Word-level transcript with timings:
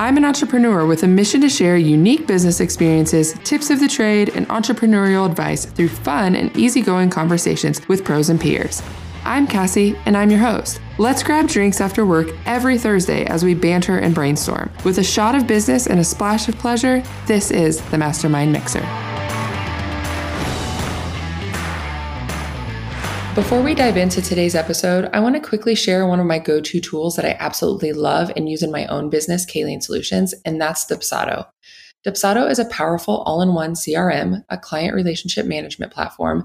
I'm 0.00 0.16
an 0.16 0.24
entrepreneur 0.24 0.86
with 0.86 1.02
a 1.02 1.06
mission 1.06 1.42
to 1.42 1.50
share 1.50 1.76
unique 1.76 2.26
business 2.26 2.60
experiences, 2.60 3.34
tips 3.44 3.68
of 3.68 3.80
the 3.80 3.86
trade, 3.86 4.30
and 4.30 4.48
entrepreneurial 4.48 5.28
advice 5.28 5.66
through 5.66 5.90
fun 5.90 6.34
and 6.36 6.56
easygoing 6.56 7.10
conversations 7.10 7.86
with 7.86 8.02
pros 8.02 8.30
and 8.30 8.40
peers. 8.40 8.82
I'm 9.26 9.46
Kassie, 9.46 10.00
and 10.06 10.16
I'm 10.16 10.30
your 10.30 10.40
host. 10.40 10.80
Let's 10.96 11.22
grab 11.22 11.48
drinks 11.48 11.82
after 11.82 12.06
work 12.06 12.28
every 12.46 12.78
Thursday 12.78 13.26
as 13.26 13.44
we 13.44 13.52
banter 13.52 13.98
and 13.98 14.14
brainstorm. 14.14 14.70
With 14.86 14.96
a 14.96 15.04
shot 15.04 15.34
of 15.34 15.46
business 15.46 15.86
and 15.86 16.00
a 16.00 16.04
splash 16.04 16.48
of 16.48 16.56
pleasure, 16.56 17.02
this 17.26 17.50
is 17.50 17.82
the 17.90 17.98
Mastermind 17.98 18.52
Mixer. 18.54 19.09
Before 23.36 23.62
we 23.62 23.76
dive 23.76 23.96
into 23.96 24.20
today's 24.20 24.56
episode, 24.56 25.08
I 25.12 25.20
want 25.20 25.36
to 25.36 25.40
quickly 25.40 25.76
share 25.76 26.04
one 26.04 26.18
of 26.18 26.26
my 26.26 26.40
go 26.40 26.60
to 26.60 26.80
tools 26.80 27.14
that 27.14 27.24
I 27.24 27.36
absolutely 27.38 27.92
love 27.92 28.32
and 28.34 28.48
use 28.48 28.60
in 28.60 28.72
my 28.72 28.86
own 28.86 29.08
business, 29.08 29.46
Kayleen 29.46 29.80
Solutions, 29.80 30.34
and 30.44 30.60
that's 30.60 30.84
Dubsado. 30.84 31.46
Dubsado 32.04 32.50
is 32.50 32.58
a 32.58 32.64
powerful 32.64 33.18
all 33.18 33.40
in 33.40 33.54
one 33.54 33.74
CRM, 33.74 34.42
a 34.48 34.58
client 34.58 34.96
relationship 34.96 35.46
management 35.46 35.92
platform 35.92 36.44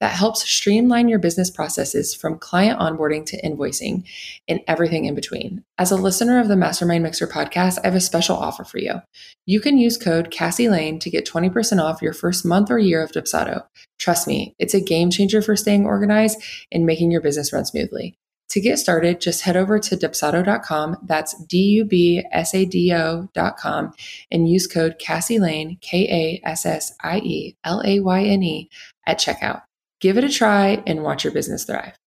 that 0.00 0.12
helps 0.12 0.44
streamline 0.44 1.08
your 1.08 1.18
business 1.18 1.50
processes 1.50 2.14
from 2.14 2.38
client 2.38 2.78
onboarding 2.78 3.24
to 3.26 3.40
invoicing 3.42 4.04
and 4.46 4.60
everything 4.66 5.06
in 5.06 5.14
between. 5.14 5.64
As 5.78 5.90
a 5.90 5.96
listener 5.96 6.38
of 6.38 6.48
the 6.48 6.56
Mastermind 6.56 7.02
Mixer 7.02 7.26
podcast, 7.26 7.78
I 7.82 7.86
have 7.86 7.94
a 7.94 8.00
special 8.00 8.36
offer 8.36 8.64
for 8.64 8.78
you. 8.78 9.00
You 9.46 9.60
can 9.60 9.78
use 9.78 9.96
code 9.96 10.30
Kassie 10.30 10.70
Layne 10.70 10.98
to 10.98 11.10
get 11.10 11.26
20% 11.26 11.82
off 11.82 12.02
your 12.02 12.12
first 12.12 12.44
month 12.44 12.70
or 12.70 12.78
year 12.78 13.02
of 13.02 13.12
Dubsado. 13.12 13.64
Trust 13.98 14.26
me, 14.26 14.54
it's 14.58 14.74
a 14.74 14.80
game 14.80 15.10
changer 15.10 15.40
for 15.40 15.56
staying 15.56 15.86
organized 15.86 16.42
and 16.70 16.84
making 16.84 17.10
your 17.10 17.22
business 17.22 17.52
run 17.52 17.64
smoothly. 17.64 18.18
To 18.50 18.60
get 18.60 18.78
started, 18.78 19.20
just 19.20 19.42
head 19.42 19.56
over 19.56 19.78
to 19.80 19.96
dubsado.com. 19.96 20.98
That's 21.02 21.34
D 21.44 21.58
U 21.58 21.84
B 21.84 22.24
S 22.30 22.54
A 22.54 22.64
D 22.64 22.92
O.com 22.94 23.92
and 24.30 24.48
use 24.48 24.66
code 24.66 24.96
Kassie 25.00 25.40
Layne, 25.40 25.78
K 25.80 26.40
A 26.44 26.48
S 26.48 26.64
S 26.64 26.94
I 27.02 27.18
E 27.18 27.56
L 27.64 27.82
A 27.84 28.00
Y 28.00 28.22
N 28.22 28.42
E, 28.42 28.70
at 29.06 29.18
checkout. 29.18 29.62
Give 30.06 30.18
it 30.18 30.22
a 30.22 30.28
try 30.28 30.84
and 30.86 31.02
watch 31.02 31.24
your 31.24 31.32
business 31.32 31.64
thrive. 31.64 31.98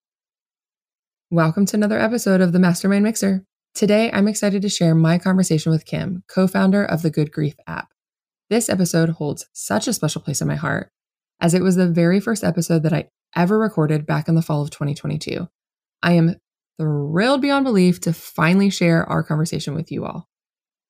Welcome 1.31 1.66
to 1.66 1.75
another 1.75 2.00
episode 2.00 2.39
of 2.39 2.53
the 2.53 2.58
Mastermind 2.58 3.03
Mixer. 3.03 3.44
Today, 3.75 4.09
I'm 4.14 4.30
excited 4.30 4.61
to 4.61 4.69
share 4.69 4.95
my 4.95 5.17
conversation 5.17 5.69
with 5.69 5.86
Kim, 5.86 6.23
co 6.30 6.47
founder 6.47 6.86
of 6.86 7.02
the 7.02 7.09
Good 7.09 7.33
Grief 7.33 7.56
app. 7.67 7.89
This 8.50 8.69
episode 8.69 9.09
holds 9.09 9.50
such 9.52 9.86
a 9.86 9.91
special 9.91 10.22
place 10.22 10.39
in 10.39 10.47
my 10.47 10.56
heart, 10.56 10.91
as 11.41 11.53
it 11.53 11.61
was 11.61 11.75
the 11.75 11.89
very 11.89 12.22
first 12.22 12.41
episode 12.41 12.83
that 12.83 12.94
I 12.94 13.09
ever 13.36 13.59
recorded 13.59 14.06
back 14.06 14.30
in 14.30 14.36
the 14.36 14.41
fall 14.41 14.61
of 14.61 14.69
2022. 14.69 15.50
I 16.02 16.13
am 16.13 16.38
thrilled 16.80 17.41
beyond 17.41 17.66
belief 17.66 18.00
to 18.00 18.13
finally 18.13 18.69
share 18.69 19.03
our 19.09 19.23
conversation 19.23 19.75
with 19.75 19.91
you 19.91 20.06
all. 20.06 20.30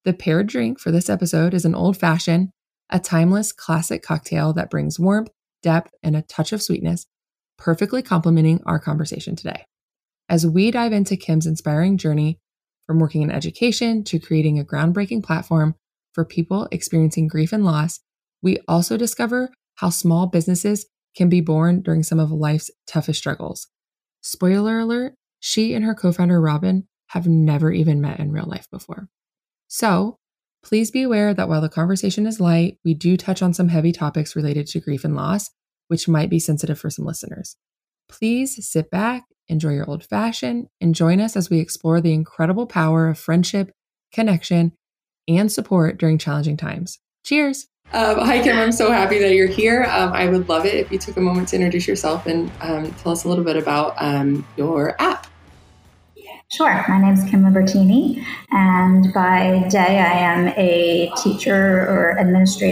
The 0.06 0.14
paired 0.14 0.46
drink 0.46 0.80
for 0.80 0.92
this 0.92 1.10
episode 1.10 1.56
is 1.56 1.66
an 1.66 1.74
old 1.74 1.98
fashioned, 1.98 2.50
a 2.92 3.00
timeless 3.00 3.52
classic 3.52 4.04
cocktail 4.04 4.54
that 4.54 4.70
brings 4.70 5.00
warmth 5.00 5.32
depth, 5.62 5.92
and 6.04 6.16
a 6.16 6.22
touch 6.24 6.52
of 6.54 6.62
sweetness, 6.62 7.06
perfectly 7.58 8.02
complementing 8.02 8.62
our 8.66 8.80
conversation 8.80 9.36
today. 9.36 9.66
As 10.30 10.46
we 10.46 10.72
dive 10.72 10.94
into 10.94 11.18
Kim's 11.18 11.48
inspiring 11.48 11.98
journey 11.98 12.40
from 12.86 13.00
working 13.00 13.22
in 13.22 13.32
education 13.32 14.04
to 14.06 14.20
creating 14.20 14.60
a 14.60 14.64
groundbreaking 14.64 15.24
platform 15.24 15.76
for 16.14 16.26
people 16.26 16.68
experiencing 16.72 17.28
grief 17.28 17.52
and 17.52 17.66
loss, 17.66 18.00
we 18.42 18.58
also 18.68 18.98
discover 18.98 19.50
how 19.76 19.90
small 19.90 20.28
businesses 20.28 20.86
can 21.16 21.30
be 21.30 21.42
born 21.42 21.82
during 21.82 22.04
some 22.04 22.20
of 22.20 22.32
life's 22.32 22.70
toughest 22.88 23.20
struggles. 23.20 23.68
Spoiler 24.22 24.80
alert, 24.80 25.14
she 25.40 25.74
and 25.74 25.84
her 25.86 25.96
co 25.96 26.12
founder 26.12 26.40
Robin 26.40 26.88
have 27.08 27.28
never 27.28 27.72
even 27.72 28.02
met 28.02 28.20
in 28.20 28.32
real 28.32 28.46
life 28.46 28.68
before. 28.72 29.08
So, 29.68 30.19
Please 30.64 30.92
be 30.92 31.04
aware 31.04 31.34
that 31.34 31.48
while 31.48 31.62
the 31.62 31.70
conversation 31.70 32.26
is 32.26 32.40
light, 32.40 32.78
we 32.84 32.94
do 32.94 33.16
touch 33.16 33.42
on 33.42 33.54
some 33.54 33.70
heavy 33.70 33.92
topics 33.92 34.36
related 34.36 34.68
to 34.68 34.80
grief 34.80 35.06
and 35.06 35.16
loss, 35.16 35.50
which 35.88 36.08
might 36.08 36.30
be 36.30 36.40
sensitive 36.40 36.80
for 36.80 36.90
some 36.90 37.06
listeners. 37.06 37.56
Please 38.10 38.68
sit 38.68 38.90
back, 38.90 39.24
enjoy 39.48 39.74
your 39.74 39.90
old 39.90 40.04
fashioned, 40.04 40.68
and 40.82 40.96
join 40.96 41.22
us 41.22 41.36
as 41.36 41.50
we 41.50 41.60
explore 41.60 42.02
the 42.02 42.14
incredible 42.14 42.68
power 42.68 43.08
of 43.08 43.18
friendship, 43.18 43.72
connection, 44.12 44.74
and 45.28 45.52
support 45.52 45.98
during 45.98 46.18
challenging 46.18 46.58
times. 46.58 47.00
Cheers! 47.24 47.68
Um, 47.92 48.20
hi, 48.20 48.42
Kim. 48.44 48.56
I'm 48.58 48.72
so 48.72 48.92
happy 48.92 49.18
that 49.20 49.34
you're 49.34 49.48
here. 49.48 49.84
Um, 49.90 50.14
I 50.14 50.28
would 50.28 50.48
love 50.48 50.66
it 50.66 50.76
if 50.76 50.92
you 50.92 51.00
took 51.00 51.18
a 51.18 51.22
moment 51.22 51.48
to 51.50 51.56
introduce 51.56 51.88
yourself 51.88 52.28
and 52.28 52.52
um, 52.62 52.92
tell 52.94 53.12
us 53.12 53.24
a 53.24 53.30
little 53.30 53.44
bit 53.44 53.56
about 53.56 53.96
um, 53.98 54.46
your 54.58 54.96
app. 55.02 55.26
Sure. 56.52 56.84
My 56.90 57.00
name 57.00 57.14
is 57.14 57.30
Kim 57.30 57.44
Libertini, 57.44 58.26
and 58.50 59.14
by 59.14 59.68
day 59.70 60.00
I 60.00 60.18
am 60.18 60.48
a 60.58 61.12
teacher 61.16 61.54
or 61.54 62.18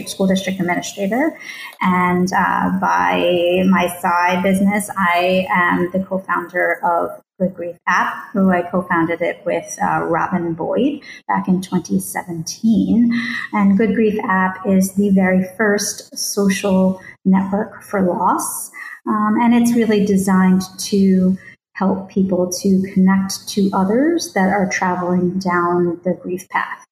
school 0.08 0.26
district 0.26 0.60
administrator, 0.60 1.38
and 1.80 2.28
uh, 2.34 2.72
by 2.82 3.64
my 3.70 3.88
side 4.02 4.42
business, 4.42 4.90
I 4.98 5.46
am 5.52 5.92
the 5.92 6.04
co-founder 6.04 6.84
of 6.84 7.22
Good 7.40 7.54
Grief 7.54 7.76
app, 7.86 8.32
who 8.34 8.50
I 8.50 8.64
co-founded 8.64 9.22
it 9.22 9.46
with 9.46 9.78
uh, 9.80 10.06
Robin 10.06 10.56
Boyd 10.56 11.04
back 11.28 11.48
in 11.48 11.62
2017. 11.62 13.12
And 13.54 13.78
Good 13.78 13.94
Grief 13.94 14.20
app 14.24 14.66
is 14.66 14.94
the 14.94 15.12
very 15.12 15.46
first 15.56 16.18
social 16.18 17.00
network 17.26 17.84
for 17.84 18.02
loss, 18.02 18.72
um, 19.06 19.38
and 19.40 19.54
it's 19.54 19.76
really 19.76 20.04
designed 20.04 20.64
to 20.80 21.38
help 21.78 22.10
people 22.10 22.52
to 22.52 22.82
connect 22.94 23.48
to 23.50 23.70
others 23.72 24.34
that 24.34 24.50
are 24.50 24.68
traveling 24.70 25.38
down 25.38 26.02
the 26.04 26.14
grief 26.14 26.50
path. 26.50 26.84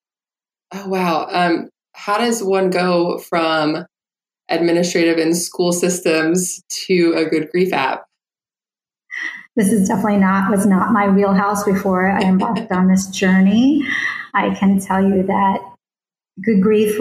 Oh, 0.72 0.88
wow. 0.88 1.28
Um, 1.31 1.69
how 1.94 2.18
does 2.19 2.44
one 2.44 2.69
go 2.69 3.18
from 3.18 3.85
administrative 4.50 5.18
and 5.18 5.35
school 5.35 5.73
systems 5.73 6.62
to 6.69 7.13
a 7.16 7.25
good 7.25 7.50
grief 7.50 7.73
app? 7.73 8.06
This 9.56 9.72
is 9.72 9.88
definitely 9.88 10.18
not 10.18 10.51
was 10.51 10.66
not 10.66 10.91
my 10.91 11.07
wheelhouse 11.07 11.63
before 11.63 12.07
I 12.07 12.22
embarked 12.22 12.72
on 12.72 12.88
this 12.90 13.07
journey. 13.07 13.81
I 14.34 14.53
can 14.53 14.79
tell 14.79 15.02
you 15.02 15.23
that 15.23 15.59
good 16.44 16.62
grief 16.62 17.00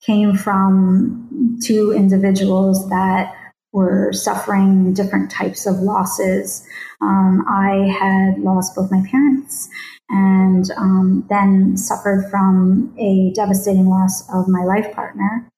came 0.00 0.36
from 0.36 1.58
two 1.62 1.92
individuals 1.92 2.88
that 2.88 3.36
were 3.72 4.12
suffering 4.12 4.92
different 4.92 5.30
types 5.30 5.66
of 5.66 5.76
losses. 5.80 6.66
Um, 7.00 7.44
I 7.48 7.88
had 7.98 8.38
lost 8.38 8.74
both 8.74 8.90
my 8.90 9.02
parents 9.10 9.68
and 10.10 10.70
um, 10.76 11.26
then 11.28 11.76
suffered 11.76 12.28
from 12.30 12.94
a 12.98 13.32
devastating 13.34 13.86
loss 13.86 14.28
of 14.32 14.46
my 14.48 14.62
life 14.64 14.92
partner. 14.94 15.48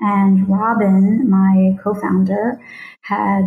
And 0.00 0.48
Robin, 0.48 1.28
my 1.28 1.76
co 1.82 1.94
founder, 1.94 2.60
had 3.02 3.46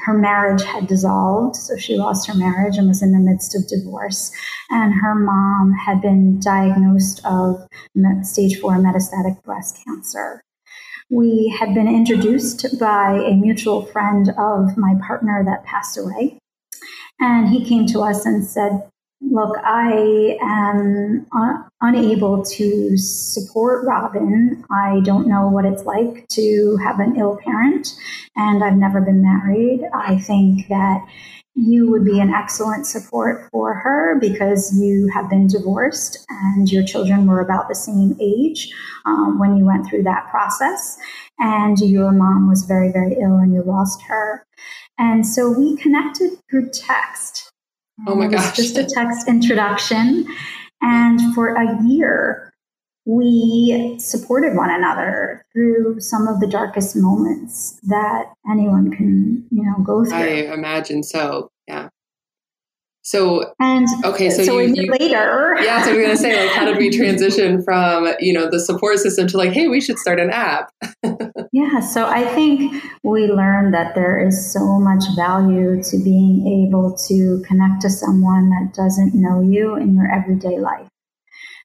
her 0.00 0.12
marriage 0.12 0.62
had 0.62 0.86
dissolved, 0.86 1.56
so 1.56 1.76
she 1.76 1.96
lost 1.96 2.28
her 2.28 2.34
marriage 2.34 2.76
and 2.76 2.88
was 2.88 3.02
in 3.02 3.12
the 3.12 3.18
midst 3.18 3.56
of 3.56 3.66
divorce. 3.66 4.30
And 4.70 4.92
her 4.92 5.14
mom 5.14 5.72
had 5.72 6.02
been 6.02 6.38
diagnosed 6.38 7.24
of 7.24 7.66
stage 8.22 8.60
four 8.60 8.72
metastatic 8.72 9.42
breast 9.42 9.78
cancer 9.84 10.42
we 11.12 11.54
had 11.60 11.74
been 11.74 11.88
introduced 11.88 12.78
by 12.80 13.12
a 13.12 13.34
mutual 13.34 13.84
friend 13.84 14.30
of 14.38 14.78
my 14.78 14.94
partner 15.06 15.44
that 15.44 15.62
passed 15.64 15.98
away. 15.98 16.38
And 17.20 17.50
he 17.50 17.68
came 17.68 17.86
to 17.88 18.00
us 18.00 18.24
and 18.24 18.42
said, 18.42 18.88
Look, 19.30 19.56
I 19.64 20.36
am 20.42 21.26
un- 21.32 21.64
unable 21.80 22.44
to 22.44 22.96
support 22.96 23.86
Robin. 23.86 24.64
I 24.70 25.00
don't 25.04 25.28
know 25.28 25.48
what 25.48 25.64
it's 25.64 25.84
like 25.84 26.26
to 26.32 26.76
have 26.82 26.98
an 26.98 27.16
ill 27.16 27.38
parent, 27.44 27.94
and 28.36 28.64
I've 28.64 28.76
never 28.76 29.00
been 29.00 29.22
married. 29.22 29.82
I 29.94 30.18
think 30.18 30.68
that 30.68 31.06
you 31.54 31.90
would 31.90 32.04
be 32.04 32.18
an 32.18 32.30
excellent 32.30 32.86
support 32.86 33.48
for 33.50 33.74
her 33.74 34.18
because 34.20 34.76
you 34.80 35.08
have 35.14 35.28
been 35.28 35.46
divorced 35.46 36.26
and 36.28 36.70
your 36.70 36.82
children 36.82 37.26
were 37.26 37.40
about 37.40 37.68
the 37.68 37.74
same 37.74 38.16
age 38.20 38.72
um, 39.04 39.38
when 39.38 39.56
you 39.56 39.64
went 39.64 39.86
through 39.86 40.02
that 40.02 40.26
process. 40.30 40.96
And 41.38 41.78
your 41.78 42.10
mom 42.10 42.48
was 42.48 42.64
very, 42.64 42.90
very 42.90 43.14
ill 43.20 43.36
and 43.36 43.52
you 43.52 43.62
lost 43.62 44.02
her. 44.02 44.46
And 44.98 45.26
so 45.26 45.50
we 45.50 45.76
connected 45.76 46.38
through 46.50 46.70
text. 46.70 47.51
Oh 48.06 48.14
my 48.14 48.26
gosh. 48.26 48.56
Just 48.56 48.76
a 48.76 48.84
text 48.84 49.28
introduction. 49.28 50.26
And 50.80 51.34
for 51.34 51.54
a 51.54 51.82
year, 51.86 52.52
we 53.04 53.96
supported 53.98 54.56
one 54.56 54.70
another 54.70 55.44
through 55.52 56.00
some 56.00 56.28
of 56.28 56.40
the 56.40 56.46
darkest 56.46 56.96
moments 56.96 57.78
that 57.84 58.32
anyone 58.50 58.90
can, 58.90 59.46
you 59.50 59.62
know, 59.64 59.84
go 59.84 60.04
through. 60.04 60.16
I 60.16 60.52
imagine 60.52 61.02
so. 61.02 61.50
Yeah. 61.66 61.88
So 63.04 63.52
and 63.58 63.86
okay, 64.04 64.30
so, 64.30 64.44
so 64.44 64.58
you, 64.60 64.74
you, 64.74 64.92
later, 64.92 65.56
yeah. 65.60 65.82
So 65.82 65.90
I 65.90 65.96
was 65.96 66.02
gonna 66.04 66.16
say, 66.16 66.46
like, 66.46 66.54
how 66.54 66.64
did 66.64 66.78
we 66.78 66.88
transition 66.96 67.60
from 67.64 68.14
you 68.20 68.32
know 68.32 68.48
the 68.48 68.60
support 68.60 68.98
system 68.98 69.26
to 69.28 69.36
like, 69.36 69.52
hey, 69.52 69.66
we 69.66 69.80
should 69.80 69.98
start 69.98 70.20
an 70.20 70.30
app? 70.30 70.72
yeah. 71.52 71.80
So 71.80 72.06
I 72.06 72.24
think 72.26 72.80
we 73.02 73.26
learned 73.26 73.74
that 73.74 73.96
there 73.96 74.24
is 74.24 74.52
so 74.52 74.78
much 74.78 75.02
value 75.16 75.82
to 75.82 75.98
being 75.98 76.66
able 76.66 76.96
to 77.08 77.42
connect 77.44 77.82
to 77.82 77.90
someone 77.90 78.50
that 78.50 78.72
doesn't 78.74 79.14
know 79.14 79.42
you 79.42 79.74
in 79.74 79.96
your 79.96 80.08
everyday 80.08 80.60
life 80.60 80.86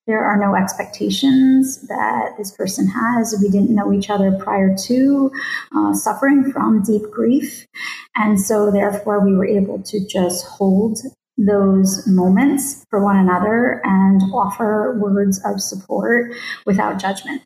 There 0.07 0.25
are 0.25 0.37
no 0.37 0.55
expectations 0.55 1.87
that 1.87 2.33
this 2.39 2.51
person 2.51 2.87
has. 2.87 3.35
We 3.39 3.49
didn't 3.49 3.75
know 3.75 3.93
each 3.93 4.09
other 4.09 4.31
prior 4.39 4.75
to 4.87 5.31
uh, 5.75 5.93
suffering 5.93 6.51
from 6.51 6.81
deep 6.81 7.03
grief. 7.11 7.67
And 8.15 8.41
so, 8.41 8.71
therefore, 8.71 9.23
we 9.23 9.35
were 9.35 9.45
able 9.45 9.83
to 9.83 10.07
just 10.07 10.47
hold 10.47 10.97
those 11.37 12.05
moments 12.07 12.85
for 12.89 13.03
one 13.03 13.15
another 13.15 13.81
and 13.83 14.21
offer 14.33 14.97
words 14.99 15.41
of 15.45 15.61
support 15.61 16.33
without 16.65 16.99
judgment. 16.99 17.43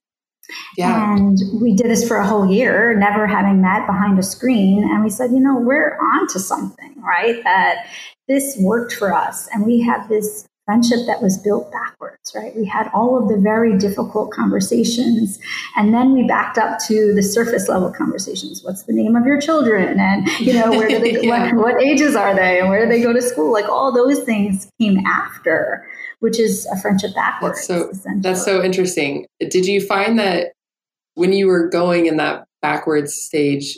Yeah. 0.78 1.16
And 1.16 1.38
we 1.62 1.74
did 1.74 1.88
this 1.88 2.08
for 2.08 2.18
a 2.18 2.28
whole 2.28 2.50
year, 2.50 2.94
never 2.98 3.28
having 3.28 3.62
met 3.62 3.86
behind 3.88 4.20
a 4.20 4.24
screen. 4.24 4.84
And 4.84 5.04
we 5.04 5.10
said, 5.10 5.32
you 5.32 5.40
know, 5.40 5.58
we're 5.58 5.98
on 5.98 6.28
to 6.28 6.40
something, 6.40 6.96
right? 7.02 7.44
That 7.44 7.88
this 8.28 8.58
worked 8.60 8.94
for 8.94 9.14
us. 9.14 9.48
And 9.54 9.66
we 9.66 9.82
have 9.82 10.10
this 10.10 10.48
friendship 10.71 11.06
that 11.06 11.21
was 11.21 11.38
built 11.38 11.69
backwards, 11.69 12.31
right? 12.33 12.56
We 12.56 12.65
had 12.65 12.89
all 12.94 13.21
of 13.21 13.27
the 13.27 13.35
very 13.35 13.77
difficult 13.77 14.31
conversations, 14.31 15.38
and 15.75 15.94
then 15.94 16.13
we 16.13 16.23
backed 16.23 16.57
up 16.57 16.79
to 16.88 17.13
the 17.13 17.21
surface 17.21 17.68
level 17.68 17.91
conversations. 17.91 18.63
What's 18.63 18.83
the 18.83 18.94
name 18.94 19.18
of 19.18 19.25
your 19.25 19.39
children? 19.41 20.00
And, 20.00 20.29
you 20.39 20.53
know, 20.53 20.71
where 20.71 20.88
do 20.88 21.00
they, 21.00 21.21
yeah. 21.27 21.53
what, 21.53 21.73
what 21.73 21.83
ages 21.83 22.15
are 22.15 22.33
they? 22.33 22.62
And 22.62 22.69
where 22.69 22.85
do 22.85 22.89
they 22.89 23.01
go 23.01 23.12
to 23.12 23.21
school? 23.21 23.51
Like 23.51 23.65
all 23.65 23.94
those 23.94 24.23
things 24.23 24.69
came 24.79 25.06
after, 25.06 25.85
which 26.19 26.39
is 26.39 26.65
a 26.68 26.79
friendship 26.79 27.13
backwards. 27.15 27.68
That's 27.68 28.03
so, 28.03 28.12
that's 28.21 28.45
so 28.45 28.63
interesting. 28.63 29.25
Did 29.41 29.65
you 29.65 29.85
find 29.85 30.18
that 30.19 30.53
when 31.15 31.33
you 31.33 31.47
were 31.47 31.68
going 31.68 32.06
in 32.06 32.15
that 32.15 32.45
backwards 32.62 33.13
stage, 33.13 33.77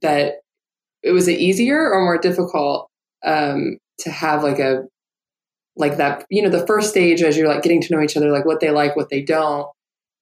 that 0.00 0.36
it 1.02 1.12
was 1.12 1.28
it 1.28 1.38
easier 1.38 1.92
or 1.92 2.00
more 2.00 2.16
difficult 2.16 2.88
um, 3.26 3.76
to 3.98 4.10
have 4.10 4.42
like 4.42 4.58
a 4.58 4.84
like 5.76 5.96
that, 5.96 6.26
you 6.30 6.42
know, 6.42 6.50
the 6.50 6.66
first 6.66 6.90
stage 6.90 7.22
as 7.22 7.36
you're 7.36 7.48
like 7.48 7.62
getting 7.62 7.80
to 7.80 7.94
know 7.94 8.02
each 8.02 8.16
other, 8.16 8.30
like 8.30 8.44
what 8.44 8.60
they 8.60 8.70
like, 8.70 8.96
what 8.96 9.08
they 9.10 9.22
don't. 9.22 9.66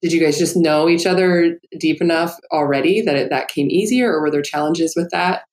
Did 0.01 0.13
you 0.13 0.21
guys 0.21 0.37
just 0.37 0.55
know 0.55 0.87
each 0.87 1.05
other 1.05 1.59
deep 1.77 2.01
enough 2.01 2.33
already 2.51 3.01
that 3.01 3.15
it, 3.15 3.29
that 3.31 3.49
came 3.49 3.69
easier, 3.69 4.13
or 4.13 4.21
were 4.21 4.31
there 4.31 4.41
challenges 4.41 4.93
with 4.95 5.09
that? 5.11 5.43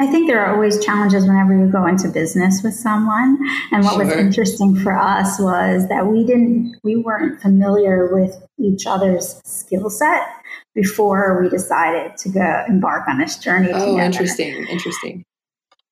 I 0.00 0.06
think 0.06 0.28
there 0.28 0.44
are 0.44 0.54
always 0.54 0.84
challenges 0.84 1.26
whenever 1.26 1.56
you 1.56 1.70
go 1.70 1.84
into 1.86 2.08
business 2.08 2.62
with 2.62 2.74
someone. 2.74 3.36
And 3.72 3.84
what 3.84 3.94
sure. 3.94 4.04
was 4.04 4.14
interesting 4.14 4.76
for 4.76 4.96
us 4.96 5.40
was 5.40 5.88
that 5.88 6.06
we 6.06 6.24
didn't, 6.24 6.76
we 6.84 6.96
weren't 6.96 7.40
familiar 7.40 8.12
with 8.12 8.36
each 8.58 8.86
other's 8.86 9.40
skill 9.44 9.90
set 9.90 10.28
before 10.74 11.40
we 11.42 11.48
decided 11.48 12.16
to 12.18 12.28
go 12.28 12.64
embark 12.68 13.08
on 13.08 13.18
this 13.18 13.38
journey. 13.38 13.70
Oh, 13.72 13.78
together. 13.78 14.00
interesting, 14.02 14.66
interesting. 14.68 15.24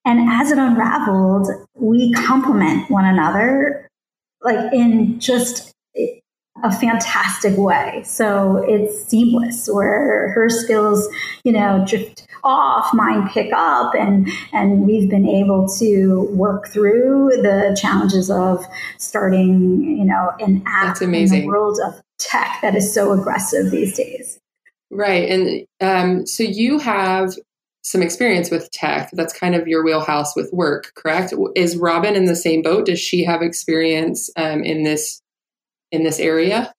And 0.07 0.31
as 0.31 0.53
it 0.53 0.59
unraveled, 0.59 1.49
we 1.75 2.13
complement 2.13 2.89
one 2.91 3.05
another 3.05 3.91
like 4.41 4.73
in 4.73 5.19
just 5.19 5.75
a 6.65 6.73
fantastic 6.73 7.57
way. 7.59 8.03
So 8.07 8.65
it's 8.67 9.05
seamless 9.05 9.69
where 9.69 10.31
her 10.31 10.49
skills, 10.49 11.07
you 11.45 11.53
know, 11.53 11.85
drift 11.87 12.27
off, 12.45 12.95
mine 12.95 13.29
pick 13.29 13.53
up 13.53 13.95
and 13.95 14.29
and 14.53 14.87
we've 14.87 15.11
been 15.11 15.29
able 15.29 15.69
to 15.81 16.29
work 16.33 16.69
through 16.69 17.31
the 17.43 17.77
challenges 17.79 18.31
of 18.31 18.65
starting, 18.99 19.83
you 19.83 20.05
know, 20.05 20.33
an 20.39 20.63
app 20.67 21.03
in 21.03 21.11
the 21.11 21.47
world 21.47 21.79
of 21.85 22.01
tech 22.19 22.59
that 22.63 22.75
is 22.75 22.93
so 22.95 23.13
aggressive 23.13 23.71
these 23.71 23.97
days. 23.97 24.39
Right. 24.91 25.29
And 25.29 25.67
um, 25.81 26.27
so 26.27 26.45
you 26.45 26.79
have 26.79 27.35
some 27.87 28.03
experience 28.03 28.51
with 28.51 28.71
tech. 28.73 29.11
That's 29.13 29.33
kind 29.33 29.55
of 29.55 29.69
your 29.69 29.85
wheelhouse 29.85 30.35
with 30.35 30.53
work, 30.53 30.93
correct? 30.97 31.33
Is 31.55 31.77
Robin 31.77 32.17
in 32.17 32.25
the 32.25 32.37
same 32.37 32.63
boat? 32.63 32.87
Does 32.87 32.99
she 32.99 33.25
have 33.25 33.43
experience 33.43 34.29
um, 34.37 34.65
in 34.65 34.83
this 34.83 35.23
in 35.93 36.03
this 36.03 36.19
area? 36.19 36.75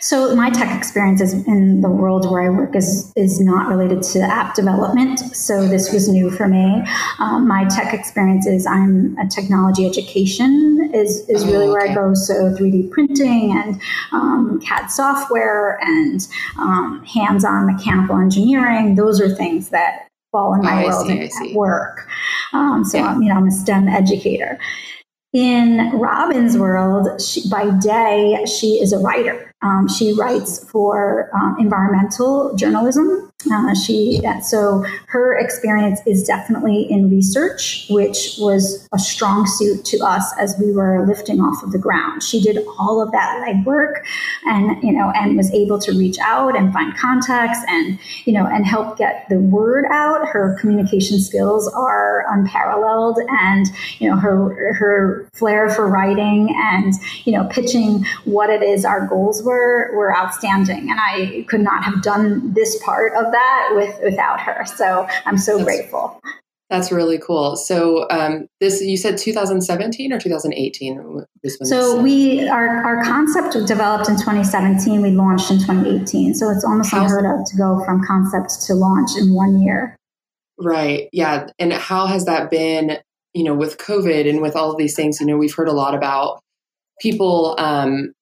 So 0.00 0.34
my 0.34 0.50
tech 0.50 0.76
experience 0.76 1.20
is 1.20 1.32
in 1.46 1.80
the 1.80 1.88
world 1.88 2.28
where 2.30 2.42
I 2.42 2.48
work 2.48 2.74
is 2.74 3.12
is 3.16 3.40
not 3.40 3.68
related 3.68 4.02
to 4.14 4.20
app 4.20 4.54
development. 4.54 5.20
So 5.36 5.68
this 5.68 5.92
was 5.92 6.08
new 6.08 6.30
for 6.30 6.48
me. 6.48 6.82
Um, 7.18 7.46
my 7.46 7.66
tech 7.66 7.94
experience 7.94 8.46
is 8.46 8.66
I'm 8.66 9.16
a 9.18 9.28
technology 9.28 9.86
education 9.86 10.90
is 10.92 11.28
is 11.28 11.44
really 11.44 11.66
oh, 11.66 11.72
where 11.72 11.88
I 11.88 11.94
go. 11.94 12.14
So 12.14 12.52
3D 12.54 12.90
printing 12.90 13.52
and 13.56 13.80
um, 14.12 14.60
CAD 14.60 14.90
software 14.90 15.78
and 15.82 16.26
um, 16.58 17.04
hands-on 17.04 17.66
mechanical 17.66 18.18
engineering. 18.18 18.96
Those 18.96 19.20
are 19.20 19.28
things 19.28 19.68
that 19.68 20.08
fall 20.32 20.54
in 20.54 20.62
my 20.62 20.84
oh, 20.84 20.88
world 20.88 21.06
see, 21.06 21.50
at 21.50 21.54
work. 21.54 22.08
Um, 22.52 22.84
so 22.84 22.98
yeah. 22.98 23.06
I'm, 23.06 23.22
you 23.22 23.28
know 23.28 23.36
I'm 23.36 23.46
a 23.46 23.52
STEM 23.52 23.88
educator. 23.88 24.58
In 25.32 25.92
Robin's 25.92 26.58
world, 26.58 27.22
she, 27.22 27.48
by 27.48 27.70
day, 27.78 28.44
she 28.46 28.80
is 28.80 28.92
a 28.92 28.98
writer. 28.98 29.49
Um, 29.62 29.88
she 29.88 30.12
writes 30.14 30.64
for 30.64 31.30
um, 31.34 31.56
environmental 31.58 32.54
journalism. 32.56 33.29
Uh, 33.50 33.74
she 33.74 34.20
so 34.42 34.84
her 35.06 35.38
experience 35.38 36.00
is 36.06 36.24
definitely 36.24 36.82
in 36.90 37.08
research, 37.08 37.86
which 37.88 38.36
was 38.38 38.86
a 38.92 38.98
strong 38.98 39.46
suit 39.46 39.84
to 39.86 39.98
us 40.04 40.32
as 40.38 40.56
we 40.58 40.72
were 40.72 41.06
lifting 41.06 41.40
off 41.40 41.62
of 41.62 41.72
the 41.72 41.78
ground. 41.78 42.22
She 42.22 42.40
did 42.40 42.58
all 42.78 43.00
of 43.00 43.10
that 43.12 43.42
legwork, 43.46 44.04
and 44.44 44.82
you 44.82 44.92
know, 44.92 45.10
and 45.14 45.36
was 45.36 45.50
able 45.52 45.78
to 45.80 45.92
reach 45.92 46.18
out 46.18 46.56
and 46.56 46.72
find 46.72 46.96
contacts, 46.96 47.60
and 47.68 47.98
you 48.24 48.32
know, 48.32 48.46
and 48.46 48.66
help 48.66 48.98
get 48.98 49.26
the 49.30 49.38
word 49.38 49.86
out. 49.90 50.28
Her 50.28 50.56
communication 50.60 51.18
skills 51.18 51.66
are 51.68 52.26
unparalleled, 52.28 53.18
and 53.28 53.66
you 53.98 54.10
know, 54.10 54.16
her 54.16 54.74
her 54.74 55.26
flair 55.32 55.70
for 55.70 55.88
writing 55.88 56.54
and 56.54 56.92
you 57.24 57.32
know, 57.32 57.44
pitching 57.48 58.04
what 58.24 58.50
it 58.50 58.62
is 58.62 58.84
our 58.84 59.06
goals 59.06 59.42
were 59.42 59.90
were 59.94 60.16
outstanding, 60.16 60.90
and 60.90 61.00
I 61.00 61.44
could 61.48 61.62
not 61.62 61.84
have 61.84 62.02
done 62.02 62.52
this 62.52 62.80
part 62.82 63.14
of 63.14 63.29
that 63.30 63.70
with 63.74 63.98
without 64.02 64.40
her. 64.40 64.64
So 64.66 65.06
I'm 65.26 65.38
so 65.38 65.58
that's, 65.58 65.64
grateful. 65.64 66.20
That's 66.68 66.92
really 66.92 67.18
cool. 67.18 67.56
So 67.56 68.08
um, 68.10 68.46
this 68.60 68.80
you 68.80 68.96
said 68.96 69.18
2017 69.18 70.12
or 70.12 70.20
2018? 70.20 71.24
so 71.64 72.00
we 72.00 72.48
our 72.48 72.68
our 72.84 73.04
concept 73.04 73.54
developed 73.66 74.08
in 74.08 74.16
2017. 74.16 75.02
We 75.02 75.10
launched 75.10 75.50
in 75.50 75.58
2018. 75.58 76.34
So 76.34 76.50
it's 76.50 76.64
almost 76.64 76.92
unheard 76.92 77.26
of 77.26 77.44
to 77.46 77.56
go 77.56 77.82
from 77.84 78.04
concept 78.06 78.62
to 78.66 78.74
launch 78.74 79.10
in 79.18 79.34
one 79.34 79.60
year. 79.60 79.96
Right. 80.58 81.08
Yeah. 81.12 81.48
And 81.58 81.72
how 81.72 82.06
has 82.06 82.26
that 82.26 82.50
been? 82.50 82.98
You 83.32 83.44
know, 83.44 83.54
with 83.54 83.78
COVID 83.78 84.28
and 84.28 84.42
with 84.42 84.56
all 84.56 84.72
of 84.72 84.76
these 84.76 84.96
things, 84.96 85.20
you 85.20 85.26
know, 85.26 85.36
we've 85.36 85.54
heard 85.54 85.68
a 85.68 85.72
lot 85.72 85.94
about 85.94 86.40
people 87.00 87.54
um, 87.58 88.12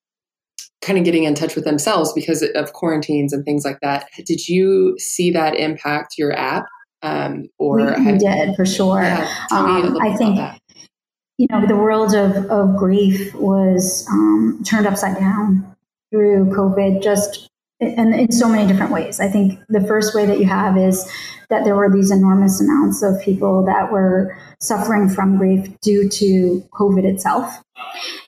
kind 0.81 0.99
of 0.99 1.05
getting 1.05 1.25
in 1.25 1.35
touch 1.35 1.55
with 1.55 1.65
themselves 1.65 2.13
because 2.13 2.43
of 2.55 2.73
quarantines 2.73 3.33
and 3.33 3.45
things 3.45 3.65
like 3.65 3.81
that. 3.81 4.09
Did 4.25 4.49
you 4.49 4.97
see 4.99 5.31
that 5.33 5.55
impact 5.57 6.15
your 6.19 6.33
app? 6.33 6.67
Um, 7.03 7.49
or 7.59 7.77
we, 7.77 8.13
we 8.13 8.19
did 8.19 8.57
for 8.57 8.67
sure. 8.67 9.03
Yeah, 9.03 9.29
um, 9.53 9.99
I 10.01 10.17
think 10.17 10.39
you 11.37 11.47
know 11.51 11.65
the 11.67 11.77
world 11.77 12.15
of, 12.15 12.47
of 12.47 12.77
grief 12.77 13.33
was 13.35 14.07
um, 14.11 14.63
turned 14.67 14.87
upside 14.87 15.17
down 15.17 15.77
through 16.11 16.47
COVID. 16.47 17.03
Just 17.03 17.49
and 17.81 18.15
in 18.15 18.33
so 18.33 18.49
many 18.49 18.67
different 18.67 18.93
ways. 18.93 19.21
I 19.21 19.29
think 19.29 19.61
the 19.69 19.81
first 19.81 20.15
way 20.15 20.27
that 20.27 20.39
you 20.39 20.47
have 20.47 20.77
is 20.77 21.09
that 21.49 21.65
there 21.65 21.77
were 21.77 21.91
these 21.91 22.11
enormous 22.11 22.61
amounts 22.61 23.03
of 23.03 23.21
people 23.23 23.65
that 23.65 23.93
were 23.93 24.37
suffering 24.61 25.09
from 25.09 25.39
grief 25.39 25.69
due 25.81 26.09
to 26.09 26.69
COVID 26.73 27.05
itself. 27.05 27.63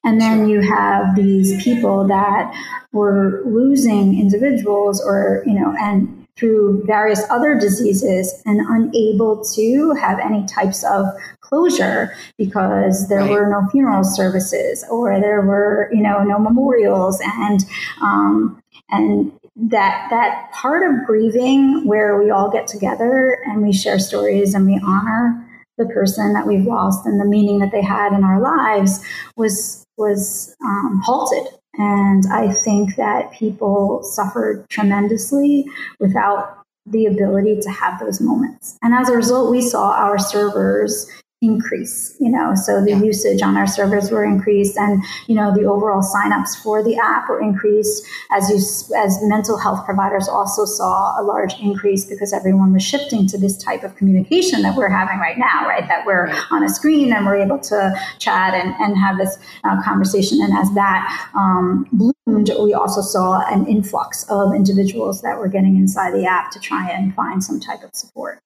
And 0.04 0.20
then 0.20 0.48
you 0.48 0.60
have 0.60 1.14
these 1.14 1.62
people 1.62 2.06
that 2.08 2.52
were 2.92 3.42
losing 3.44 4.18
individuals 4.18 5.00
or, 5.00 5.42
you 5.46 5.52
know, 5.52 5.74
and 5.78 6.26
through 6.36 6.82
various 6.86 7.22
other 7.28 7.58
diseases 7.58 8.42
and 8.46 8.60
unable 8.60 9.44
to 9.44 9.92
have 10.00 10.18
any 10.18 10.44
types 10.46 10.82
of 10.84 11.06
closure 11.40 12.16
because 12.38 13.08
there 13.08 13.20
right. 13.20 13.30
were 13.30 13.50
no 13.50 13.68
funeral 13.70 14.04
services 14.04 14.84
or 14.90 15.20
there 15.20 15.42
were, 15.42 15.90
you 15.92 16.02
know, 16.02 16.24
no 16.24 16.38
memorials 16.38 17.20
and, 17.40 17.64
um, 18.00 18.62
and 18.90 19.30
that 19.56 20.06
that 20.10 20.50
part 20.52 20.88
of 20.88 21.06
grieving 21.06 21.86
where 21.86 22.18
we 22.22 22.30
all 22.30 22.50
get 22.50 22.66
together 22.66 23.38
and 23.44 23.62
we 23.62 23.72
share 23.72 23.98
stories 23.98 24.54
and 24.54 24.64
we 24.64 24.80
honor 24.82 25.46
the 25.80 25.92
person 25.92 26.34
that 26.34 26.46
we've 26.46 26.66
lost 26.66 27.06
and 27.06 27.18
the 27.18 27.24
meaning 27.24 27.58
that 27.58 27.72
they 27.72 27.82
had 27.82 28.12
in 28.12 28.22
our 28.22 28.40
lives 28.40 29.02
was 29.36 29.84
was 29.96 30.54
um, 30.64 31.00
halted. 31.04 31.52
And 31.74 32.24
i 32.32 32.52
think 32.52 32.96
that 32.96 33.32
people 33.32 34.02
suffered 34.02 34.68
tremendously 34.68 35.66
without 35.98 36.58
the 36.86 37.06
ability 37.06 37.60
to 37.60 37.70
have 37.70 38.00
those 38.00 38.20
moments. 38.20 38.76
And 38.82 38.94
as 38.94 39.08
a 39.08 39.16
result 39.16 39.50
we 39.50 39.62
saw 39.62 39.92
our 39.92 40.18
servers 40.18 41.10
increase 41.42 42.10
you 42.20 42.30
know? 42.30 42.54
So 42.54 42.84
the 42.84 42.90
yeah. 42.90 43.02
usage 43.02 43.42
on 43.42 43.56
our 43.56 43.66
servers 43.66 44.10
were 44.10 44.24
increased 44.24 44.76
and 44.76 45.02
you 45.26 45.34
know 45.34 45.52
the 45.54 45.64
overall 45.64 46.02
signups 46.02 46.62
for 46.62 46.84
the 46.84 46.96
app 46.96 47.28
were 47.28 47.40
increased. 47.40 48.06
As 48.30 48.48
you 48.50 48.56
as 48.96 49.18
mental 49.22 49.58
health 49.58 49.84
providers 49.84 50.28
also 50.28 50.64
saw 50.64 51.20
a 51.20 51.22
large 51.22 51.54
increase 51.60 52.04
because 52.04 52.32
everyone 52.32 52.72
was 52.72 52.82
shifting 52.82 53.26
to 53.28 53.38
this 53.38 53.56
type 53.56 53.82
of 53.82 53.96
communication 53.96 54.62
that 54.62 54.76
we're 54.76 54.90
having 54.90 55.18
right 55.18 55.38
now 55.38 55.66
right? 55.66 55.88
That 55.88 56.04
we're 56.06 56.26
right. 56.26 56.42
on 56.50 56.62
a 56.62 56.68
screen 56.68 57.12
and 57.12 57.24
we're 57.24 57.42
able 57.42 57.58
to 57.58 57.94
chat 58.18 58.54
and, 58.54 58.74
and 58.78 58.96
have 58.98 59.16
this 59.16 59.38
uh, 59.64 59.82
conversation. 59.82 60.40
And 60.42 60.56
as 60.56 60.72
that 60.74 61.30
um, 61.34 61.86
bloomed 61.92 62.50
we 62.60 62.74
also 62.74 63.00
saw 63.00 63.40
an 63.52 63.66
influx 63.66 64.24
of 64.28 64.54
individuals 64.54 65.22
that 65.22 65.38
were 65.38 65.48
getting 65.48 65.76
inside 65.76 66.12
the 66.12 66.26
app 66.26 66.50
to 66.52 66.60
try 66.60 66.88
and 66.90 67.14
find 67.14 67.42
some 67.42 67.58
type 67.58 67.82
of 67.82 67.90
support 67.94 68.40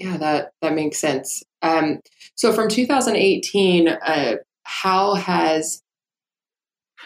yeah, 0.00 0.16
that 0.16 0.52
that 0.62 0.74
makes 0.74 0.98
sense. 0.98 1.42
Um, 1.60 2.00
so 2.34 2.52
from 2.52 2.68
2018, 2.68 3.88
uh, 3.88 4.36
how 4.62 5.14
has 5.14 5.82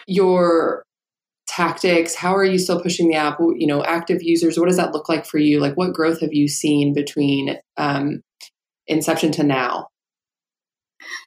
your 0.07 0.83
tactics? 1.45 2.15
How 2.15 2.33
are 2.33 2.45
you 2.45 2.57
still 2.57 2.81
pushing 2.81 3.09
the 3.09 3.15
app? 3.15 3.37
You 3.39 3.67
know, 3.67 3.83
active 3.83 4.23
users. 4.23 4.57
What 4.57 4.67
does 4.67 4.77
that 4.77 4.93
look 4.93 5.09
like 5.09 5.25
for 5.25 5.39
you? 5.39 5.59
Like, 5.59 5.75
what 5.75 5.93
growth 5.93 6.21
have 6.21 6.33
you 6.33 6.47
seen 6.47 6.93
between 6.93 7.57
um, 7.75 8.21
inception 8.87 9.33
to 9.33 9.43
now? 9.43 9.89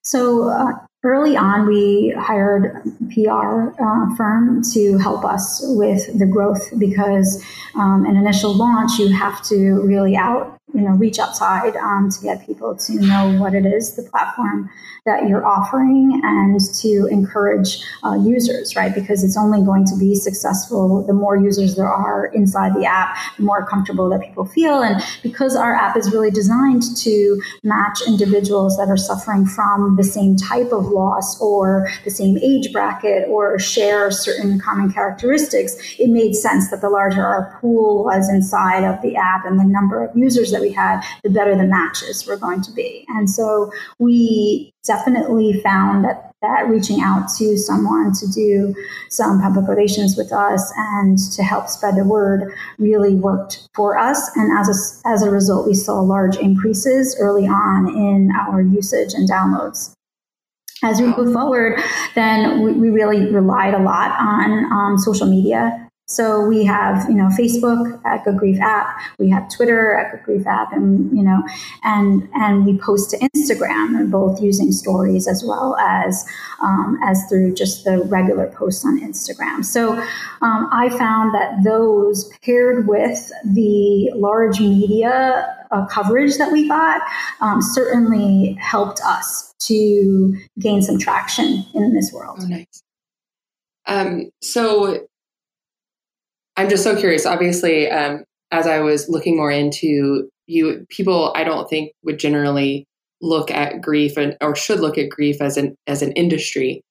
So 0.03 0.49
uh, 0.49 0.73
early 1.05 1.37
on, 1.37 1.67
we 1.67 2.15
hired 2.19 2.83
PR 3.13 3.75
uh, 3.79 4.17
firm 4.17 4.63
to 4.73 4.97
help 4.97 5.23
us 5.23 5.61
with 5.63 6.19
the 6.19 6.27
growth 6.27 6.67
because 6.79 7.45
um, 7.75 8.07
an 8.07 8.17
initial 8.17 8.57
launch, 8.57 8.99
you 8.99 9.13
have 9.13 9.45
to 9.49 9.83
really 9.83 10.17
out 10.17 10.58
you 10.75 10.81
know 10.81 10.91
reach 10.91 11.19
outside 11.19 11.77
um, 11.77 12.11
to 12.11 12.23
get 12.23 12.45
people 12.47 12.77
to 12.77 12.95
know 12.95 13.39
what 13.41 13.55
it 13.55 13.67
is 13.67 13.97
the 13.97 14.03
platform 14.03 14.71
that 15.05 15.29
you're 15.29 15.47
offering 15.47 16.21
and 16.23 16.61
to 16.75 17.09
encourage 17.11 17.83
uh, 18.05 18.15
users 18.15 18.77
right? 18.77 18.95
Because 18.95 19.25
it's 19.25 19.37
only 19.37 19.63
going 19.63 19.85
to 19.87 19.97
be 19.97 20.15
successful 20.15 21.05
the 21.07 21.13
more 21.13 21.37
users 21.37 21.77
there 21.77 21.89
are 21.89 22.27
inside 22.27 22.75
the 22.75 22.85
app 22.85 23.17
the 23.37 23.43
more 23.43 23.65
comfortable 23.67 24.09
that 24.11 24.21
people 24.21 24.45
feel. 24.45 24.83
And 24.83 25.03
because 25.23 25.57
our 25.57 25.75
app 25.75 25.97
is 25.97 26.13
really 26.13 26.31
designed 26.31 26.83
to 26.99 27.41
match 27.63 28.01
individuals 28.07 28.77
that 28.77 28.89
are 28.89 28.97
suffering 28.97 29.47
from 29.47 29.97
the 29.97 30.05
same 30.05 30.37
type 30.37 30.73
of 30.73 30.87
loss 30.87 31.41
or 31.41 31.89
the 32.05 32.11
same 32.11 32.39
age 32.39 32.73
bracket 32.73 33.29
or 33.29 33.59
share 33.59 34.11
certain 34.11 34.61
common 34.61 34.93
characteristics 34.93 35.77
it 35.99 36.09
made 36.09 36.35
sense 36.35 36.71
that 36.71 36.81
the 36.81 36.91
larger 36.91 37.25
our 37.25 37.59
pool 37.61 38.05
was 38.05 38.29
inside 38.29 38.85
of 38.85 39.01
the 39.03 39.17
app 39.17 39.45
and 39.45 39.59
the 39.59 39.65
number 39.65 40.05
of 40.05 40.15
users 40.17 40.51
that 40.51 40.58
that 40.59 40.67
we 40.67 40.73
had, 40.73 41.03
the 41.23 41.31
better 41.31 41.57
the 41.57 41.65
matches 41.65 42.27
were 42.27 42.37
going 42.37 42.63
to 42.63 42.73
be. 42.73 43.05
And 43.09 43.31
so 43.31 43.71
we 43.99 44.73
definitely 44.85 45.61
found 45.63 46.05
that 46.05 46.25
that 46.41 46.69
reaching 46.69 47.01
out 47.01 47.29
to 47.37 47.57
someone 47.59 48.13
to 48.13 48.27
do 48.29 48.73
some 49.11 49.41
public 49.41 49.69
relations 49.69 50.17
with 50.17 50.33
us 50.33 50.73
and 50.77 51.19
to 51.33 51.43
help 51.43 51.69
spread 51.69 51.97
the 51.97 52.05
word 52.05 52.55
really 52.79 53.15
worked 53.15 53.69
for 53.75 53.99
us. 53.99 54.31
And 54.37 54.57
as 54.57 54.69
a, 54.69 55.09
as 55.09 55.23
a 55.25 55.31
result, 55.31 55.67
we 55.67 55.75
saw 55.75 56.01
large 56.01 56.37
increases 56.37 57.17
early 57.19 57.49
on 57.49 57.89
in 57.89 58.31
our 58.39 58.63
usage 58.63 59.15
and 59.15 59.29
downloads 59.29 59.93
as 60.85 61.01
we 61.01 61.07
move 61.07 61.33
forward, 61.33 61.81
then 62.15 62.63
we, 62.63 62.73
we, 62.73 62.91
really 62.91 63.33
relied 63.33 63.75
a 63.75 63.83
lot 63.83 64.13
on 64.13 64.73
um, 64.73 64.97
social 64.97 65.27
media 65.27 65.88
so 66.11 66.41
we 66.41 66.65
have, 66.65 67.07
you 67.11 67.15
know, 67.15 67.29
Facebook 67.39 68.03
at 68.07 68.25
Good 68.25 68.39
Grief 68.39 68.59
app, 68.63 68.99
we 69.19 69.29
have 69.29 69.47
Twitter 69.55 69.95
at 69.95 70.11
Good 70.11 70.25
Grief 70.25 70.47
app, 70.47 70.73
and 70.73 71.15
you 71.15 71.23
know, 71.23 71.43
and 71.85 72.27
and 72.33 72.65
we 72.65 72.79
post 72.79 73.11
to 73.11 73.19
Instagram, 73.19 73.99
and 73.99 74.11
both 74.11 74.41
using 74.41 74.73
stories 74.73 75.29
as 75.29 75.45
well 75.45 75.77
as 75.77 76.25
um, 76.63 76.99
as 77.05 77.23
through 77.29 77.55
just 77.55 77.85
the 77.85 77.99
regular 78.05 78.47
posts 78.47 78.87
on 78.87 78.99
Instagram. 79.01 79.63
So 79.63 79.93
um, 80.41 80.71
I 80.73 80.89
found 80.97 81.35
that 81.35 81.63
those 81.63 82.31
paired 82.43 82.89
with 82.89 83.31
the 83.45 84.11
large 84.15 84.61
media 84.61 85.59
uh, 85.71 85.85
coverage 85.87 86.39
that 86.39 86.51
we 86.51 86.69
got 86.69 87.03
um, 87.43 87.61
certainly 87.61 88.57
helped 88.59 89.01
us 89.05 89.55
to 89.67 90.35
gain 90.59 90.81
some 90.81 90.99
traction 90.99 91.67
in 91.75 91.95
this 91.95 92.13
world. 92.15 92.39
Oh, 92.41 92.47
nice. 92.47 92.83
Um, 93.87 94.31
so 94.41 95.07
I'm 96.59 96.69
just 96.69 96.83
so 96.83 96.97
curious. 96.97 97.25
Obviously, 97.25 97.89
um, 97.89 98.25
as 98.51 98.67
I 98.67 98.81
was 98.81 99.09
looking 99.09 99.37
more 99.37 99.51
into 99.51 100.29
you, 100.49 100.85
people 100.91 101.33
I 101.37 101.45
don't 101.45 101.71
think 101.71 101.93
would 102.03 102.19
generally 102.19 102.85
look 103.23 103.51
at 103.51 103.81
grief 103.81 104.17
and 104.17 104.37
or 104.41 104.57
should 104.57 104.81
look 104.81 104.99
at 104.99 105.09
grief 105.09 105.41
as 105.41 105.57
an 105.57 105.77
as 105.87 106.03
an 106.03 106.11
industry. 106.13 106.83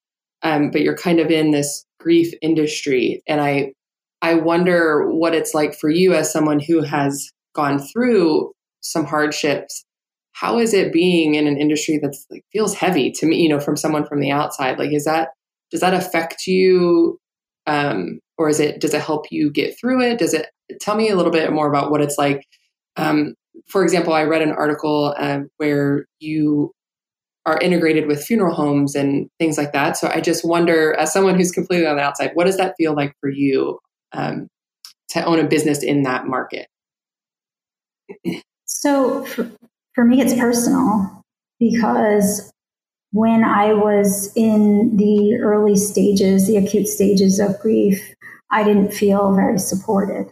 Um, 0.41 0.71
but 0.71 0.81
you're 0.81 0.95
kind 0.95 1.19
of 1.19 1.29
in 1.31 1.51
this 1.51 1.83
grief 1.99 2.33
industry, 2.41 3.21
and 3.27 3.41
I 3.41 3.73
I 4.21 4.35
wonder 4.35 5.11
what 5.11 5.35
it's 5.35 5.53
like 5.53 5.75
for 5.75 5.89
you 5.89 6.13
as 6.13 6.31
someone 6.31 6.61
who 6.61 6.81
has 6.81 7.29
gone 7.53 7.79
through 7.79 8.53
some 8.79 9.05
hardships. 9.05 9.83
How 10.31 10.59
is 10.59 10.73
it 10.73 10.93
being 10.93 11.35
in 11.35 11.45
an 11.45 11.57
industry 11.57 11.99
that's 12.01 12.25
like 12.31 12.45
feels 12.53 12.73
heavy 12.73 13.11
to 13.11 13.25
me? 13.25 13.41
You 13.41 13.49
know, 13.49 13.59
from 13.59 13.75
someone 13.75 14.05
from 14.05 14.21
the 14.21 14.31
outside, 14.31 14.79
like 14.79 14.93
is 14.93 15.03
that 15.03 15.29
does 15.71 15.81
that 15.81 15.93
affect 15.93 16.47
you 16.47 17.19
um, 17.67 18.19
or 18.37 18.49
is 18.49 18.59
it 18.59 18.81
does 18.81 18.93
it 18.93 19.01
help 19.01 19.25
you 19.29 19.51
get 19.51 19.77
through 19.79 20.01
it? 20.01 20.17
Does 20.17 20.33
it 20.33 20.47
tell 20.79 20.95
me 20.95 21.09
a 21.09 21.15
little 21.15 21.31
bit 21.31 21.51
more 21.51 21.67
about 21.67 21.91
what 21.91 22.01
it's 22.01 22.17
like. 22.17 22.45
Um, 22.95 23.35
for 23.67 23.83
example 23.83 24.13
i 24.13 24.23
read 24.23 24.41
an 24.41 24.51
article 24.51 25.15
um, 25.17 25.49
where 25.57 26.05
you 26.19 26.71
are 27.45 27.59
integrated 27.59 28.07
with 28.07 28.23
funeral 28.23 28.53
homes 28.53 28.93
and 28.93 29.29
things 29.39 29.57
like 29.57 29.73
that. 29.73 29.97
So 29.97 30.09
i 30.09 30.21
just 30.21 30.45
wonder 30.45 30.93
as 30.99 31.13
someone 31.13 31.35
who's 31.35 31.51
completely 31.51 31.87
on 31.87 31.97
the 31.97 32.03
outside 32.03 32.31
what 32.33 32.45
does 32.45 32.57
that 32.57 32.75
feel 32.77 32.93
like 32.93 33.13
for 33.19 33.29
you 33.29 33.79
um, 34.13 34.47
to 35.09 35.23
own 35.23 35.39
a 35.39 35.47
business 35.47 35.83
in 35.83 36.03
that 36.03 36.27
market? 36.27 36.67
So 38.65 39.25
for, 39.25 39.49
for 39.95 40.05
me 40.05 40.21
it's 40.21 40.33
personal 40.33 41.21
because 41.59 42.51
when 43.17 43.43
I 43.43 43.73
was 43.73 44.31
in 44.35 44.95
the 44.95 45.39
early 45.41 45.75
stages, 45.75 46.45
the 46.45 46.57
acute 46.57 46.87
stages 46.87 47.39
of 47.39 47.59
grief, 47.59 48.13
I 48.51 48.63
didn't 48.63 48.93
feel 48.93 49.33
very 49.33 49.57
supported. 49.57 50.31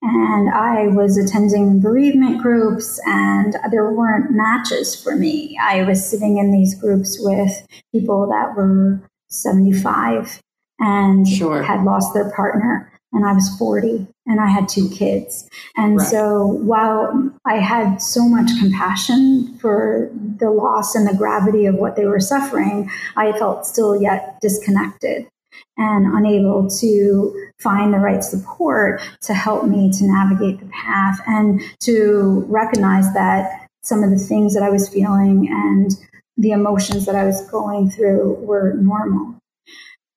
And 0.00 0.48
I 0.48 0.86
was 0.86 1.18
attending 1.18 1.80
bereavement 1.80 2.42
groups, 2.42 2.98
and 3.06 3.54
there 3.70 3.92
weren't 3.92 4.32
matches 4.32 5.00
for 5.00 5.14
me. 5.14 5.58
I 5.62 5.82
was 5.82 6.08
sitting 6.08 6.38
in 6.38 6.50
these 6.50 6.74
groups 6.74 7.18
with 7.20 7.52
people 7.92 8.26
that 8.28 8.56
were 8.56 9.02
75 9.28 10.40
and 10.80 11.28
sure. 11.28 11.62
had 11.62 11.84
lost 11.84 12.14
their 12.14 12.32
partner 12.32 12.91
and 13.12 13.26
I 13.26 13.32
was 13.32 13.54
40 13.58 14.06
and 14.26 14.40
I 14.40 14.46
had 14.46 14.68
two 14.68 14.88
kids. 14.90 15.48
And 15.76 15.98
right. 15.98 16.08
so 16.08 16.46
while 16.46 17.30
I 17.44 17.56
had 17.56 18.00
so 18.00 18.26
much 18.26 18.50
compassion 18.58 19.58
for 19.58 20.10
the 20.38 20.50
loss 20.50 20.94
and 20.94 21.06
the 21.06 21.14
gravity 21.14 21.66
of 21.66 21.74
what 21.74 21.96
they 21.96 22.06
were 22.06 22.20
suffering, 22.20 22.90
I 23.16 23.32
felt 23.32 23.66
still 23.66 24.00
yet 24.00 24.38
disconnected 24.40 25.26
and 25.76 26.06
unable 26.06 26.68
to 26.68 27.50
find 27.58 27.92
the 27.92 27.98
right 27.98 28.22
support 28.22 29.02
to 29.22 29.34
help 29.34 29.64
me 29.64 29.90
to 29.90 30.04
navigate 30.04 30.60
the 30.60 30.66
path 30.66 31.20
and 31.26 31.60
to 31.80 32.44
recognize 32.48 33.12
that 33.14 33.68
some 33.82 34.02
of 34.02 34.10
the 34.10 34.18
things 34.18 34.54
that 34.54 34.62
I 34.62 34.70
was 34.70 34.88
feeling 34.88 35.48
and 35.50 35.90
the 36.36 36.52
emotions 36.52 37.06
that 37.06 37.14
I 37.14 37.24
was 37.24 37.46
going 37.50 37.90
through 37.90 38.34
were 38.34 38.74
normal. 38.74 39.36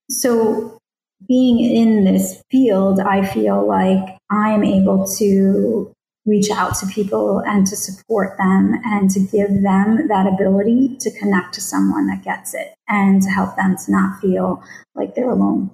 So 0.10 0.80
being 1.28 1.60
in 1.60 2.04
this 2.04 2.42
field, 2.52 3.00
I 3.00 3.26
feel 3.26 3.68
like 3.68 4.18
I'm 4.30 4.64
able 4.64 5.08
to 5.18 5.92
reach 6.26 6.50
out 6.50 6.76
to 6.76 6.88
people 6.88 7.40
and 7.46 7.68
to 7.68 7.76
support 7.76 8.38
them 8.38 8.80
and 8.84 9.10
to 9.12 9.20
give 9.20 9.62
them 9.62 10.08
that 10.08 10.28
ability 10.28 10.98
to 11.00 11.12
connect 11.20 11.54
to 11.54 11.62
someone 11.62 12.08
that 12.08 12.24
gets 12.24 12.54
it 12.54 12.74
and 12.90 13.22
to 13.22 13.30
help 13.30 13.56
them 13.56 13.76
to 13.78 13.92
not 13.92 14.20
feel 14.20 14.64
like 14.96 15.14
they're 15.14 15.30
alone. 15.30 15.72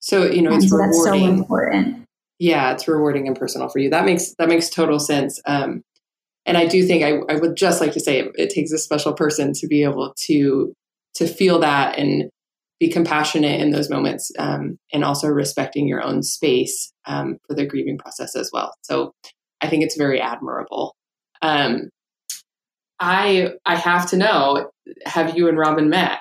So, 0.00 0.24
you 0.24 0.42
know, 0.42 0.50
and 0.50 0.62
it's 0.62 0.70
so 0.70 0.76
rewarding. 0.76 0.90
That's 0.90 1.04
so 1.04 1.14
important. 1.14 2.04
Yeah, 2.40 2.72
it's 2.72 2.88
rewarding 2.88 3.28
and 3.28 3.38
personal 3.38 3.68
for 3.68 3.78
you. 3.78 3.90
That 3.90 4.04
makes 4.04 4.34
that 4.38 4.48
makes 4.48 4.68
total 4.68 4.98
sense. 4.98 5.40
Um, 5.46 5.82
and 6.44 6.56
I 6.56 6.66
do 6.66 6.84
think 6.84 7.04
I, 7.04 7.32
I 7.32 7.38
would 7.38 7.54
just 7.54 7.80
like 7.80 7.92
to 7.92 8.00
say 8.00 8.18
it, 8.18 8.32
it 8.36 8.50
takes 8.50 8.72
a 8.72 8.78
special 8.78 9.12
person 9.12 9.52
to 9.54 9.68
be 9.68 9.84
able 9.84 10.12
to 10.26 10.72
to 11.14 11.26
feel 11.28 11.60
that 11.60 11.96
and 11.98 12.28
be 12.82 12.88
compassionate 12.88 13.60
in 13.60 13.70
those 13.70 13.88
moments 13.88 14.32
um, 14.40 14.76
and 14.92 15.04
also 15.04 15.28
respecting 15.28 15.86
your 15.86 16.02
own 16.02 16.20
space 16.20 16.92
um, 17.06 17.38
for 17.46 17.54
the 17.54 17.64
grieving 17.64 17.96
process 17.96 18.34
as 18.34 18.50
well. 18.52 18.74
So 18.82 19.14
I 19.60 19.68
think 19.68 19.84
it's 19.84 19.96
very 19.96 20.20
admirable. 20.20 20.96
Um, 21.42 21.90
I 22.98 23.52
I 23.64 23.76
have 23.76 24.10
to 24.10 24.16
know: 24.16 24.68
Have 25.06 25.36
you 25.36 25.48
and 25.48 25.56
Robin 25.56 25.88
met? 25.90 26.18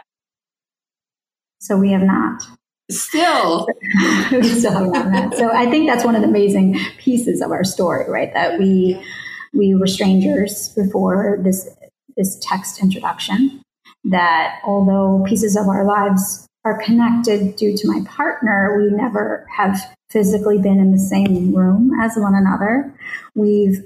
So 1.59 1.77
we 1.77 1.91
have 1.93 2.03
not. 2.03 2.43
Still, 2.91 3.67
we 4.31 4.43
still 4.43 4.73
have 4.73 4.87
not 4.87 5.09
met. 5.09 5.33
So 5.33 5.51
I 5.51 5.65
think 5.67 5.89
that's 5.89 6.05
one 6.05 6.15
of 6.15 6.21
the 6.21 6.27
amazing 6.27 6.79
pieces 6.99 7.41
of 7.41 7.49
our 7.49 7.63
story, 7.63 8.07
right? 8.07 8.31
That 8.35 8.59
we 8.59 9.03
we 9.51 9.73
were 9.73 9.87
strangers 9.87 10.69
before 10.69 11.39
this 11.41 11.67
this 12.15 12.37
text 12.39 12.83
introduction 12.83 13.63
that 14.03 14.59
although 14.63 15.23
pieces 15.27 15.55
of 15.55 15.67
our 15.67 15.85
lives 15.85 16.47
are 16.63 16.81
connected 16.81 17.55
due 17.55 17.75
to 17.75 17.87
my 17.87 18.01
partner, 18.07 18.77
we 18.77 18.95
never 18.95 19.47
have 19.55 19.79
physically 20.09 20.57
been 20.57 20.79
in 20.79 20.91
the 20.91 20.99
same 20.99 21.55
room 21.55 21.91
as 21.99 22.15
one 22.15 22.35
another. 22.35 22.93
We've 23.33 23.83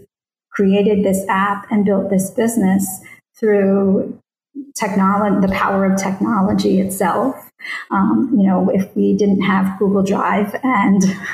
created 0.51 1.03
this 1.03 1.25
app 1.29 1.67
and 1.71 1.85
built 1.85 2.09
this 2.09 2.29
business 2.31 3.01
through 3.37 4.19
technology, 4.75 5.45
the 5.45 5.53
power 5.53 5.85
of 5.85 6.01
technology 6.01 6.79
itself. 6.79 7.51
Um, 7.91 8.31
you 8.37 8.45
know, 8.45 8.69
if 8.69 8.95
we 8.95 9.15
didn't 9.15 9.41
have 9.41 9.77
Google 9.79 10.03
Drive 10.03 10.55
and 10.63 11.01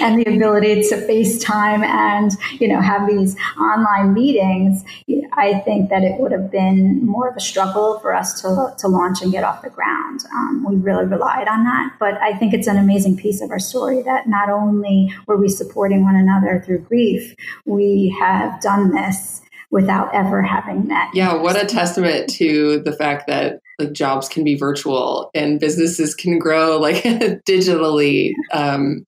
and 0.00 0.18
the 0.18 0.34
ability 0.34 0.82
to 0.88 0.96
FaceTime 0.96 1.84
and 1.84 2.32
you 2.60 2.68
know 2.68 2.80
have 2.80 3.08
these 3.08 3.36
online 3.58 4.14
meetings, 4.14 4.84
I 5.32 5.60
think 5.60 5.90
that 5.90 6.02
it 6.02 6.18
would 6.20 6.32
have 6.32 6.50
been 6.50 7.04
more 7.04 7.28
of 7.28 7.36
a 7.36 7.40
struggle 7.40 7.98
for 8.00 8.14
us 8.14 8.40
to 8.42 8.74
to 8.78 8.88
launch 8.88 9.22
and 9.22 9.30
get 9.32 9.44
off 9.44 9.62
the 9.62 9.70
ground. 9.70 10.20
Um, 10.32 10.64
we 10.68 10.76
really 10.76 11.04
relied 11.04 11.48
on 11.48 11.64
that, 11.64 11.94
but 11.98 12.14
I 12.14 12.36
think 12.36 12.54
it's 12.54 12.66
an 12.66 12.76
amazing 12.76 13.16
piece 13.16 13.40
of 13.40 13.50
our 13.50 13.58
story 13.58 14.02
that 14.02 14.28
not 14.28 14.50
only 14.50 15.12
were 15.26 15.36
we 15.36 15.48
supporting 15.48 16.04
one 16.04 16.16
another 16.16 16.62
through 16.64 16.80
grief, 16.80 17.34
we 17.64 18.16
have 18.20 18.60
done 18.60 18.90
this 18.90 19.42
without 19.70 20.12
ever 20.14 20.42
having 20.42 20.88
met. 20.88 21.08
Yeah, 21.14 21.34
what 21.34 21.60
a 21.60 21.64
testament 21.64 22.28
to 22.30 22.80
the 22.80 22.92
fact 22.92 23.26
that 23.28 23.60
like 23.78 23.92
jobs 23.92 24.28
can 24.28 24.44
be 24.44 24.56
virtual 24.56 25.30
and 25.34 25.60
businesses 25.60 26.14
can 26.14 26.38
grow 26.38 26.78
like 26.78 27.02
digitally. 27.48 28.32
Um, 28.52 29.06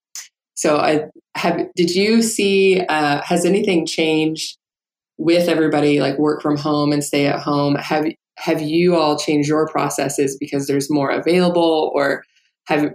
so 0.62 0.76
I 0.76 1.06
have. 1.34 1.66
Did 1.74 1.90
you 1.92 2.22
see? 2.22 2.82
Uh, 2.88 3.20
has 3.22 3.44
anything 3.44 3.84
changed 3.84 4.56
with 5.18 5.48
everybody 5.48 5.98
like 6.00 6.18
work 6.18 6.40
from 6.40 6.56
home 6.56 6.92
and 6.92 7.02
stay 7.02 7.26
at 7.26 7.40
home? 7.40 7.74
Have 7.74 8.06
have 8.38 8.62
you 8.62 8.94
all 8.94 9.18
changed 9.18 9.48
your 9.48 9.66
processes 9.66 10.36
because 10.38 10.68
there's 10.68 10.88
more 10.88 11.10
available, 11.10 11.90
or 11.96 12.22
have 12.68 12.94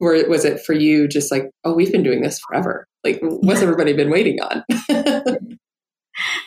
or 0.00 0.26
was 0.26 0.46
it 0.46 0.64
for 0.64 0.72
you 0.72 1.06
just 1.06 1.30
like 1.30 1.50
oh 1.64 1.74
we've 1.74 1.92
been 1.92 2.02
doing 2.02 2.22
this 2.22 2.40
forever? 2.40 2.86
Like 3.04 3.18
what's 3.20 3.60
everybody 3.66 3.92
been 3.92 4.10
waiting 4.10 4.38
on? 4.40 4.64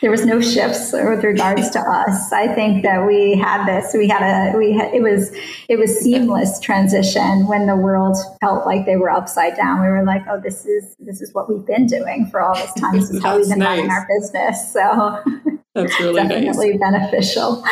there 0.00 0.10
was 0.10 0.24
no 0.24 0.40
shifts 0.40 0.92
with 0.92 1.24
regards 1.24 1.70
to 1.70 1.80
us. 1.80 2.32
I 2.32 2.48
think 2.54 2.82
that 2.84 3.06
we 3.06 3.36
had 3.36 3.66
this. 3.66 3.92
We 3.94 4.08
had 4.08 4.22
a. 4.22 4.56
We 4.56 4.72
had, 4.72 4.94
it 4.94 5.02
was 5.02 5.32
it 5.68 5.78
was 5.78 5.98
seamless 5.98 6.60
transition 6.60 7.46
when 7.46 7.66
the 7.66 7.76
world 7.76 8.16
felt 8.40 8.64
like 8.66 8.86
they 8.86 8.96
were 8.96 9.10
upside 9.10 9.56
down. 9.56 9.80
We 9.80 9.88
were 9.88 10.04
like, 10.04 10.22
oh, 10.30 10.40
this 10.40 10.66
is 10.66 10.94
this 10.98 11.20
is 11.20 11.34
what 11.34 11.48
we've 11.48 11.66
been 11.66 11.86
doing 11.86 12.26
for 12.30 12.40
all 12.40 12.54
this 12.54 12.72
time. 12.74 12.96
This 12.96 13.10
is 13.10 13.22
how 13.22 13.36
we've 13.38 13.48
been 13.48 13.58
nice. 13.58 13.78
running 13.78 13.90
our 13.90 14.06
business. 14.08 14.72
So 14.72 15.22
that's 15.74 15.98
really 16.00 16.22
definitely 16.22 16.74
nice. 16.74 16.92
beneficial. 16.92 17.64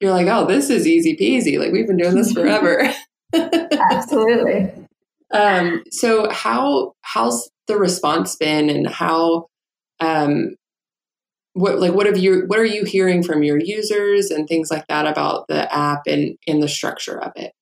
You're 0.00 0.12
like, 0.12 0.26
oh, 0.28 0.46
this 0.46 0.70
is 0.70 0.86
easy 0.86 1.16
peasy. 1.16 1.58
Like 1.58 1.72
we've 1.72 1.86
been 1.86 1.96
doing 1.96 2.16
this 2.16 2.32
forever. 2.32 2.92
Absolutely. 3.32 4.72
Um, 5.32 5.84
so 5.90 6.28
how 6.30 6.94
how's 7.02 7.50
the 7.66 7.78
response 7.78 8.36
been, 8.36 8.68
and 8.68 8.86
how 8.88 9.46
um, 10.00 10.56
what 11.54 11.78
like 11.78 11.92
what 11.92 12.06
have 12.06 12.18
you 12.18 12.44
what 12.46 12.58
are 12.58 12.64
you 12.64 12.84
hearing 12.84 13.22
from 13.22 13.42
your 13.42 13.58
users 13.58 14.30
and 14.30 14.46
things 14.46 14.70
like 14.70 14.86
that 14.88 15.06
about 15.06 15.46
the 15.48 15.72
app 15.74 16.02
and 16.06 16.36
in 16.46 16.60
the 16.60 16.68
structure 16.68 17.20
of 17.20 17.32
it 17.36 17.52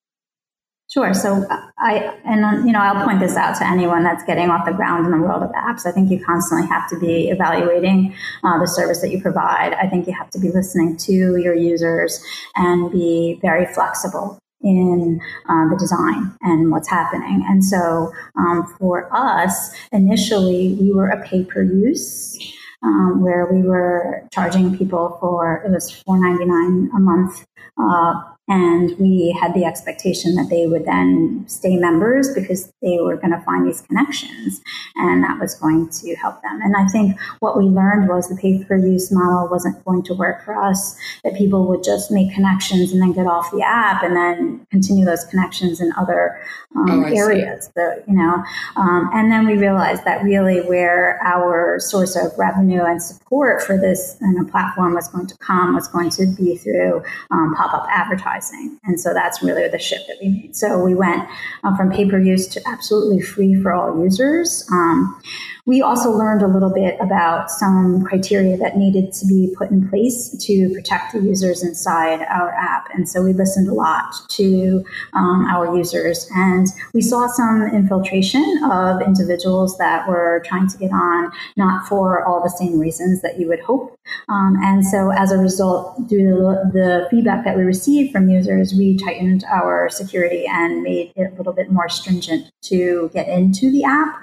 Sure. 0.90 1.12
So 1.12 1.44
I, 1.78 2.18
and 2.24 2.66
you 2.66 2.72
know, 2.72 2.78
I'll 2.78 3.04
point 3.04 3.20
this 3.20 3.36
out 3.36 3.58
to 3.58 3.66
anyone 3.66 4.04
that's 4.04 4.24
getting 4.24 4.48
off 4.48 4.64
the 4.64 4.72
ground 4.72 5.04
in 5.04 5.12
the 5.12 5.18
world 5.18 5.42
of 5.42 5.50
apps. 5.50 5.84
I 5.84 5.92
think 5.92 6.10
you 6.10 6.24
constantly 6.24 6.66
have 6.66 6.88
to 6.88 6.98
be 6.98 7.28
evaluating 7.28 8.14
uh, 8.42 8.58
the 8.58 8.66
service 8.66 9.02
that 9.02 9.10
you 9.10 9.20
provide. 9.20 9.74
I 9.74 9.86
think 9.86 10.06
you 10.06 10.14
have 10.14 10.30
to 10.30 10.38
be 10.38 10.50
listening 10.50 10.96
to 10.96 11.12
your 11.12 11.54
users 11.54 12.24
and 12.56 12.90
be 12.90 13.38
very 13.42 13.66
flexible 13.66 14.38
in 14.62 15.20
uh, 15.46 15.68
the 15.68 15.76
design 15.78 16.34
and 16.40 16.70
what's 16.70 16.88
happening. 16.88 17.44
And 17.46 17.62
so 17.62 18.10
um, 18.38 18.74
for 18.78 19.14
us, 19.14 19.70
initially, 19.92 20.74
we 20.80 20.90
were 20.90 21.08
a 21.08 21.22
pay 21.22 21.44
per 21.44 21.62
use 21.62 22.38
um, 22.82 23.20
where 23.20 23.46
we 23.46 23.62
were 23.62 24.26
charging 24.32 24.76
people 24.76 25.16
for 25.20 25.62
it 25.64 25.70
was 25.70 25.90
four 25.90 26.18
ninety 26.18 26.44
nine 26.44 26.90
a 26.94 27.00
month 27.00 27.46
uh, 27.76 28.22
and 28.48 28.98
we 28.98 29.36
had 29.38 29.52
the 29.52 29.64
expectation 29.64 30.34
that 30.34 30.48
they 30.48 30.66
would 30.66 30.86
then 30.86 31.44
stay 31.46 31.76
members 31.76 32.32
because 32.34 32.72
they 32.80 32.98
were 32.98 33.16
going 33.16 33.30
to 33.30 33.40
find 33.40 33.66
these 33.66 33.82
connections 33.82 34.62
and 34.96 35.22
that 35.22 35.38
was 35.38 35.54
going 35.54 35.90
to 35.90 36.14
help 36.16 36.40
them. 36.40 36.60
And 36.62 36.74
I 36.74 36.88
think 36.88 37.20
what 37.40 37.58
we 37.58 37.64
learned 37.64 38.08
was 38.08 38.28
the 38.28 38.36
pay 38.36 38.64
per 38.64 38.76
use 38.78 39.12
model 39.12 39.48
wasn't 39.50 39.84
going 39.84 40.02
to 40.04 40.14
work 40.14 40.44
for 40.46 40.56
us, 40.56 40.96
that 41.24 41.34
people 41.34 41.66
would 41.68 41.84
just 41.84 42.10
make 42.10 42.32
connections 42.32 42.90
and 42.90 43.02
then 43.02 43.12
get 43.12 43.26
off 43.26 43.50
the 43.50 43.62
app 43.62 44.02
and 44.02 44.16
then 44.16 44.66
continue 44.70 45.04
those 45.04 45.24
connections 45.26 45.80
in 45.82 45.92
other 45.98 46.40
um, 46.74 47.04
oh, 47.04 47.14
areas. 47.14 47.70
The, 47.74 48.02
you 48.08 48.14
know, 48.14 48.42
um, 48.76 49.10
and 49.12 49.30
then 49.30 49.46
we 49.46 49.56
realized 49.56 50.04
that 50.04 50.22
really 50.22 50.62
where 50.62 51.20
our 51.22 51.78
source 51.80 52.16
of 52.16 52.32
revenue 52.38 52.82
and 52.82 53.02
support 53.02 53.62
for 53.62 53.76
this 53.76 54.16
and 54.22 54.38
the 54.38 54.50
platform 54.50 54.94
was 54.94 55.08
going 55.08 55.26
to 55.26 55.36
come 55.38 55.74
was 55.74 55.88
going 55.88 56.08
to 56.10 56.26
be 56.26 56.56
through 56.56 57.02
um, 57.30 57.54
pop 57.54 57.74
up 57.74 57.86
advertising 57.90 58.37
advertising. 58.38 58.78
And 58.84 59.00
so 59.00 59.12
that's 59.12 59.42
really 59.42 59.68
the 59.68 59.78
shift 59.78 60.06
that 60.08 60.16
we 60.22 60.28
made. 60.28 60.56
So 60.56 60.82
we 60.82 60.94
went 60.94 61.28
uh, 61.64 61.76
from 61.76 61.90
pay 61.90 62.08
per 62.08 62.18
use 62.18 62.46
to 62.48 62.60
absolutely 62.66 63.20
free 63.20 63.60
for 63.60 63.72
all 63.72 64.02
users. 64.02 64.66
Um, 64.70 65.20
we 65.68 65.82
also 65.82 66.10
learned 66.10 66.40
a 66.40 66.46
little 66.46 66.72
bit 66.72 66.96
about 66.98 67.50
some 67.50 68.02
criteria 68.02 68.56
that 68.56 68.78
needed 68.78 69.12
to 69.12 69.26
be 69.26 69.54
put 69.54 69.70
in 69.70 69.86
place 69.90 70.34
to 70.46 70.72
protect 70.72 71.12
the 71.12 71.20
users 71.20 71.62
inside 71.62 72.22
our 72.22 72.54
app. 72.54 72.88
And 72.94 73.06
so 73.06 73.22
we 73.22 73.34
listened 73.34 73.68
a 73.68 73.74
lot 73.74 74.14
to 74.30 74.82
um, 75.12 75.44
our 75.44 75.76
users 75.76 76.26
and 76.34 76.68
we 76.94 77.02
saw 77.02 77.26
some 77.26 77.68
infiltration 77.74 78.62
of 78.64 79.02
individuals 79.02 79.76
that 79.76 80.08
were 80.08 80.42
trying 80.46 80.68
to 80.68 80.78
get 80.78 80.90
on, 80.90 81.30
not 81.58 81.86
for 81.86 82.24
all 82.24 82.42
the 82.42 82.48
same 82.48 82.78
reasons 82.78 83.20
that 83.20 83.38
you 83.38 83.46
would 83.48 83.60
hope. 83.60 83.94
Um, 84.30 84.56
and 84.62 84.82
so 84.86 85.12
as 85.12 85.32
a 85.32 85.36
result, 85.36 86.08
due 86.08 86.30
to 86.30 86.70
the 86.72 87.06
feedback 87.10 87.44
that 87.44 87.58
we 87.58 87.62
received 87.64 88.10
from 88.12 88.30
users, 88.30 88.72
we 88.72 88.96
tightened 88.96 89.44
our 89.44 89.90
security 89.90 90.46
and 90.46 90.82
made 90.82 91.12
it 91.14 91.30
a 91.30 91.36
little 91.36 91.52
bit 91.52 91.70
more 91.70 91.90
stringent 91.90 92.50
to 92.62 93.10
get 93.12 93.28
into 93.28 93.70
the 93.70 93.84
app 93.84 94.18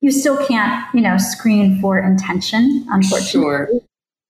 you 0.00 0.12
still 0.12 0.36
can't, 0.46 0.86
you 0.94 1.00
know, 1.00 1.18
screen 1.18 1.80
for 1.80 1.98
intention, 1.98 2.86
unfortunately. 2.88 3.30
Sure. 3.30 3.68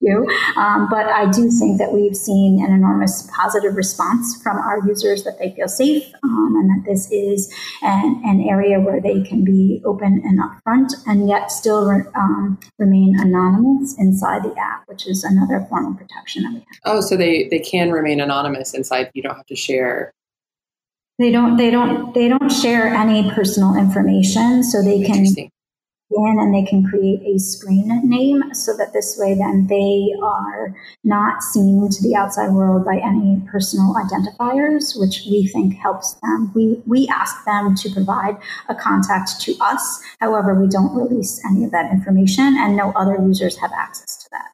You. 0.00 0.28
Um, 0.56 0.86
but 0.88 1.06
I 1.06 1.28
do 1.28 1.50
think 1.50 1.78
that 1.78 1.92
we've 1.92 2.14
seen 2.14 2.64
an 2.64 2.72
enormous 2.72 3.28
positive 3.34 3.74
response 3.74 4.40
from 4.40 4.56
our 4.56 4.78
users 4.86 5.24
that 5.24 5.40
they 5.40 5.50
feel 5.56 5.66
safe 5.66 6.04
um, 6.22 6.54
and 6.56 6.70
that 6.70 6.88
this 6.88 7.10
is 7.10 7.52
an, 7.82 8.22
an, 8.24 8.46
area 8.48 8.78
where 8.78 9.00
they 9.00 9.22
can 9.22 9.44
be 9.44 9.82
open 9.84 10.22
and 10.24 10.38
upfront 10.38 10.92
and 11.08 11.28
yet 11.28 11.50
still 11.50 11.84
re- 11.84 12.04
um, 12.14 12.60
remain 12.78 13.18
anonymous 13.18 13.98
inside 13.98 14.44
the 14.44 14.54
app, 14.56 14.84
which 14.86 15.04
is 15.08 15.24
another 15.24 15.66
form 15.68 15.86
of 15.86 15.98
protection 15.98 16.44
that 16.44 16.52
we 16.52 16.58
have. 16.60 16.66
Oh, 16.84 17.00
so 17.00 17.16
they, 17.16 17.48
they 17.48 17.58
can 17.58 17.90
remain 17.90 18.20
anonymous 18.20 18.74
inside. 18.74 19.10
You 19.14 19.22
don't 19.24 19.34
have 19.34 19.46
to 19.46 19.56
share 19.56 20.12
they 21.18 21.32
don't 21.32 21.56
they 21.56 21.70
don't 21.70 22.14
they 22.14 22.28
don't 22.28 22.50
share 22.50 22.86
any 22.86 23.28
personal 23.32 23.76
information 23.76 24.62
so 24.62 24.80
they 24.82 25.02
can 25.02 25.26
in 26.10 26.38
and 26.40 26.54
they 26.54 26.68
can 26.68 26.84
create 26.84 27.20
a 27.22 27.38
screen 27.38 27.88
name 28.08 28.42
so 28.54 28.76
that 28.76 28.92
this 28.92 29.18
way 29.18 29.34
then 29.34 29.66
they 29.66 30.14
are 30.22 30.74
not 31.04 31.42
seen 31.42 31.88
to 31.90 32.02
the 32.02 32.14
outside 32.16 32.50
world 32.50 32.84
by 32.84 32.96
any 32.96 33.42
personal 33.50 33.94
identifiers 33.94 34.98
which 34.98 35.22
we 35.26 35.46
think 35.46 35.74
helps 35.74 36.14
them. 36.22 36.50
We 36.54 36.80
we 36.86 37.08
ask 37.08 37.44
them 37.44 37.74
to 37.76 37.90
provide 37.90 38.38
a 38.68 38.74
contact 38.74 39.40
to 39.42 39.54
us. 39.60 40.02
However 40.20 40.54
we 40.54 40.68
don't 40.68 40.94
release 40.94 41.42
any 41.44 41.64
of 41.64 41.70
that 41.72 41.90
information 41.92 42.56
and 42.58 42.76
no 42.76 42.92
other 42.92 43.18
users 43.20 43.56
have 43.58 43.72
access 43.72 44.16
to 44.24 44.28
that. 44.32 44.48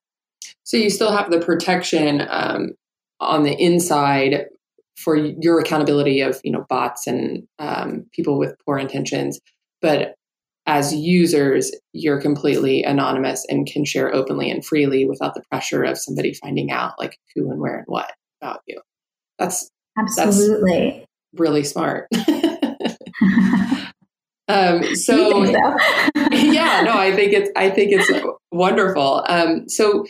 So 0.65 0.77
you 0.77 0.91
still 0.91 1.13
have 1.13 1.31
the 1.31 1.41
protection 1.41 2.27
um, 2.29 2.73
on 3.21 3.45
the 3.45 3.55
inside 3.55 4.47
for 4.97 5.17
your 5.17 5.61
accountability 5.61 6.21
of 6.21 6.41
you 6.43 6.51
know 6.51 6.67
bots 6.69 7.07
and 7.07 7.47
um, 7.59 8.07
people 8.13 8.39
with 8.39 8.57
poor 8.65 8.79
intentions 8.79 9.41
but 9.81 10.15
as 10.67 10.95
users, 10.95 11.73
you're 11.93 12.21
completely 12.21 12.83
anonymous 12.83 13.45
and 13.49 13.67
can 13.67 13.85
share 13.85 14.15
openly 14.15 14.51
and 14.51 14.65
freely 14.65 15.05
without 15.05 15.35
the 15.35 15.43
pressure 15.51 15.85
of 15.85 15.99
somebody 15.99 16.33
finding 16.33 16.71
out 16.71 16.95
like 16.99 17.19
who 17.35 17.51
and 17.51 17.61
where 17.61 17.77
and 17.77 17.87
what 17.87 18.13
about 18.41 18.61
you. 18.67 18.81
That's 19.39 19.71
absolutely 19.99 20.91
that's 20.99 21.41
really 21.41 21.65
smart. 21.65 22.09
um, 24.49 24.85
so, 24.95 24.95
so? 24.95 25.45
yeah, 26.31 26.83
no, 26.85 26.97
I 26.97 27.13
think 27.15 27.33
it's 27.33 27.51
I 27.57 27.71
think 27.71 27.93
it's 27.93 28.11
wonderful. 28.51 29.25
Um, 29.29 29.69
so 29.69 30.07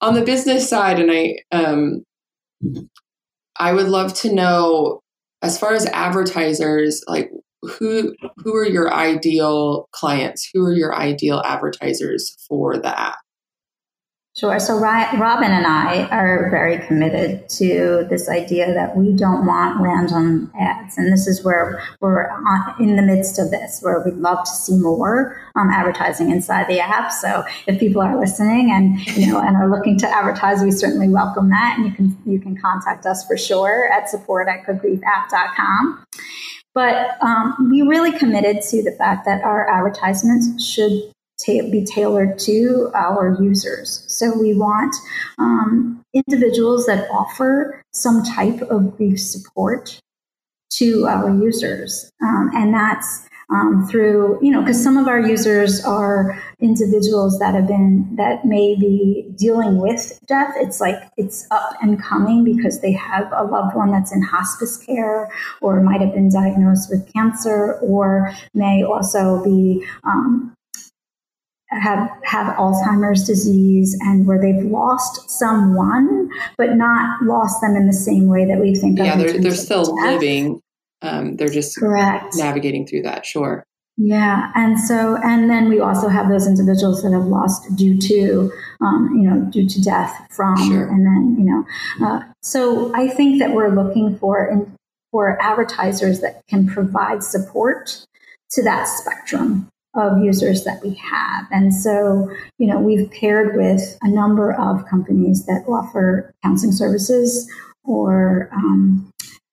on 0.00 0.14
the 0.14 0.22
business 0.22 0.68
side, 0.68 1.00
and 1.00 1.10
I 1.10 1.36
um, 1.52 2.04
I 3.58 3.72
would 3.72 3.88
love 3.88 4.14
to 4.20 4.32
know 4.32 5.00
as 5.42 5.58
far 5.58 5.74
as 5.74 5.86
advertisers, 5.86 7.04
like 7.06 7.30
who 7.62 8.14
who 8.36 8.54
are 8.54 8.68
your 8.68 8.92
ideal 8.92 9.88
clients? 9.92 10.48
Who 10.54 10.64
are 10.64 10.74
your 10.74 10.94
ideal 10.94 11.42
advertisers 11.44 12.36
for 12.48 12.78
the 12.78 12.98
app? 12.98 13.18
Sure. 14.38 14.60
So 14.60 14.78
Robin 14.78 15.50
and 15.50 15.66
I 15.66 16.06
are 16.12 16.48
very 16.48 16.78
committed 16.86 17.48
to 17.48 18.06
this 18.08 18.28
idea 18.28 18.72
that 18.72 18.96
we 18.96 19.12
don't 19.12 19.44
want 19.46 19.80
random 19.80 20.52
ads, 20.56 20.96
and 20.96 21.12
this 21.12 21.26
is 21.26 21.42
where 21.42 21.82
we're 22.00 22.30
in 22.78 22.94
the 22.94 23.02
midst 23.02 23.40
of 23.40 23.50
this, 23.50 23.80
where 23.82 24.00
we'd 24.04 24.14
love 24.14 24.44
to 24.44 24.50
see 24.50 24.78
more 24.78 25.36
um, 25.56 25.70
advertising 25.70 26.30
inside 26.30 26.68
the 26.68 26.78
app. 26.78 27.10
So 27.10 27.42
if 27.66 27.80
people 27.80 28.00
are 28.00 28.16
listening 28.16 28.70
and 28.70 29.04
you 29.16 29.26
know 29.26 29.40
and 29.40 29.56
are 29.56 29.68
looking 29.68 29.98
to 29.98 30.08
advertise, 30.08 30.62
we 30.62 30.70
certainly 30.70 31.08
welcome 31.08 31.48
that, 31.48 31.74
and 31.76 31.86
you 31.86 31.92
can 31.92 32.16
you 32.24 32.38
can 32.38 32.56
contact 32.56 33.06
us 33.06 33.26
for 33.26 33.36
sure 33.36 33.90
at 33.92 34.08
support 34.08 34.46
at 34.46 34.64
goodgriefapp.com. 34.64 36.04
But 36.78 37.20
um, 37.20 37.70
we 37.72 37.82
really 37.82 38.16
committed 38.16 38.62
to 38.70 38.84
the 38.84 38.92
fact 38.92 39.24
that 39.24 39.42
our 39.42 39.68
advertisements 39.68 40.62
should 40.64 40.92
ta- 41.44 41.68
be 41.72 41.84
tailored 41.84 42.38
to 42.50 42.92
our 42.94 43.36
users. 43.42 44.04
So 44.06 44.38
we 44.38 44.54
want 44.54 44.94
um, 45.40 46.04
individuals 46.14 46.86
that 46.86 47.10
offer 47.10 47.82
some 47.92 48.22
type 48.22 48.62
of 48.62 48.96
grief 48.96 49.18
support 49.18 49.98
to 50.74 51.08
our 51.08 51.28
users. 51.42 52.12
Um, 52.22 52.52
and 52.54 52.72
that's 52.72 53.27
um, 53.50 53.86
through, 53.88 54.38
you 54.42 54.50
know, 54.50 54.60
because 54.60 54.82
some 54.82 54.96
of 54.96 55.08
our 55.08 55.20
users 55.20 55.82
are 55.84 56.42
individuals 56.60 57.38
that 57.38 57.54
have 57.54 57.66
been, 57.66 58.08
that 58.16 58.44
may 58.44 58.74
be 58.74 59.26
dealing 59.36 59.78
with 59.78 60.20
death. 60.26 60.52
It's 60.56 60.80
like 60.80 60.96
it's 61.16 61.46
up 61.50 61.72
and 61.80 62.02
coming 62.02 62.44
because 62.44 62.80
they 62.80 62.92
have 62.92 63.32
a 63.32 63.44
loved 63.44 63.74
one 63.74 63.90
that's 63.90 64.12
in 64.12 64.22
hospice 64.22 64.76
care 64.76 65.30
or 65.62 65.80
might 65.80 66.00
have 66.00 66.12
been 66.12 66.30
diagnosed 66.30 66.90
with 66.90 67.10
cancer 67.12 67.74
or 67.80 68.34
may 68.52 68.82
also 68.82 69.42
be 69.42 69.84
um, 70.04 70.54
have 71.70 72.10
have 72.24 72.54
Alzheimer's 72.56 73.24
disease 73.26 73.96
and 74.00 74.26
where 74.26 74.40
they've 74.40 74.64
lost 74.64 75.30
someone, 75.30 76.30
but 76.56 76.76
not 76.76 77.22
lost 77.22 77.60
them 77.60 77.76
in 77.76 77.86
the 77.86 77.92
same 77.92 78.26
way 78.26 78.44
that 78.46 78.58
we 78.58 78.74
think. 78.74 78.98
Of. 78.98 79.06
Yeah, 79.06 79.16
they're 79.16 79.40
they're 79.40 79.54
still 79.54 79.94
living. 80.04 80.60
Um, 81.02 81.36
they're 81.36 81.48
just 81.48 81.78
correct 81.78 82.34
navigating 82.36 82.86
through 82.86 83.02
that. 83.02 83.24
Sure. 83.24 83.64
Yeah, 84.00 84.52
and 84.54 84.78
so 84.78 85.18
and 85.24 85.50
then 85.50 85.68
we 85.68 85.80
also 85.80 86.08
have 86.08 86.28
those 86.28 86.46
individuals 86.46 87.02
that 87.02 87.12
have 87.12 87.26
lost 87.26 87.74
due 87.74 87.98
to, 87.98 88.52
um, 88.80 89.10
you 89.16 89.28
know, 89.28 89.40
due 89.50 89.68
to 89.68 89.82
death 89.82 90.14
from, 90.30 90.56
sure. 90.68 90.86
and 90.86 91.04
then 91.04 91.36
you 91.36 91.44
know, 91.44 92.06
uh, 92.06 92.22
so 92.40 92.94
I 92.94 93.08
think 93.08 93.40
that 93.40 93.52
we're 93.52 93.74
looking 93.74 94.16
for 94.18 94.46
in, 94.46 94.72
for 95.10 95.40
advertisers 95.42 96.20
that 96.20 96.42
can 96.48 96.68
provide 96.68 97.24
support 97.24 98.06
to 98.50 98.62
that 98.62 98.86
spectrum 98.86 99.68
of 99.94 100.22
users 100.22 100.64
that 100.64 100.80
we 100.82 100.94
have. 100.94 101.46
And 101.50 101.74
so, 101.74 102.30
you 102.58 102.66
know, 102.66 102.78
we've 102.78 103.10
paired 103.10 103.56
with 103.56 103.98
a 104.02 104.08
number 104.08 104.52
of 104.52 104.86
companies 104.86 105.46
that 105.46 105.64
offer 105.66 106.32
counseling 106.42 106.72
services 106.72 107.50
or 107.84 108.48
um, 108.52 109.10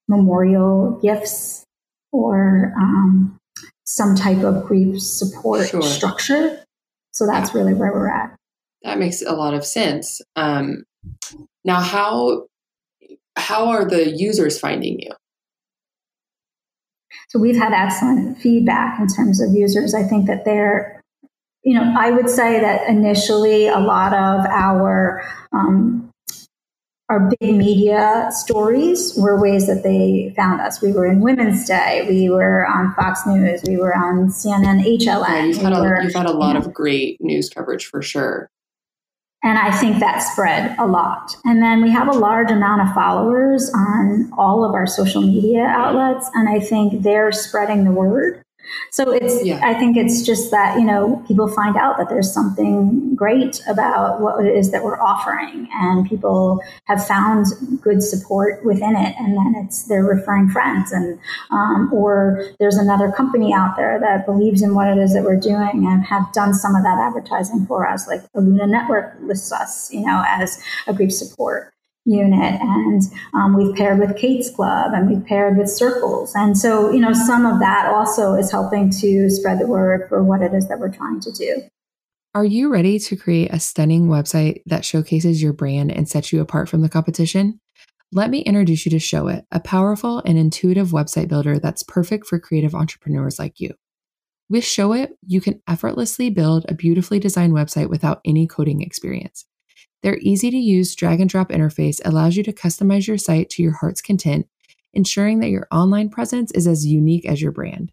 memorial 0.07 0.99
gifts 1.01 1.65
or 2.11 2.73
um, 2.77 3.37
some 3.85 4.15
type 4.15 4.43
of 4.43 4.65
grief 4.65 5.01
support 5.01 5.67
sure. 5.67 5.81
structure. 5.81 6.63
So 7.11 7.25
that's 7.25 7.53
yeah. 7.53 7.61
really 7.61 7.73
where 7.73 7.91
we're 7.91 8.09
at. 8.09 8.35
That 8.83 8.99
makes 8.99 9.21
a 9.21 9.33
lot 9.33 9.53
of 9.53 9.65
sense. 9.65 10.21
Um, 10.35 10.83
now, 11.63 11.81
how 11.81 12.47
how 13.37 13.67
are 13.69 13.85
the 13.85 14.11
users 14.11 14.59
finding 14.59 14.99
you? 14.99 15.11
So 17.29 17.39
we've 17.39 17.57
had 17.57 17.73
excellent 17.73 18.37
feedback 18.37 18.99
in 18.99 19.07
terms 19.07 19.41
of 19.41 19.51
users. 19.53 19.93
I 19.93 20.03
think 20.03 20.27
that 20.27 20.45
they're, 20.45 21.01
you 21.63 21.73
know, 21.73 21.95
I 21.97 22.11
would 22.11 22.29
say 22.29 22.59
that 22.59 22.87
initially 22.87 23.67
a 23.67 23.79
lot 23.79 24.13
of 24.13 24.45
our 24.45 25.27
um, 25.51 26.04
our 27.09 27.29
big 27.39 27.55
media 27.55 28.29
stories 28.31 29.13
were 29.15 29.39
ways 29.39 29.67
that 29.67 29.83
they 29.83 30.33
found 30.35 30.59
us. 30.59 30.81
We 30.81 30.91
were 30.91 31.05
in 31.05 31.19
Women's 31.19 31.65
Day, 31.67 32.05
we 32.09 32.29
were 32.29 32.65
on 32.65 32.93
Fox 32.95 33.25
News, 33.27 33.61
we 33.67 33.77
were 33.77 33.95
on 33.95 34.29
CNN, 34.29 34.81
HLN. 34.83 35.27
Yeah, 35.27 35.45
you've, 35.45 35.57
had 35.57 35.73
we 35.73 35.77
a, 35.77 35.81
were, 35.81 36.01
you've 36.01 36.15
had 36.15 36.25
a 36.25 36.33
lot 36.33 36.55
of 36.55 36.73
great 36.73 37.17
news 37.21 37.49
coverage 37.49 37.85
for 37.85 38.01
sure. 38.01 38.49
And 39.43 39.59
I 39.59 39.71
think 39.77 39.99
that 39.99 40.19
spread 40.19 40.75
a 40.79 40.87
lot. 40.87 41.37
And 41.45 41.61
then 41.61 41.83
we 41.83 41.91
have 41.91 42.07
a 42.07 42.17
large 42.17 42.49
amount 42.49 42.81
of 42.81 42.95
followers 42.95 43.71
on 43.75 44.31
all 44.35 44.65
of 44.65 44.73
our 44.73 44.87
social 44.87 45.21
media 45.21 45.65
outlets. 45.65 46.27
And 46.33 46.49
I 46.49 46.59
think 46.59 47.03
they're 47.03 47.31
spreading 47.31 47.83
the 47.83 47.91
word. 47.91 48.41
So 48.91 49.11
it's, 49.11 49.43
yeah. 49.45 49.59
I 49.63 49.73
think 49.73 49.97
it's 49.97 50.21
just 50.21 50.51
that, 50.51 50.79
you 50.79 50.85
know, 50.85 51.23
people 51.27 51.47
find 51.47 51.75
out 51.75 51.97
that 51.97 52.09
there's 52.09 52.33
something 52.33 53.15
great 53.15 53.61
about 53.67 54.21
what 54.21 54.45
it 54.45 54.55
is 54.55 54.71
that 54.71 54.83
we're 54.83 54.99
offering 54.99 55.67
and 55.73 56.07
people 56.07 56.61
have 56.85 57.05
found 57.05 57.47
good 57.81 58.01
support 58.01 58.63
within 58.65 58.95
it. 58.95 59.15
And 59.19 59.37
then 59.37 59.63
it's, 59.63 59.83
they're 59.83 60.03
referring 60.03 60.49
friends 60.49 60.91
and, 60.91 61.19
um, 61.51 61.91
or 61.93 62.45
there's 62.59 62.77
another 62.77 63.11
company 63.11 63.53
out 63.53 63.75
there 63.75 63.99
that 63.99 64.25
believes 64.25 64.61
in 64.61 64.75
what 64.75 64.87
it 64.87 64.97
is 64.97 65.13
that 65.13 65.23
we're 65.23 65.39
doing 65.39 65.85
and 65.85 66.03
have 66.05 66.31
done 66.33 66.53
some 66.53 66.75
of 66.75 66.83
that 66.83 66.97
advertising 66.97 67.65
for 67.65 67.87
us. 67.87 68.07
Like 68.07 68.21
the 68.33 68.41
Luna 68.41 68.67
Network 68.67 69.17
lists 69.21 69.51
us, 69.51 69.91
you 69.93 70.05
know, 70.05 70.23
as 70.25 70.61
a 70.87 70.93
grief 70.93 71.13
support 71.13 71.74
unit 72.05 72.59
and 72.61 73.01
um, 73.33 73.55
we've 73.55 73.75
paired 73.75 73.99
with 73.99 74.15
kate's 74.15 74.49
club 74.49 74.91
and 74.93 75.09
we've 75.09 75.25
paired 75.25 75.57
with 75.57 75.69
circles 75.69 76.33
and 76.35 76.57
so 76.57 76.91
you 76.91 76.99
know 76.99 77.13
some 77.13 77.45
of 77.45 77.59
that 77.59 77.91
also 77.91 78.35
is 78.35 78.51
helping 78.51 78.89
to 78.89 79.29
spread 79.29 79.59
the 79.59 79.67
word 79.67 80.07
for 80.07 80.23
what 80.23 80.41
it 80.41 80.53
is 80.53 80.67
that 80.67 80.79
we're 80.79 80.91
trying 80.91 81.19
to 81.19 81.31
do 81.31 81.63
are 82.35 82.45
you 82.45 82.69
ready 82.69 82.99
to 82.99 83.15
create 83.15 83.51
a 83.53 83.59
stunning 83.59 84.07
website 84.07 84.61
that 84.65 84.85
showcases 84.85 85.41
your 85.41 85.53
brand 85.53 85.91
and 85.91 86.07
sets 86.07 86.31
you 86.31 86.41
apart 86.41 86.69
from 86.69 86.81
the 86.81 86.89
competition 86.89 87.59
let 88.11 88.29
me 88.29 88.39
introduce 88.39 88.85
you 88.85 88.91
to 88.91 88.97
Showit, 88.97 89.43
a 89.51 89.59
powerful 89.59 90.21
and 90.25 90.37
intuitive 90.37 90.91
website 90.91 91.27
builder 91.27 91.59
that's 91.59 91.83
perfect 91.83 92.27
for 92.27 92.39
creative 92.39 92.73
entrepreneurs 92.73 93.39
like 93.39 93.59
you. 93.59 93.73
With 94.47 94.63
Showit, 94.63 95.09
you 95.25 95.41
can 95.41 95.61
effortlessly 95.67 96.29
build 96.29 96.65
a 96.69 96.75
beautifully 96.75 97.19
designed 97.19 97.53
website 97.53 97.89
without 97.89 98.21
any 98.23 98.47
coding 98.47 98.81
experience. 98.81 99.45
Their 100.05 100.19
easy 100.21 100.51
to 100.51 100.57
use 100.57 100.93
drag 100.93 101.19
and 101.19 101.27
drop 101.27 101.49
interface 101.49 101.99
allows 102.05 102.37
you 102.37 102.43
to 102.43 102.53
customize 102.53 103.07
your 103.07 103.17
site 103.17 103.49
to 103.49 103.63
your 103.63 103.71
heart's 103.71 104.03
content, 104.03 104.47
ensuring 104.93 105.39
that 105.39 105.49
your 105.49 105.67
online 105.71 106.09
presence 106.09 106.51
is 106.51 106.67
as 106.67 106.85
unique 106.85 107.25
as 107.25 107.41
your 107.41 107.51
brand. 107.51 107.91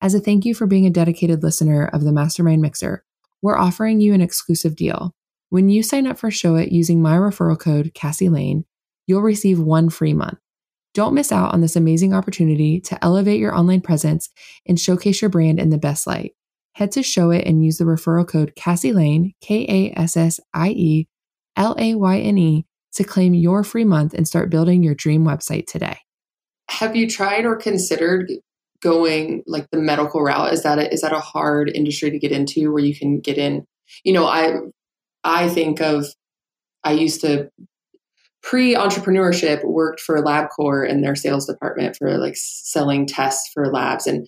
As 0.00 0.14
a 0.14 0.20
thank 0.20 0.46
you 0.46 0.54
for 0.54 0.66
being 0.66 0.86
a 0.86 0.90
dedicated 0.90 1.42
listener 1.42 1.84
of 1.92 2.02
the 2.02 2.12
Mastermind 2.12 2.62
Mixer, 2.62 3.04
we're 3.42 3.58
offering 3.58 4.00
you 4.00 4.14
an 4.14 4.22
exclusive 4.22 4.74
deal. 4.74 5.14
When 5.50 5.68
you 5.68 5.82
sign 5.82 6.06
up 6.06 6.16
for 6.16 6.30
Showit 6.30 6.72
using 6.72 7.02
my 7.02 7.18
referral 7.18 7.60
code, 7.60 7.92
Kassie 7.92 8.30
Layne, 8.30 8.64
you'll 9.06 9.20
receive 9.20 9.60
one 9.60 9.90
free 9.90 10.14
month. 10.14 10.38
Don't 10.94 11.12
miss 11.12 11.30
out 11.30 11.52
on 11.52 11.60
this 11.60 11.76
amazing 11.76 12.14
opportunity 12.14 12.80
to 12.80 13.04
elevate 13.04 13.38
your 13.38 13.54
online 13.54 13.82
presence 13.82 14.30
and 14.66 14.80
showcase 14.80 15.20
your 15.20 15.28
brand 15.28 15.60
in 15.60 15.68
the 15.68 15.76
best 15.76 16.06
light. 16.06 16.32
Head 16.72 16.92
to 16.92 17.00
Showit 17.00 17.46
and 17.46 17.62
use 17.62 17.76
the 17.76 17.84
referral 17.84 18.26
code 18.26 18.54
Kassie 18.56 18.94
Layne, 18.94 19.34
K 19.42 19.66
A 19.68 20.00
S 20.00 20.16
S 20.16 20.40
I 20.54 20.70
E 20.70 21.08
L 21.60 21.76
A 21.78 21.94
Y 21.94 22.18
N 22.18 22.38
E, 22.38 22.66
to 22.94 23.04
claim 23.04 23.34
your 23.34 23.62
free 23.62 23.84
month 23.84 24.14
and 24.14 24.26
start 24.26 24.50
building 24.50 24.82
your 24.82 24.94
dream 24.94 25.24
website 25.24 25.66
today. 25.66 25.98
Have 26.70 26.96
you 26.96 27.08
tried 27.08 27.44
or 27.44 27.56
considered 27.56 28.32
going 28.80 29.42
like 29.46 29.68
the 29.70 29.78
medical 29.78 30.22
route? 30.22 30.54
Is 30.54 30.62
that 30.62 30.78
a, 30.78 30.92
is 30.92 31.02
that 31.02 31.12
a 31.12 31.20
hard 31.20 31.70
industry 31.74 32.10
to 32.10 32.18
get 32.18 32.32
into 32.32 32.72
where 32.72 32.82
you 32.82 32.96
can 32.96 33.20
get 33.20 33.36
in? 33.36 33.66
You 34.04 34.14
know, 34.14 34.26
I 34.26 34.54
I 35.22 35.50
think 35.50 35.80
of 35.82 36.06
I 36.82 36.92
used 36.92 37.20
to 37.20 37.50
pre 38.42 38.74
entrepreneurship 38.74 39.62
worked 39.62 40.00
for 40.00 40.22
LabCorp 40.22 40.88
in 40.88 41.02
their 41.02 41.14
sales 41.14 41.46
department 41.46 41.96
for 41.96 42.16
like 42.16 42.36
selling 42.36 43.06
tests 43.06 43.50
for 43.52 43.70
labs 43.70 44.06
and 44.06 44.26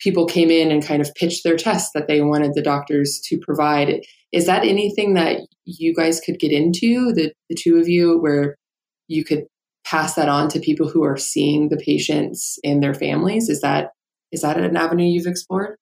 people 0.00 0.26
came 0.26 0.50
in 0.50 0.70
and 0.70 0.84
kind 0.84 1.00
of 1.00 1.14
pitched 1.14 1.44
their 1.44 1.56
tests 1.56 1.90
that 1.94 2.08
they 2.08 2.20
wanted 2.20 2.52
the 2.54 2.62
doctors 2.62 3.20
to 3.24 3.38
provide. 3.38 4.04
Is 4.34 4.46
that 4.46 4.64
anything 4.64 5.14
that 5.14 5.46
you 5.64 5.94
guys 5.94 6.20
could 6.20 6.40
get 6.40 6.50
into, 6.50 7.12
the, 7.12 7.32
the 7.48 7.54
two 7.54 7.78
of 7.78 7.88
you, 7.88 8.18
where 8.18 8.56
you 9.06 9.24
could 9.24 9.44
pass 9.86 10.14
that 10.14 10.28
on 10.28 10.48
to 10.48 10.58
people 10.58 10.88
who 10.88 11.04
are 11.04 11.16
seeing 11.16 11.68
the 11.68 11.76
patients 11.76 12.58
and 12.64 12.82
their 12.82 12.94
families? 12.94 13.48
Is 13.48 13.60
that 13.60 13.90
is 14.32 14.42
that 14.42 14.58
an 14.58 14.76
avenue 14.76 15.04
you've 15.04 15.28
explored? 15.28 15.76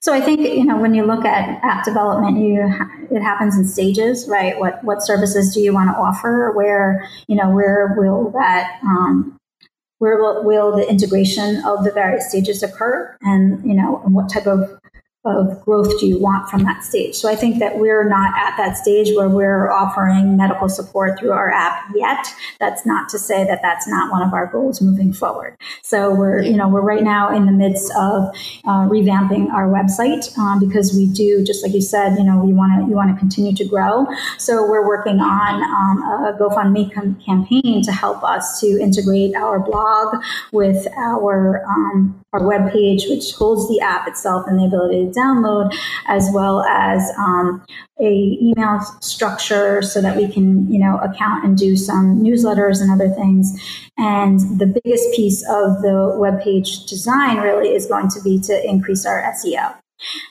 So 0.00 0.14
I 0.14 0.22
think 0.22 0.40
you 0.40 0.64
know 0.64 0.78
when 0.78 0.94
you 0.94 1.04
look 1.04 1.26
at 1.26 1.62
app 1.62 1.84
development, 1.84 2.38
you 2.38 2.62
it 3.10 3.20
happens 3.20 3.58
in 3.58 3.66
stages, 3.66 4.26
right? 4.26 4.58
What 4.58 4.82
what 4.82 5.02
services 5.02 5.52
do 5.54 5.60
you 5.60 5.74
want 5.74 5.90
to 5.90 5.96
offer? 5.96 6.52
Where 6.54 7.06
you 7.28 7.36
know 7.36 7.50
where 7.50 7.94
will 7.98 8.30
that 8.30 8.80
um, 8.82 9.36
where 9.98 10.16
will, 10.16 10.44
will 10.44 10.74
the 10.74 10.88
integration 10.88 11.62
of 11.64 11.84
the 11.84 11.92
various 11.92 12.30
stages 12.30 12.62
occur, 12.62 13.14
and 13.20 13.62
you 13.66 13.74
know 13.74 14.00
and 14.04 14.14
what 14.14 14.30
type 14.30 14.46
of 14.46 14.79
of 15.24 15.60
growth 15.66 16.00
do 16.00 16.06
you 16.06 16.18
want 16.18 16.48
from 16.48 16.62
that 16.64 16.82
stage? 16.82 17.14
So 17.14 17.28
I 17.28 17.36
think 17.36 17.58
that 17.58 17.78
we're 17.78 18.08
not 18.08 18.32
at 18.38 18.56
that 18.56 18.78
stage 18.78 19.14
where 19.14 19.28
we're 19.28 19.70
offering 19.70 20.36
medical 20.36 20.68
support 20.68 21.18
through 21.18 21.32
our 21.32 21.50
app 21.50 21.84
yet. 21.94 22.26
That's 22.58 22.86
not 22.86 23.10
to 23.10 23.18
say 23.18 23.44
that 23.44 23.60
that's 23.60 23.86
not 23.86 24.10
one 24.10 24.22
of 24.22 24.32
our 24.32 24.46
goals 24.46 24.80
moving 24.80 25.12
forward. 25.12 25.56
So 25.82 26.14
we're, 26.14 26.40
you 26.40 26.56
know, 26.56 26.68
we're 26.68 26.80
right 26.80 27.02
now 27.02 27.36
in 27.36 27.44
the 27.44 27.52
midst 27.52 27.90
of 27.90 28.34
uh, 28.64 28.88
revamping 28.88 29.50
our 29.50 29.68
website 29.68 30.36
um, 30.38 30.58
because 30.58 30.94
we 30.94 31.06
do, 31.06 31.44
just 31.44 31.62
like 31.62 31.74
you 31.74 31.82
said, 31.82 32.16
you 32.16 32.24
know, 32.24 32.42
we 32.42 32.54
want 32.54 32.80
to, 32.80 32.88
you 32.88 32.96
want 32.96 33.14
to 33.14 33.18
continue 33.18 33.54
to 33.56 33.64
grow. 33.66 34.06
So 34.38 34.66
we're 34.66 34.86
working 34.86 35.20
on 35.20 35.62
um, 35.62 36.02
a 36.02 36.38
GoFundMe 36.38 36.94
com- 36.94 37.20
campaign 37.20 37.82
to 37.82 37.92
help 37.92 38.24
us 38.24 38.58
to 38.60 38.66
integrate 38.80 39.34
our 39.36 39.60
blog 39.60 40.22
with 40.52 40.86
our 40.96 41.62
um, 41.66 42.24
our 42.32 42.46
web 42.46 42.72
page, 42.72 43.06
which 43.08 43.32
holds 43.32 43.68
the 43.68 43.80
app 43.80 44.06
itself 44.06 44.46
and 44.46 44.58
the 44.58 44.64
ability 44.64 45.06
to 45.06 45.18
download, 45.18 45.74
as 46.06 46.28
well 46.32 46.62
as 46.62 47.10
um, 47.18 47.64
a 48.00 48.38
email 48.40 48.80
structure 49.00 49.82
so 49.82 50.00
that 50.00 50.16
we 50.16 50.28
can, 50.28 50.70
you 50.72 50.78
know, 50.78 50.98
account 50.98 51.44
and 51.44 51.58
do 51.58 51.76
some 51.76 52.22
newsletters 52.22 52.80
and 52.80 52.90
other 52.90 53.12
things. 53.14 53.52
And 53.98 54.40
the 54.58 54.66
biggest 54.66 55.12
piece 55.14 55.42
of 55.42 55.82
the 55.82 56.14
web 56.16 56.40
page 56.40 56.86
design 56.86 57.38
really 57.38 57.74
is 57.74 57.86
going 57.86 58.08
to 58.10 58.20
be 58.22 58.40
to 58.42 58.68
increase 58.68 59.04
our 59.04 59.22
SEO. 59.34 59.74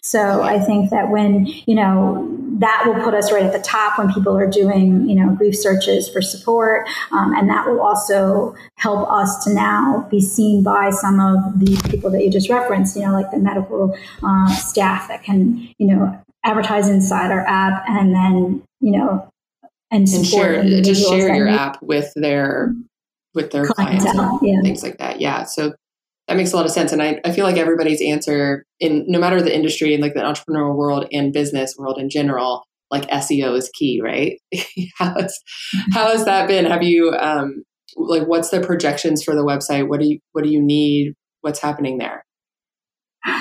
So 0.02 0.42
I 0.42 0.60
think 0.60 0.90
that 0.90 1.10
when, 1.10 1.46
you 1.46 1.76
know, 1.76 2.28
that 2.60 2.84
will 2.86 3.02
put 3.04 3.14
us 3.14 3.32
right 3.32 3.44
at 3.44 3.54
the 3.54 3.60
top 3.60 3.98
when 3.98 4.14
people 4.14 4.38
are 4.38 4.50
doing, 4.50 5.10
you 5.10 5.16
know, 5.16 5.34
grief 5.36 5.56
searches 5.56 6.10
for 6.10 6.22
support. 6.22 6.88
Um, 7.12 7.34
and 7.34 7.50
that 7.50 7.68
will 7.68 7.82
also 7.82 8.54
help 8.76 9.10
us 9.10 9.44
to 9.46 9.54
now 9.54 10.08
be 10.12 10.20
seen 10.20 10.62
by 10.62 10.92
some 10.92 11.20
of 11.20 11.60
the 11.60 11.82
people 11.90 12.12
that 12.12 12.24
you 12.24 12.30
just 12.30 12.50
referenced, 12.50 12.98
you 12.98 13.04
know, 13.04 13.14
like 13.14 13.32
the 13.32 13.40
medical 13.40 13.98
uh, 14.24 14.50
staff 14.56 15.08
that 15.08 15.24
can, 15.24 15.70
you 15.78 15.88
know, 15.88 16.22
advertise 16.44 16.90
inside 16.90 17.32
our 17.32 17.48
app 17.48 17.84
and 17.88 18.14
then, 18.14 18.62
you 18.82 18.92
know, 18.92 19.30
and, 19.92 20.08
and 20.08 20.26
share, 20.26 20.64
just 20.82 21.08
share 21.08 21.34
your 21.34 21.48
app 21.48 21.82
with 21.82 22.14
their, 22.16 22.74
with 23.34 23.52
their 23.52 23.66
clients 23.66 24.06
and 24.06 24.40
yeah. 24.42 24.62
things 24.62 24.84
like 24.84 24.98
that. 24.98 25.22
Yeah. 25.22 25.44
So 25.44 25.74
that 26.30 26.38
makes 26.38 26.54
a 26.54 26.56
lot 26.56 26.66
of 26.66 26.72
sense. 26.72 26.92
And 26.92 27.02
I, 27.02 27.20
I 27.26 27.32
feel 27.32 27.44
like 27.44 27.58
everybody's 27.58 28.04
answer 28.04 28.64
in 28.80 29.04
no 29.08 29.20
matter 29.20 29.42
the 29.42 29.54
industry 29.54 29.96
and 29.96 30.02
like 30.02 30.14
the 30.14 30.20
entrepreneurial 30.20 30.76
world 30.76 31.08
and 31.12 31.34
business 31.34 31.76
world 31.76 31.98
in 31.98 32.08
general, 32.08 32.64
like 32.92 33.10
SEO 33.10 33.58
is 33.58 33.70
key, 33.74 34.00
right? 34.02 34.40
how, 34.98 35.16
has, 35.16 35.40
how 35.92 36.12
has 36.12 36.26
that 36.26 36.48
been? 36.48 36.66
Have 36.66 36.84
you, 36.84 37.14
um, 37.14 37.64
like, 37.96 38.28
what's 38.28 38.52
the 38.52 38.62
projections 38.62 39.24
for 39.24 39.34
the 39.34 39.44
website? 39.44 39.88
What 39.88 40.00
do 40.02 40.08
you, 40.08 40.20
what 40.34 40.44
do 40.44 40.52
you 40.52 40.62
need? 40.62 41.16
What's 41.42 41.60
happening 41.60 41.98
there? 41.98 42.24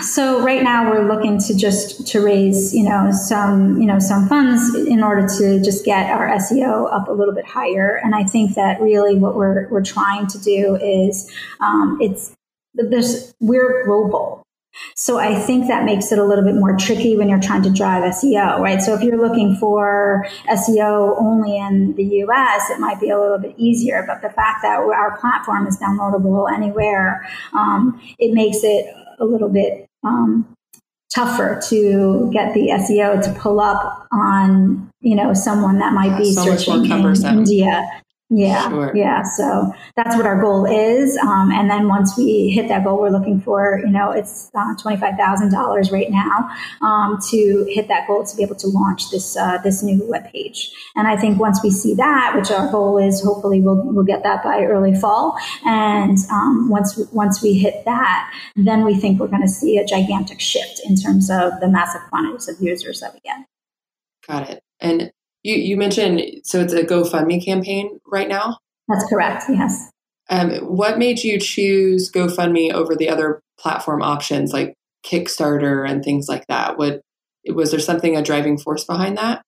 So 0.03 0.42
right 0.42 0.62
now 0.62 0.90
we're 0.90 1.07
looking 1.07 1.38
to 1.40 1.55
just 1.55 2.07
to 2.09 2.24
raise, 2.24 2.74
you 2.74 2.85
know, 2.85 3.12
some, 3.12 3.81
you 3.81 3.87
know, 3.87 3.98
some 3.98 4.29
funds 4.29 4.74
in 4.74 5.03
order 5.03 5.29
to 5.38 5.62
just 5.62 5.85
get 5.85 6.11
our 6.11 6.29
SEO 6.38 6.92
up 6.92 7.09
a 7.09 7.12
little 7.12 7.35
bit 7.35 7.46
higher. 7.46 8.01
And 8.03 8.14
I 8.14 8.24
think 8.24 8.55
that 8.55 8.81
really 8.81 9.14
what 9.14 9.37
we're 9.37 9.68
we're 9.68 9.85
trying 9.85 10.27
to 10.29 10.38
do 10.38 10.77
is 10.77 11.31
um, 11.61 11.98
it's 12.01 12.35
there's 12.79 13.35
we're 13.41 13.85
global. 13.85 14.43
So 14.95 15.19
I 15.19 15.35
think 15.35 15.67
that 15.69 15.85
makes 15.85 16.12
it 16.12 16.19
a 16.19 16.25
little 16.25 16.45
bit 16.45 16.55
more 16.55 16.77
tricky 16.77 17.17
when 17.17 17.29
you're 17.29 17.41
trying 17.41 17.62
to 17.62 17.71
drive 17.71 18.03
SEO, 18.14 18.61
right? 18.61 18.81
So 18.81 18.95
if 18.95 19.03
you're 19.03 19.21
looking 19.21 19.57
for 19.57 20.27
SEO 20.49 21.21
only 21.21 21.57
in 21.57 21.95
the 21.97 22.05
US, 22.25 22.71
it 22.71 22.79
might 22.79 23.01
be 23.01 23.11
a 23.11 23.19
little 23.19 23.38
bit 23.38 23.55
easier. 23.57 24.05
But 24.07 24.23
the 24.23 24.31
fact 24.31 24.62
that 24.62 24.79
our 24.79 25.19
platform 25.19 25.67
is 25.67 25.79
downloadable 25.79 26.53
anywhere, 26.53 27.29
um, 27.53 28.01
it 28.19 28.35
makes 28.35 28.59
it 28.62 28.87
a 29.19 29.25
little 29.25 29.49
bit 29.49 29.87
um, 30.05 30.47
tougher 31.12 31.61
to 31.69 32.31
get 32.33 32.55
the 32.55 32.69
SEO 32.69 33.23
to 33.23 33.33
pull 33.41 33.61
up 33.61 34.07
on, 34.12 34.91
you 35.01 35.17
know, 35.17 35.35
someone 35.35 35.79
that 35.79 35.93
might 35.93 36.17
be 36.19 36.33
so 36.33 36.45
searching 36.45 36.85
in 36.87 37.27
India 37.27 37.98
yeah, 38.31 38.69
sure. 38.69 38.93
yeah. 38.95 39.23
So 39.23 39.73
that's 39.97 40.14
what 40.14 40.27
our 40.27 40.38
goal 40.41 40.67
is. 40.67 41.17
Um, 41.17 41.51
and 41.51 41.71
then 41.71 41.88
once 41.88 42.17
we 42.17 42.51
hit 42.51 42.69
that 42.69 42.85
goal, 42.85 43.01
we're 43.01 43.09
looking 43.09 43.41
for, 43.41 43.81
you 43.83 43.91
know, 43.91 44.11
it's 44.11 44.51
uh, 44.55 44.75
twenty 44.77 44.99
five 44.99 45.17
thousand 45.17 45.51
dollars 45.51 45.91
right 45.91 46.11
now 46.11 46.51
um, 46.83 47.19
to 47.31 47.67
hit 47.71 47.88
that 47.88 48.07
goal 48.07 48.27
to 48.27 48.37
be 48.37 48.43
able 48.43 48.57
to 48.57 48.67
launch 48.67 49.11
this 49.11 49.35
uh, 49.35 49.57
this 49.64 49.83
new 49.83 50.07
web 50.07 50.31
page. 50.31 50.71
And 50.95 51.09
I 51.09 51.17
think 51.17 51.41
once 51.41 51.61
we 51.62 51.71
see 51.71 51.95
that, 51.95 52.35
which 52.37 52.51
our 52.51 52.71
goal 52.71 52.99
is, 52.99 53.23
hopefully 53.23 53.62
we'll 53.62 53.83
we'll 53.83 54.05
get 54.05 54.23
that 54.25 54.45
by 54.45 54.62
early 54.64 54.95
fall. 54.95 55.38
And 55.64 56.19
um, 56.31 56.69
once 56.69 56.99
once 57.12 57.43
we 57.43 57.55
hit 57.55 57.87
that, 57.87 58.31
then 58.57 58.85
we 58.85 58.95
think 58.95 59.21
we're 59.21 59.29
going 59.29 59.43
to 59.43 59.49
see 59.49 59.79
a 59.79 59.87
gigantic 59.87 60.41
shift 60.41 60.83
in 60.85 60.97
terms 60.97 61.31
of 61.31 61.61
the 61.61 61.69
massive 61.69 62.03
quantities 62.11 62.49
of 62.49 62.61
users 62.61 63.01
that 63.01 63.14
we 63.14 63.21
get. 63.21 63.37
Got 64.27 64.51
it. 64.51 64.62
And 64.81 65.11
you, 65.42 65.55
you 65.55 65.77
mentioned, 65.77 66.22
so 66.44 66.61
it's 66.61 66.72
a 66.72 66.83
GoFundMe 66.83 67.44
campaign 67.44 68.01
right 68.07 68.29
now? 68.29 68.59
That's 68.88 69.09
correct, 69.09 69.44
yes. 69.48 69.90
Um, 70.31 70.57
what 70.57 70.98
made 70.98 71.22
you 71.22 71.38
choose 71.38 72.11
GoFundMe 72.11 72.72
over 72.72 72.94
the 72.94 73.09
other 73.09 73.40
platform 73.59 74.03
options 74.03 74.53
like 74.53 74.74
Kickstarter 75.05 75.88
and 75.88 76.05
things 76.05 76.29
like 76.29 76.46
that? 76.48 76.77
What 76.77 77.01
was 77.46 77.70
there 77.70 77.81
something 77.81 78.16
a 78.16 78.22
driving 78.22 78.59
force 78.59 78.85
behind 78.85 79.16
that? 79.18 79.42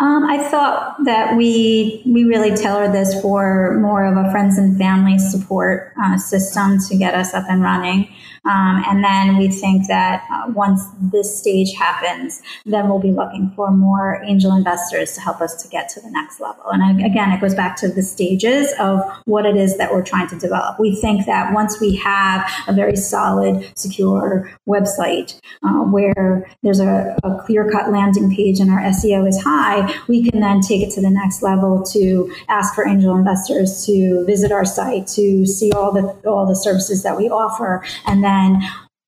Um, 0.00 0.24
I 0.24 0.38
thought 0.48 0.96
that 1.04 1.36
we 1.36 2.02
we 2.06 2.24
really 2.24 2.56
tailored 2.56 2.92
this 2.92 3.20
for 3.20 3.78
more 3.80 4.06
of 4.06 4.16
a 4.16 4.30
friends 4.30 4.56
and 4.56 4.78
family 4.78 5.18
support 5.18 5.92
uh, 6.02 6.16
system 6.16 6.78
to 6.88 6.96
get 6.96 7.14
us 7.14 7.34
up 7.34 7.44
and 7.50 7.62
running. 7.62 8.08
Um, 8.44 8.82
and 8.88 9.04
then 9.04 9.36
we 9.36 9.48
think 9.48 9.86
that 9.88 10.24
uh, 10.30 10.50
once 10.52 10.82
this 11.12 11.38
stage 11.38 11.74
happens, 11.74 12.40
then 12.64 12.88
we'll 12.88 12.98
be 12.98 13.10
looking 13.10 13.52
for 13.54 13.70
more 13.70 14.22
angel 14.24 14.54
investors 14.54 15.12
to 15.14 15.20
help 15.20 15.40
us 15.40 15.62
to 15.62 15.68
get 15.68 15.88
to 15.90 16.00
the 16.00 16.10
next 16.10 16.40
level. 16.40 16.64
And 16.70 17.04
again, 17.04 17.32
it 17.32 17.40
goes 17.40 17.54
back 17.54 17.76
to 17.76 17.88
the 17.88 18.02
stages 18.02 18.72
of 18.78 19.00
what 19.26 19.44
it 19.44 19.56
is 19.56 19.76
that 19.78 19.92
we're 19.92 20.04
trying 20.04 20.28
to 20.28 20.38
develop. 20.38 20.80
We 20.80 20.96
think 20.96 21.26
that 21.26 21.52
once 21.52 21.80
we 21.80 21.96
have 21.96 22.50
a 22.66 22.72
very 22.72 22.96
solid, 22.96 23.70
secure 23.76 24.50
website 24.68 25.38
uh, 25.62 25.84
where 25.84 26.50
there's 26.62 26.80
a, 26.80 27.16
a 27.22 27.42
clear 27.44 27.70
cut 27.70 27.90
landing 27.90 28.34
page 28.34 28.58
and 28.60 28.70
our 28.70 28.80
SEO 28.80 29.28
is 29.28 29.42
high, 29.42 29.94
we 30.08 30.28
can 30.28 30.40
then 30.40 30.60
take 30.60 30.82
it 30.82 30.90
to 30.94 31.00
the 31.00 31.10
next 31.10 31.42
level 31.42 31.82
to 31.92 32.32
ask 32.48 32.74
for 32.74 32.86
angel 32.86 33.16
investors 33.16 33.84
to 33.86 34.24
visit 34.26 34.50
our 34.50 34.64
site, 34.64 35.06
to 35.08 35.46
see 35.46 35.70
all 35.72 35.92
the 35.92 36.02
all 36.28 36.46
the 36.46 36.56
services 36.56 37.02
that 37.02 37.16
we 37.16 37.28
offer, 37.28 37.84
and 38.06 38.24
then 38.24 38.29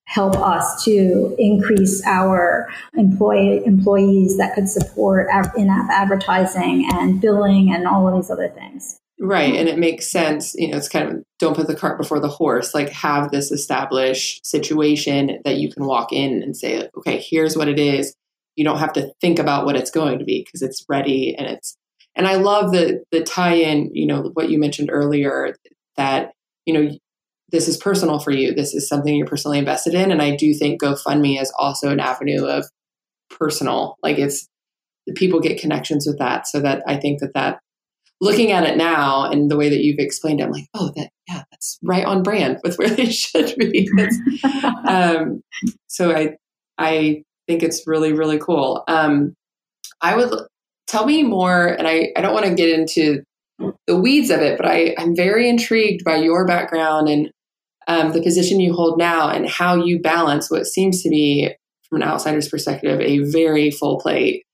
help 0.06 0.36
us 0.36 0.84
to 0.84 1.34
increase 1.38 2.04
our 2.06 2.68
employee 2.94 3.64
employees 3.64 4.36
that 4.36 4.54
could 4.54 4.68
support 4.68 5.28
in-app 5.56 5.90
advertising 5.90 6.86
and 6.92 7.20
billing 7.20 7.72
and 7.72 7.86
all 7.86 8.06
of 8.08 8.14
these 8.14 8.30
other 8.30 8.48
things. 8.48 8.98
Right. 9.18 9.54
And 9.54 9.68
it 9.68 9.78
makes 9.78 10.10
sense. 10.10 10.54
You 10.54 10.68
know, 10.68 10.76
it's 10.76 10.88
kind 10.88 11.08
of 11.08 11.22
don't 11.38 11.56
put 11.56 11.68
the 11.68 11.76
cart 11.76 11.96
before 11.96 12.18
the 12.18 12.28
horse. 12.28 12.74
Like, 12.74 12.90
have 12.90 13.30
this 13.30 13.52
established 13.52 14.44
situation 14.44 15.40
that 15.44 15.58
you 15.58 15.72
can 15.72 15.86
walk 15.86 16.12
in 16.12 16.42
and 16.42 16.56
say, 16.56 16.88
okay, 16.98 17.24
here's 17.24 17.56
what 17.56 17.68
it 17.68 17.78
is 17.78 18.14
you 18.56 18.64
don't 18.64 18.78
have 18.78 18.92
to 18.94 19.12
think 19.20 19.38
about 19.38 19.64
what 19.64 19.76
it's 19.76 19.90
going 19.90 20.18
to 20.18 20.24
be 20.24 20.42
because 20.44 20.62
it's 20.62 20.84
ready 20.88 21.34
and 21.36 21.46
it's 21.46 21.76
and 22.14 22.26
i 22.26 22.34
love 22.34 22.72
the 22.72 23.02
the 23.10 23.22
tie-in 23.22 23.90
you 23.92 24.06
know 24.06 24.30
what 24.34 24.50
you 24.50 24.58
mentioned 24.58 24.90
earlier 24.92 25.56
that 25.96 26.32
you 26.66 26.74
know 26.74 26.90
this 27.52 27.68
is 27.68 27.76
personal 27.76 28.18
for 28.18 28.30
you. 28.30 28.54
This 28.54 28.74
is 28.74 28.88
something 28.88 29.14
you're 29.14 29.26
personally 29.26 29.58
invested 29.58 29.94
in. 29.94 30.10
And 30.10 30.22
i 30.22 30.34
do 30.34 30.54
think 30.54 30.82
gofundme 30.82 31.40
is 31.40 31.52
also 31.58 31.90
an 31.90 32.00
avenue 32.00 32.44
of 32.44 32.66
personal 33.30 33.96
like 34.02 34.18
it's 34.18 34.48
people 35.14 35.40
get 35.40 35.60
connections 35.60 36.06
with 36.06 36.18
that. 36.18 36.46
So 36.46 36.60
that 36.60 36.82
i 36.86 36.96
think 36.96 37.20
that 37.20 37.34
that 37.34 37.60
looking 38.20 38.52
at 38.52 38.64
it 38.64 38.76
now 38.76 39.24
and 39.24 39.50
the 39.50 39.56
way 39.56 39.68
that 39.68 39.82
you've 39.82 39.98
explained 39.98 40.40
it 40.40 40.44
i'm 40.44 40.52
like 40.52 40.68
oh 40.74 40.92
that 40.94 41.10
yeah 41.28 41.42
that's 41.50 41.78
right 41.82 42.04
on 42.04 42.22
brand 42.22 42.58
with 42.62 42.76
where 42.78 42.90
they 42.90 43.10
should 43.10 43.54
be. 43.56 43.88
Um, 44.86 45.42
so 45.88 46.14
i 46.14 46.36
i 46.78 47.22
think 47.46 47.62
it's 47.62 47.86
really, 47.86 48.12
really 48.12 48.38
cool. 48.38 48.84
Um, 48.88 49.34
I 50.00 50.16
would 50.16 50.32
tell 50.86 51.06
me 51.06 51.22
more, 51.22 51.66
and 51.66 51.86
I, 51.86 52.12
I 52.16 52.20
don't 52.20 52.34
want 52.34 52.46
to 52.46 52.54
get 52.54 52.68
into 52.68 53.22
the 53.86 53.96
weeds 53.96 54.30
of 54.30 54.40
it, 54.40 54.56
but 54.56 54.66
I, 54.66 54.94
I'm 54.98 55.14
very 55.14 55.48
intrigued 55.48 56.04
by 56.04 56.16
your 56.16 56.46
background 56.46 57.08
and 57.08 57.30
um, 57.88 58.12
the 58.12 58.22
position 58.22 58.60
you 58.60 58.72
hold 58.72 58.98
now 58.98 59.28
and 59.28 59.48
how 59.48 59.74
you 59.74 60.00
balance 60.00 60.50
what 60.50 60.66
seems 60.66 61.02
to 61.02 61.10
be, 61.10 61.50
from 61.88 62.02
an 62.02 62.08
outsider's 62.08 62.48
perspective, 62.48 63.00
a 63.00 63.18
very 63.30 63.70
full 63.70 63.98
plate 64.00 64.44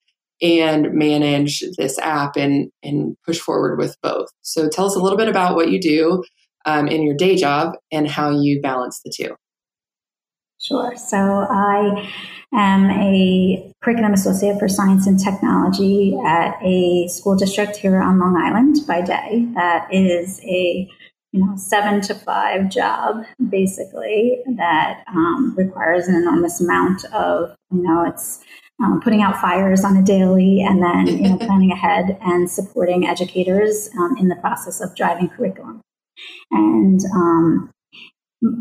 and 0.40 0.92
manage 0.92 1.62
this 1.76 1.98
app 1.98 2.36
and, 2.36 2.70
and 2.82 3.16
push 3.26 3.38
forward 3.38 3.78
with 3.78 3.96
both. 4.02 4.28
So 4.42 4.68
tell 4.68 4.86
us 4.86 4.94
a 4.94 5.00
little 5.00 5.18
bit 5.18 5.28
about 5.28 5.56
what 5.56 5.70
you 5.70 5.80
do 5.80 6.24
um, 6.64 6.88
in 6.88 7.02
your 7.02 7.16
day 7.16 7.36
job 7.36 7.74
and 7.90 8.08
how 8.08 8.30
you 8.30 8.60
balance 8.60 9.00
the 9.04 9.12
two. 9.14 9.34
Sure. 10.60 10.96
So 10.96 11.16
I 11.16 12.10
am 12.52 12.90
a 12.90 13.72
curriculum 13.82 14.12
associate 14.12 14.58
for 14.58 14.68
science 14.68 15.06
and 15.06 15.18
technology 15.18 16.18
at 16.26 16.56
a 16.62 17.06
school 17.08 17.36
district 17.36 17.76
here 17.76 18.00
on 18.00 18.18
Long 18.18 18.36
Island 18.36 18.76
by 18.86 19.00
day. 19.00 19.46
That 19.54 19.88
is 19.92 20.40
a 20.44 20.88
you 21.32 21.44
know, 21.44 21.56
seven 21.56 22.00
to 22.02 22.14
five 22.14 22.70
job, 22.70 23.24
basically, 23.50 24.40
that 24.56 25.04
um, 25.08 25.54
requires 25.56 26.08
an 26.08 26.14
enormous 26.14 26.60
amount 26.60 27.04
of, 27.06 27.54
you 27.70 27.82
know, 27.82 28.04
it's 28.04 28.42
um, 28.82 29.00
putting 29.02 29.22
out 29.22 29.40
fires 29.40 29.84
on 29.84 29.96
a 29.96 30.02
daily 30.02 30.62
and 30.62 30.82
then, 30.82 31.06
you 31.06 31.28
know, 31.28 31.36
planning 31.40 31.70
ahead 31.70 32.18
and 32.22 32.50
supporting 32.50 33.06
educators 33.06 33.90
um, 33.98 34.16
in 34.18 34.28
the 34.28 34.36
process 34.36 34.80
of 34.80 34.94
driving 34.94 35.28
curriculum. 35.28 35.80
And 36.50 37.00
um, 37.14 37.70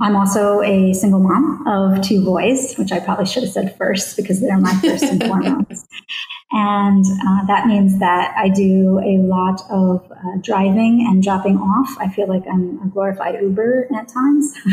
I'm 0.02 0.16
also 0.16 0.62
a 0.62 0.94
single 0.94 1.20
mom 1.20 1.68
of 1.68 2.02
two 2.02 2.26
boys, 2.26 2.76
which 2.78 2.92
I 2.92 3.00
probably 3.00 3.28
should 3.28 3.44
have 3.44 3.52
said 3.52 3.78
first 3.78 4.18
because 4.18 4.42
they're 4.42 4.58
my 4.58 4.74
first 4.82 5.04
and 5.04 5.24
foremost. 5.28 5.88
And 6.52 7.06
uh, 7.06 7.46
that 7.46 7.68
means 7.68 8.00
that 8.00 8.34
I 8.36 8.50
do 8.50 9.00
a 9.00 9.22
lot 9.22 9.62
of 9.70 10.10
uh, 10.12 10.38
driving 10.42 11.06
and 11.08 11.22
dropping 11.22 11.58
off. 11.58 11.96
I 12.00 12.10
feel 12.10 12.28
like 12.28 12.44
I'm 12.52 12.80
a 12.82 12.88
glorified 12.88 13.40
Uber 13.40 13.88
at 13.96 14.08
times. 14.08 14.54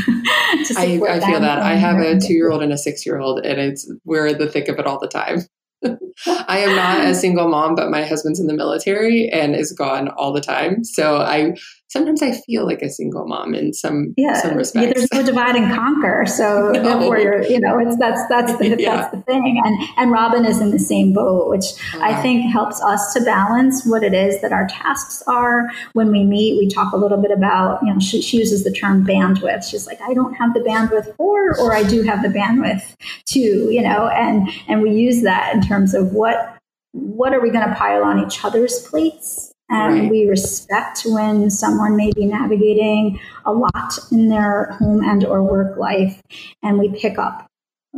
I, 0.77 1.01
I 1.07 1.21
feel 1.21 1.41
that. 1.41 1.59
I 1.59 1.75
have 1.75 1.99
a 1.99 2.19
two 2.19 2.33
year 2.33 2.51
old 2.51 2.63
and 2.63 2.73
a 2.73 2.79
six 2.79 3.05
year 3.05 3.19
old, 3.19 3.45
and 3.45 3.61
it's 3.61 3.91
we're 4.05 4.29
in 4.29 4.39
the 4.39 4.49
thick 4.49 4.69
of 4.69 4.79
it 4.79 4.87
all 4.87 4.99
the 4.99 5.09
time. 5.09 5.41
I 6.27 6.59
am 6.61 6.77
not 6.77 7.05
a 7.05 7.15
single 7.15 7.49
mom, 7.49 7.75
but 7.75 7.91
my 7.91 8.05
husband's 8.05 8.41
in 8.41 8.47
the 8.47 8.55
military 8.55 9.29
and 9.29 9.55
is 9.55 9.73
gone 9.73 10.09
all 10.09 10.33
the 10.33 10.41
time. 10.41 10.85
So 10.85 11.19
I 11.19 11.55
sometimes 11.95 12.23
I 12.23 12.33
feel 12.33 12.67
like 12.67 12.83
a 12.83 12.91
single 12.91 13.25
mom 13.25 13.55
in 13.55 13.73
some 13.73 14.15
yeah, 14.17 14.35
some 14.35 14.57
respects. 14.57 14.87
Yeah, 14.87 14.93
there's 14.95 15.13
no 15.13 15.23
divide 15.23 15.57
and 15.57 15.73
conquer. 15.73 16.27
So 16.35 16.73
no. 16.73 16.83
therefore, 16.83 17.19
you're, 17.19 17.45
you 17.45 17.61
know, 17.61 17.79
it's 17.79 17.97
that's 17.97 18.27
that's 18.29 18.57
the 18.59 18.77
yeah. 18.79 18.97
that's 18.97 19.15
the 19.15 19.23
thing. 19.23 19.63
And 19.65 19.89
and 19.97 20.11
Robin 20.11 20.45
is 20.45 20.61
in 20.61 20.73
the 20.73 20.81
same 20.81 21.13
boat, 21.13 21.49
which 21.49 21.67
I 21.95 22.11
uh-huh. 22.11 22.23
think 22.23 22.53
helps 22.53 22.83
us 22.83 23.15
to 23.15 23.23
balance 23.23 23.87
what 23.87 24.03
it 24.03 24.15
is 24.15 24.41
that 24.41 24.53
our 24.53 24.67
tasks 24.67 25.23
are. 25.29 25.71
When 25.93 26.11
we 26.11 26.25
meet, 26.25 26.59
we 26.59 26.69
talk 26.69 26.93
a 26.93 26.97
little 26.97 27.19
bit 27.19 27.31
about, 27.31 27.81
you 27.83 27.93
know, 27.93 28.01
she, 28.01 28.21
she 28.21 28.39
uses 28.39 28.65
the 28.65 28.73
term 28.73 29.07
bandwidth. 29.07 29.71
She's 29.71 29.87
like, 29.87 30.01
I 30.03 30.13
don't 30.13 30.35
have 30.35 30.55
the 30.55 30.61
bandwidth 30.61 31.15
for, 31.17 31.57
or 31.61 31.73
I 31.73 31.85
do 31.85 32.03
have 32.03 32.23
the 32.23 32.29
bandwidth 32.29 32.83
to, 33.27 33.41
you 33.41 33.83
know, 33.83 34.09
and 34.09 34.49
and 34.67 34.83
we 34.83 34.91
use 34.91 35.23
that 35.23 35.55
in 35.55 35.61
terms 35.63 35.95
of 35.95 36.13
what 36.13 36.59
what 36.93 37.33
are 37.33 37.41
we 37.41 37.51
going 37.51 37.69
to 37.69 37.75
pile 37.75 38.03
on 38.03 38.25
each 38.25 38.45
other's 38.45 38.81
plates 38.89 39.44
and 39.69 40.01
right. 40.01 40.11
we 40.11 40.27
respect 40.27 41.03
when 41.07 41.51
someone 41.51 41.97
may 41.97 42.11
be 42.15 42.27
navigating 42.27 43.19
a 43.45 43.53
lot 43.53 43.99
in 44.13 44.29
their 44.29 44.73
home 44.79 45.03
and 45.03 45.25
or 45.25 45.43
work 45.43 45.77
life 45.77 46.21
and 46.63 46.79
we 46.79 46.89
pick 47.01 47.19
up 47.19 47.47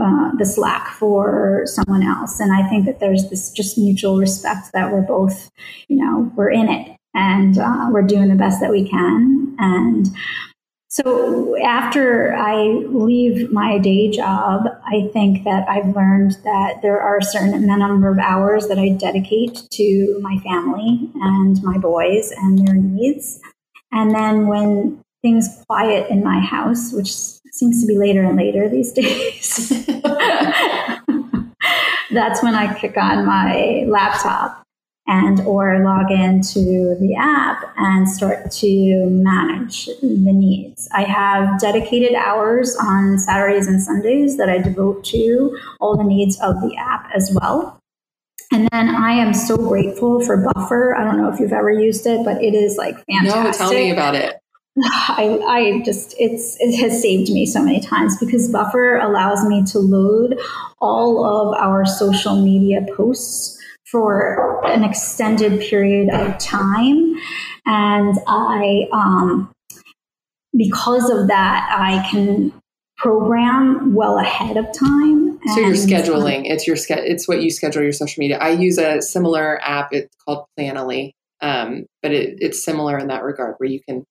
uh, 0.01 0.31
the 0.39 0.45
slack 0.45 0.89
for 0.89 1.63
someone 1.65 2.03
else 2.03 2.39
and 2.39 2.53
i 2.53 2.69
think 2.69 2.85
that 2.87 3.01
there's 3.01 3.29
this 3.31 3.51
just 3.51 3.79
mutual 3.79 4.19
respect 4.19 4.73
that 4.73 4.93
we're 4.93 5.03
both 5.03 5.51
you 5.89 5.97
know 5.97 6.31
we're 6.37 6.51
in 6.51 6.69
it 6.69 6.97
and 7.15 7.59
uh, 7.59 7.89
we're 7.91 8.03
doing 8.03 8.29
the 8.29 8.35
best 8.35 8.61
that 8.61 8.71
we 8.71 8.89
can 8.89 9.57
and 9.59 10.09
so 10.89 11.57
after 11.63 12.35
I 12.35 12.55
leave 12.89 13.53
my 13.53 13.79
day 13.79 14.11
job, 14.11 14.67
I 14.87 15.09
think 15.13 15.45
that 15.45 15.69
I've 15.69 15.95
learned 15.95 16.39
that 16.45 16.81
there 16.83 17.01
are 17.01 17.19
a 17.19 17.25
certain 17.25 17.67
number 17.67 18.11
of 18.11 18.19
hours 18.19 18.69
that 18.69 18.79
I 18.79 18.91
dedicate 18.91 19.63
to 19.73 20.19
my 20.23 20.39
family 20.39 21.11
and 21.17 21.61
my 21.63 21.79
boys 21.79 22.31
and 22.31 22.67
their 22.67 22.77
needs. 22.77 23.41
And 23.91 24.15
then 24.15 24.47
when 24.47 25.03
things 25.23 25.65
quiet 25.67 26.09
in 26.09 26.23
my 26.23 26.39
house, 26.39 26.93
which 26.93 27.13
seems 27.13 27.81
to 27.81 27.87
be 27.87 27.99
later 27.99 28.23
and 28.23 28.37
later 28.37 28.69
these 28.69 28.93
days, 28.93 29.69
that's 32.13 32.43
when 32.43 32.55
I 32.55 32.73
kick 32.79 32.97
on 32.97 33.27
my 33.27 33.85
laptop 33.89 34.66
and 35.07 35.41
or 35.43 35.79
log 35.85 36.11
into 36.11 36.97
the 37.01 37.15
app 37.19 37.63
and 37.77 38.09
start 38.09 38.51
to 38.51 39.07
manage 39.07 39.87
the 40.03 40.33
needs. 40.33 40.89
I 40.93 41.03
have 41.03 41.61
dedicated 41.61 42.15
hours 42.15 42.77
on 42.77 43.19
Saturdays 43.19 43.69
and 43.69 43.83
Sundays 43.83 44.37
that 44.37 44.49
I 44.49 44.59
devote 44.59 45.05
to 45.07 45.57
all 45.81 45.97
the 45.97 46.05
needs 46.05 46.41
of 46.41 46.61
the 46.61 46.77
app 46.77 47.09
as 47.15 47.37
well. 47.41 47.79
And 48.53 48.69
then 48.73 48.89
I 48.89 49.13
am 49.13 49.35
so 49.35 49.57
grateful 49.57 50.25
for 50.25 50.37
Buffer. 50.37 50.95
I 50.97 51.05
don't 51.05 51.19
know 51.19 51.33
if 51.33 51.41
you've 51.41 51.53
ever 51.53 51.71
used 51.71 52.07
it, 52.07 52.25
but 52.25 52.43
it 52.43 52.55
is 52.55 52.77
like 52.77 52.97
fantastic. 53.07 53.35
No, 53.35 53.53
tell 53.53 53.73
me 53.73 53.91
about 53.91 54.15
it. 54.15 54.37
I, 54.85 55.41
I 55.47 55.83
just 55.85 56.15
it's 56.19 56.57
it 56.61 56.77
has 56.81 57.01
saved 57.01 57.31
me 57.31 57.47
so 57.47 57.63
many 57.63 57.81
times 57.81 58.19
because 58.19 58.51
Buffer 58.51 58.97
allows 58.97 59.45
me 59.47 59.65
to 59.73 59.79
load 59.79 60.39
all 60.81 61.25
of 61.25 61.57
our 61.57 61.87
social 61.87 62.37
media 62.43 62.85
posts 62.95 63.57
for 63.91 64.67
an 64.67 64.85
extended 64.85 65.61
period 65.61 66.11
of 66.11 66.39
time. 66.39 67.15
And 67.65 68.19
I, 68.27 68.89
um, 68.93 69.51
because 70.57 71.09
of 71.09 71.29
that, 71.29 71.69
I 71.71 72.07
can 72.11 72.53
program 72.99 73.95
well 73.95 74.19
ahead 74.19 74.57
of 74.57 74.67
time. 74.73 75.39
So 75.55 75.61
you're 75.61 75.73
scheduling. 75.73 76.43
It's 76.45 76.67
your 76.67 76.77
it's 76.89 77.29
what 77.29 77.43
you 77.43 77.51
schedule 77.51 77.83
your 77.83 77.93
social 77.93 78.21
media. 78.21 78.39
I 78.39 78.51
use 78.51 78.79
a 78.79 79.01
similar 79.01 79.61
app. 79.63 79.93
It's 79.93 80.15
called 80.25 80.47
Planoly, 80.59 81.13
um, 81.41 81.87
but 82.03 82.13
it, 82.13 82.39
it's 82.41 82.65
similar 82.65 82.99
in 82.99 83.09
that 83.09 83.23
regard, 83.23 83.55
where 83.59 83.69
you 83.69 83.81
can 83.87 84.05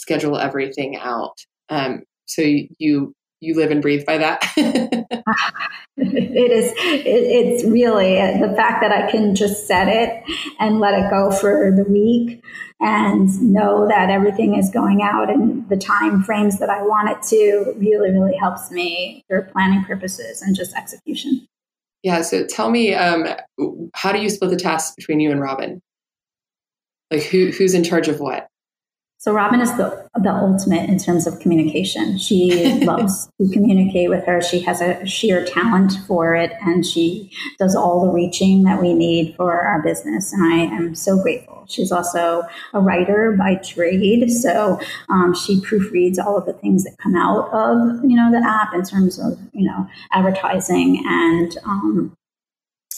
schedule 0.00 0.38
everything 0.38 0.96
out. 0.96 1.38
Um, 1.68 2.04
so 2.26 2.42
you, 2.42 3.14
you 3.40 3.54
live 3.54 3.70
and 3.70 3.82
breathe 3.82 4.04
by 4.06 4.18
that. 4.18 4.42
it 4.56 6.52
is. 6.52 6.72
It, 6.76 7.06
it's 7.06 7.64
really 7.64 8.16
the 8.16 8.54
fact 8.56 8.80
that 8.82 8.92
I 8.92 9.10
can 9.10 9.34
just 9.34 9.66
set 9.66 9.88
it 9.88 10.22
and 10.58 10.80
let 10.80 10.94
it 10.94 11.10
go 11.10 11.30
for 11.30 11.70
the 11.70 11.84
week 11.84 12.42
and 12.80 13.40
know 13.42 13.86
that 13.88 14.10
everything 14.10 14.56
is 14.56 14.70
going 14.70 15.02
out 15.02 15.28
in 15.28 15.66
the 15.68 15.76
time 15.76 16.22
frames 16.22 16.58
that 16.58 16.70
I 16.70 16.82
want 16.82 17.10
it 17.10 17.22
to 17.28 17.74
really, 17.76 18.10
really 18.10 18.36
helps 18.36 18.70
me 18.70 19.24
for 19.28 19.42
planning 19.52 19.84
purposes 19.84 20.40
and 20.42 20.56
just 20.56 20.74
execution. 20.74 21.46
Yeah. 22.02 22.22
So 22.22 22.46
tell 22.46 22.70
me, 22.70 22.94
um, 22.94 23.26
how 23.94 24.12
do 24.12 24.20
you 24.20 24.30
split 24.30 24.50
the 24.50 24.56
tasks 24.56 24.94
between 24.94 25.20
you 25.20 25.30
and 25.30 25.40
Robin? 25.40 25.82
Like 27.10 27.22
who 27.22 27.50
who's 27.50 27.74
in 27.74 27.84
charge 27.84 28.08
of 28.08 28.20
what? 28.20 28.46
So 29.20 29.34
Robin 29.34 29.60
is 29.60 29.76
the 29.76 30.08
the 30.18 30.32
ultimate 30.32 30.88
in 30.88 30.98
terms 30.98 31.26
of 31.26 31.40
communication. 31.40 32.16
She 32.16 32.80
loves 32.86 33.28
to 33.38 33.50
communicate 33.50 34.08
with 34.08 34.24
her. 34.24 34.40
She 34.40 34.60
has 34.60 34.80
a 34.80 35.04
sheer 35.04 35.44
talent 35.44 35.92
for 36.08 36.34
it, 36.34 36.52
and 36.62 36.86
she 36.86 37.30
does 37.58 37.76
all 37.76 38.06
the 38.06 38.12
reaching 38.12 38.62
that 38.62 38.80
we 38.80 38.94
need 38.94 39.36
for 39.36 39.60
our 39.60 39.82
business. 39.82 40.32
And 40.32 40.42
I 40.42 40.74
am 40.74 40.94
so 40.94 41.22
grateful. 41.22 41.66
She's 41.68 41.92
also 41.92 42.44
a 42.72 42.80
writer 42.80 43.32
by 43.32 43.56
trade, 43.56 44.30
so 44.30 44.80
um, 45.10 45.34
she 45.34 45.60
proofreads 45.60 46.18
all 46.18 46.38
of 46.38 46.46
the 46.46 46.54
things 46.54 46.84
that 46.84 46.96
come 46.96 47.14
out 47.14 47.52
of 47.52 48.02
you 48.02 48.16
know 48.16 48.32
the 48.32 48.42
app 48.42 48.72
in 48.72 48.84
terms 48.84 49.18
of 49.18 49.38
you 49.52 49.66
know 49.66 49.86
advertising 50.12 51.04
and 51.04 51.58
um, 51.66 52.16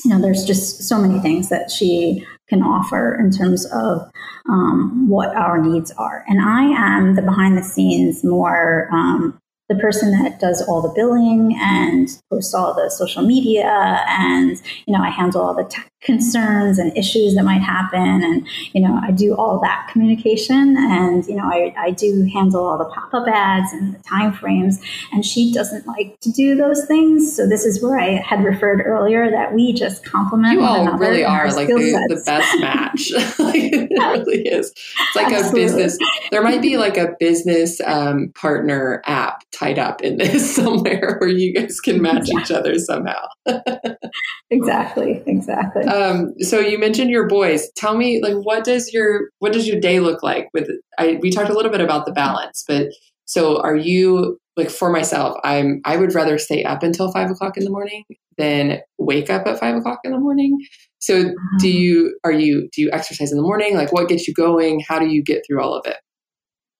you 0.04 0.10
know, 0.10 0.20
there's 0.20 0.44
just 0.44 0.82
so 0.82 0.98
many 0.98 1.18
things 1.20 1.48
that 1.48 1.70
she 1.70 2.26
can 2.48 2.62
offer 2.62 3.18
in 3.18 3.30
terms 3.30 3.66
of 3.66 4.10
um, 4.48 5.08
what 5.08 5.34
our 5.36 5.62
needs 5.62 5.90
are. 5.92 6.24
And 6.28 6.40
I 6.40 6.64
am 6.64 7.14
the 7.14 7.22
behind 7.22 7.56
the 7.56 7.62
scenes, 7.62 8.24
more 8.24 8.88
um, 8.92 9.38
the 9.72 9.80
person 9.80 10.10
that 10.12 10.40
does 10.40 10.62
all 10.62 10.82
the 10.82 10.92
billing 10.94 11.56
and 11.60 12.08
posts 12.30 12.54
all 12.54 12.74
the 12.74 12.90
social 12.90 13.22
media 13.22 14.04
and 14.08 14.60
you 14.86 14.92
know 14.96 15.02
i 15.02 15.10
handle 15.10 15.40
all 15.40 15.54
the 15.54 15.64
tech 15.64 15.88
concerns 16.02 16.80
and 16.80 16.96
issues 16.96 17.36
that 17.36 17.44
might 17.44 17.62
happen 17.62 18.24
and 18.24 18.46
you 18.72 18.80
know 18.80 18.98
i 19.02 19.10
do 19.12 19.34
all 19.36 19.60
that 19.60 19.88
communication 19.92 20.76
and 20.76 21.26
you 21.26 21.36
know 21.36 21.44
i, 21.44 21.72
I 21.78 21.90
do 21.90 22.28
handle 22.32 22.64
all 22.64 22.76
the 22.76 22.86
pop-up 22.86 23.28
ads 23.28 23.72
and 23.72 23.94
the 23.94 24.02
time 24.02 24.32
frames 24.32 24.80
and 25.12 25.24
she 25.24 25.52
doesn't 25.52 25.86
like 25.86 26.18
to 26.20 26.30
do 26.30 26.54
those 26.54 26.86
things. 26.86 27.34
So 27.36 27.46
this 27.46 27.64
is 27.64 27.82
where 27.82 27.98
i 27.98 28.20
had 28.20 28.44
referred 28.44 28.82
earlier 28.84 29.30
that 29.30 29.54
we 29.54 29.72
just 29.72 30.04
complement 30.04 30.54
you 30.54 30.62
all 30.62 30.98
really 30.98 31.24
are 31.24 31.52
like 31.52 31.68
the, 31.68 32.06
the, 32.08 32.22
best 32.26 32.60
match. 32.60 33.12
Like, 33.38 33.54
it 33.72 33.90
really 33.90 34.48
is. 34.48 34.70
It's 34.70 35.16
like 35.16 35.32
Absolutely. 35.32 35.62
a 35.62 35.66
business 35.66 35.98
there 36.30 36.42
might 36.42 36.62
be 36.62 36.76
like 36.76 36.96
a 36.96 37.14
business 37.20 37.80
um, 37.84 38.32
partner 38.34 39.02
app 39.06 39.44
tied 39.62 39.78
up 39.78 40.02
in 40.02 40.16
this 40.16 40.54
somewhere 40.56 41.16
where 41.18 41.30
you 41.30 41.54
guys 41.54 41.80
can 41.80 42.02
match 42.02 42.28
each 42.28 42.50
other 42.50 42.78
somehow 42.78 43.26
exactly 44.50 45.22
exactly 45.26 45.84
um, 45.84 46.32
so 46.40 46.58
you 46.58 46.78
mentioned 46.78 47.10
your 47.10 47.26
boys. 47.26 47.70
Tell 47.76 47.96
me, 47.96 48.20
like, 48.22 48.34
what 48.34 48.64
does 48.64 48.92
your 48.92 49.28
what 49.38 49.52
does 49.52 49.68
your 49.68 49.80
day 49.80 50.00
look 50.00 50.22
like? 50.22 50.48
With 50.52 50.68
I, 50.98 51.18
we 51.20 51.30
talked 51.30 51.50
a 51.50 51.54
little 51.54 51.70
bit 51.70 51.80
about 51.80 52.06
the 52.06 52.12
balance, 52.12 52.64
but 52.66 52.88
so 53.24 53.60
are 53.62 53.76
you 53.76 54.38
like 54.56 54.70
for 54.70 54.90
myself? 54.90 55.38
I'm 55.44 55.80
I 55.84 55.96
would 55.96 56.14
rather 56.14 56.38
stay 56.38 56.64
up 56.64 56.82
until 56.82 57.12
five 57.12 57.30
o'clock 57.30 57.56
in 57.56 57.64
the 57.64 57.70
morning 57.70 58.04
than 58.38 58.80
wake 58.98 59.30
up 59.30 59.46
at 59.46 59.60
five 59.60 59.76
o'clock 59.76 60.00
in 60.04 60.12
the 60.12 60.18
morning. 60.18 60.58
So 60.98 61.22
do 61.22 61.28
uh-huh. 61.28 61.66
you 61.66 62.18
are 62.24 62.32
you 62.32 62.68
do 62.72 62.82
you 62.82 62.90
exercise 62.92 63.30
in 63.30 63.36
the 63.36 63.42
morning? 63.42 63.76
Like, 63.76 63.92
what 63.92 64.08
gets 64.08 64.26
you 64.26 64.34
going? 64.34 64.82
How 64.86 64.98
do 64.98 65.06
you 65.06 65.22
get 65.22 65.42
through 65.46 65.62
all 65.62 65.74
of 65.74 65.86
it? 65.86 65.96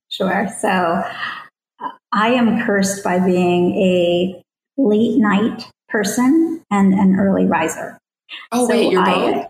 Sure. 0.08 0.48
So 0.60 1.02
I 2.12 2.28
am 2.28 2.64
cursed 2.64 3.02
by 3.02 3.18
being 3.18 3.74
a 3.76 4.42
late 4.76 5.18
night 5.18 5.68
person 5.88 6.62
and 6.70 6.92
an 6.92 7.16
early 7.18 7.46
riser. 7.46 7.98
Oh, 8.50 8.66
so 8.66 8.74
wait, 8.74 8.92
you're 8.92 9.04
both? 9.04 9.46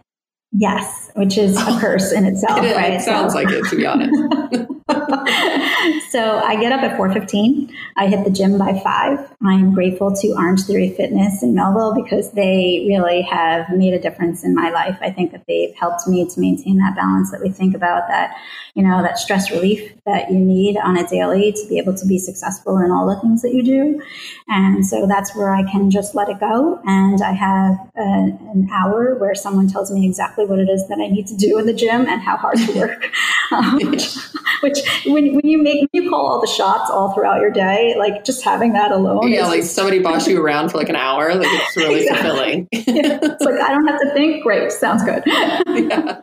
Yes, 0.55 1.11
which 1.15 1.39
is 1.39 1.57
a 1.57 1.65
oh. 1.67 1.79
curse 1.81 2.13
in 2.13 2.27
itself, 2.27 2.61
it, 2.63 2.77
right? 2.77 2.93
It 2.93 3.01
sounds 3.01 3.33
so. 3.33 3.39
like 3.39 3.49
it, 3.51 3.65
to 3.71 3.77
be 3.77 3.87
honest. 3.87 4.13
so 6.11 6.39
I 6.39 6.57
get 6.61 6.73
up 6.73 6.83
at 6.83 6.99
4.15. 6.99 7.73
I 7.97 8.07
hit 8.07 8.25
the 8.25 8.31
gym 8.31 8.59
by 8.59 8.79
5. 8.79 8.85
I 8.85 9.53
am 9.55 9.73
grateful 9.73 10.15
to 10.15 10.29
Orange 10.33 10.63
Theory 10.63 10.91
Fitness 10.91 11.43
in 11.43 11.55
Melville 11.55 11.95
because 11.95 12.33
they 12.33 12.85
really 12.87 13.23
have 13.23 13.71
made 13.71 13.95
a 13.95 13.99
difference 13.99 14.45
in 14.45 14.55
my 14.55 14.71
life. 14.71 14.99
I 15.01 15.11
think 15.11 15.33
that 15.33 15.45
they've 15.49 15.75
helped 15.75 16.07
me 16.07 16.29
to 16.29 16.41
maintain 16.41 16.77
that 16.79 16.97
balance 16.97 17.31
that 17.31 17.41
we 17.41 17.49
think 17.49 17.75
about 17.75 18.09
that, 18.09 18.35
you 18.75 18.83
know, 18.83 19.03
that 19.03 19.19
stress 19.19 19.51
relief 19.51 19.93
that 20.05 20.31
you 20.31 20.39
need 20.39 20.77
on 20.77 20.99
a 20.99 21.09
daily 21.09 21.53
to 21.53 21.67
be 21.69 21.79
able 21.79 21.95
to 21.95 22.07
be 22.07 22.19
successful 22.19 22.77
in 22.79 22.91
all 22.91 23.07
the 23.07 23.19
things 23.21 23.41
that 23.41 23.55
you 23.55 23.63
do. 23.63 24.03
And 24.49 24.85
so 24.85 25.07
that's 25.07 25.35
where 25.35 25.55
I 25.55 25.63
can 25.63 25.91
just 25.91 26.15
let 26.15 26.29
it 26.29 26.41
go. 26.41 26.81
And 26.85 27.23
I 27.23 27.33
have 27.33 27.77
an 27.95 28.69
hour 28.71 29.15
where 29.15 29.35
someone 29.35 29.69
tells 29.69 29.91
me 29.91 30.07
exactly 30.07 30.42
what 30.47 30.59
it 30.59 30.69
is 30.69 30.87
that 30.89 30.99
I 30.99 31.09
need 31.09 31.27
to 31.29 31.37
do 31.37 31.59
in 31.59 31.67
the 31.67 31.73
gym 31.73 32.07
and 32.07 32.21
how 32.21 32.37
hard 32.37 32.57
to 32.59 32.79
work. 32.79 33.11
Um, 33.53 33.79
which, 33.91 34.17
which 34.63 34.79
when, 35.05 35.35
when 35.35 35.47
you 35.47 35.63
make 35.63 35.81
when 35.81 36.05
you 36.05 36.09
call 36.09 36.27
all 36.27 36.41
the 36.41 36.47
shots 36.47 36.89
all 36.91 37.13
throughout 37.13 37.43
your 37.43 37.51
day, 37.51 37.95
like 37.99 38.25
just 38.25 38.43
having 38.43 38.73
that 38.73 38.93
alone. 38.93 39.29
Yeah, 39.29 39.47
like 39.47 39.63
somebody 39.65 39.99
boss 39.99 40.27
you 40.27 40.43
around 40.43 40.71
for 40.71 40.79
like 40.79 40.89
an 40.89 40.97
hour, 40.97 41.35
like 41.35 41.47
it's 41.51 41.77
really 41.77 42.01
exactly. 42.05 42.31
fulfilling. 42.31 42.69
yeah. 42.73 43.19
It's 43.23 43.45
like 43.45 43.61
I 43.61 43.73
don't 43.73 43.87
have 43.87 44.01
to 44.01 44.11
think. 44.15 44.43
Great, 44.43 44.73
sounds 44.73 45.05
good. 45.05 45.23
Yeah. 45.27 46.21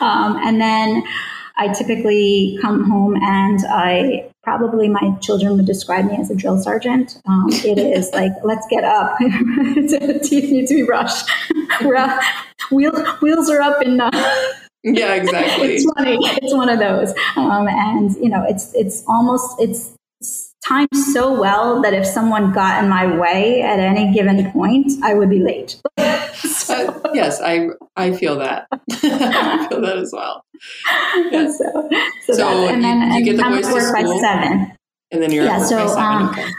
um, 0.00 0.36
and 0.36 0.60
then 0.60 1.02
I 1.56 1.68
typically 1.68 2.58
come 2.60 2.88
home 2.90 3.16
and 3.16 3.60
I 3.68 4.30
probably 4.42 4.88
my 4.88 5.14
children 5.20 5.56
would 5.56 5.66
describe 5.66 6.04
me 6.06 6.16
as 6.16 6.30
a 6.30 6.34
drill 6.34 6.60
sergeant. 6.60 7.20
Um, 7.26 7.46
it 7.48 7.78
is 7.78 8.10
like, 8.14 8.32
let's 8.42 8.66
get 8.68 8.84
up. 8.84 9.18
Teeth 9.18 10.50
need 10.50 10.66
to 10.68 10.74
be 10.74 10.82
brushed. 10.84 11.30
Wheels, 12.70 13.06
wheels 13.20 13.50
are 13.50 13.60
up 13.60 13.80
and. 13.80 14.00
Uh, 14.00 14.10
yeah, 14.82 15.14
exactly. 15.14 15.74
it's 15.74 15.84
funny. 15.96 16.18
It's 16.20 16.54
one 16.54 16.68
of 16.68 16.78
those, 16.78 17.14
um, 17.36 17.66
and 17.68 18.14
you 18.16 18.28
know, 18.28 18.44
it's 18.46 18.74
it's 18.74 19.02
almost 19.08 19.56
it's 19.58 19.96
timed 20.66 20.94
so 21.12 21.38
well 21.38 21.80
that 21.80 21.94
if 21.94 22.06
someone 22.06 22.52
got 22.52 22.82
in 22.82 22.90
my 22.90 23.16
way 23.18 23.62
at 23.62 23.78
any 23.78 24.12
given 24.12 24.50
point, 24.52 24.92
I 25.02 25.14
would 25.14 25.30
be 25.30 25.40
late. 25.40 25.80
so, 26.48 27.00
yes, 27.14 27.40
I 27.40 27.68
I 27.96 28.12
feel 28.12 28.38
that. 28.38 28.66
I 28.72 29.66
feel 29.68 29.80
that 29.80 29.98
as 29.98 30.12
well. 30.12 30.44
So, 31.32 31.88
so, 32.26 32.32
so 32.32 32.68
and 32.68 32.82
then 32.82 33.12
you, 33.12 33.18
you 33.18 33.24
get 33.24 33.36
the 33.36 33.42
boys 33.42 33.66
to 33.66 33.80
school, 33.80 33.92
by 33.92 34.20
seven, 34.20 34.76
and 35.10 35.22
then 35.22 35.30
you're 35.30 35.44
yeah. 35.44 35.62
So 35.64 35.86
um, 35.98 36.30
okay. 36.30 36.50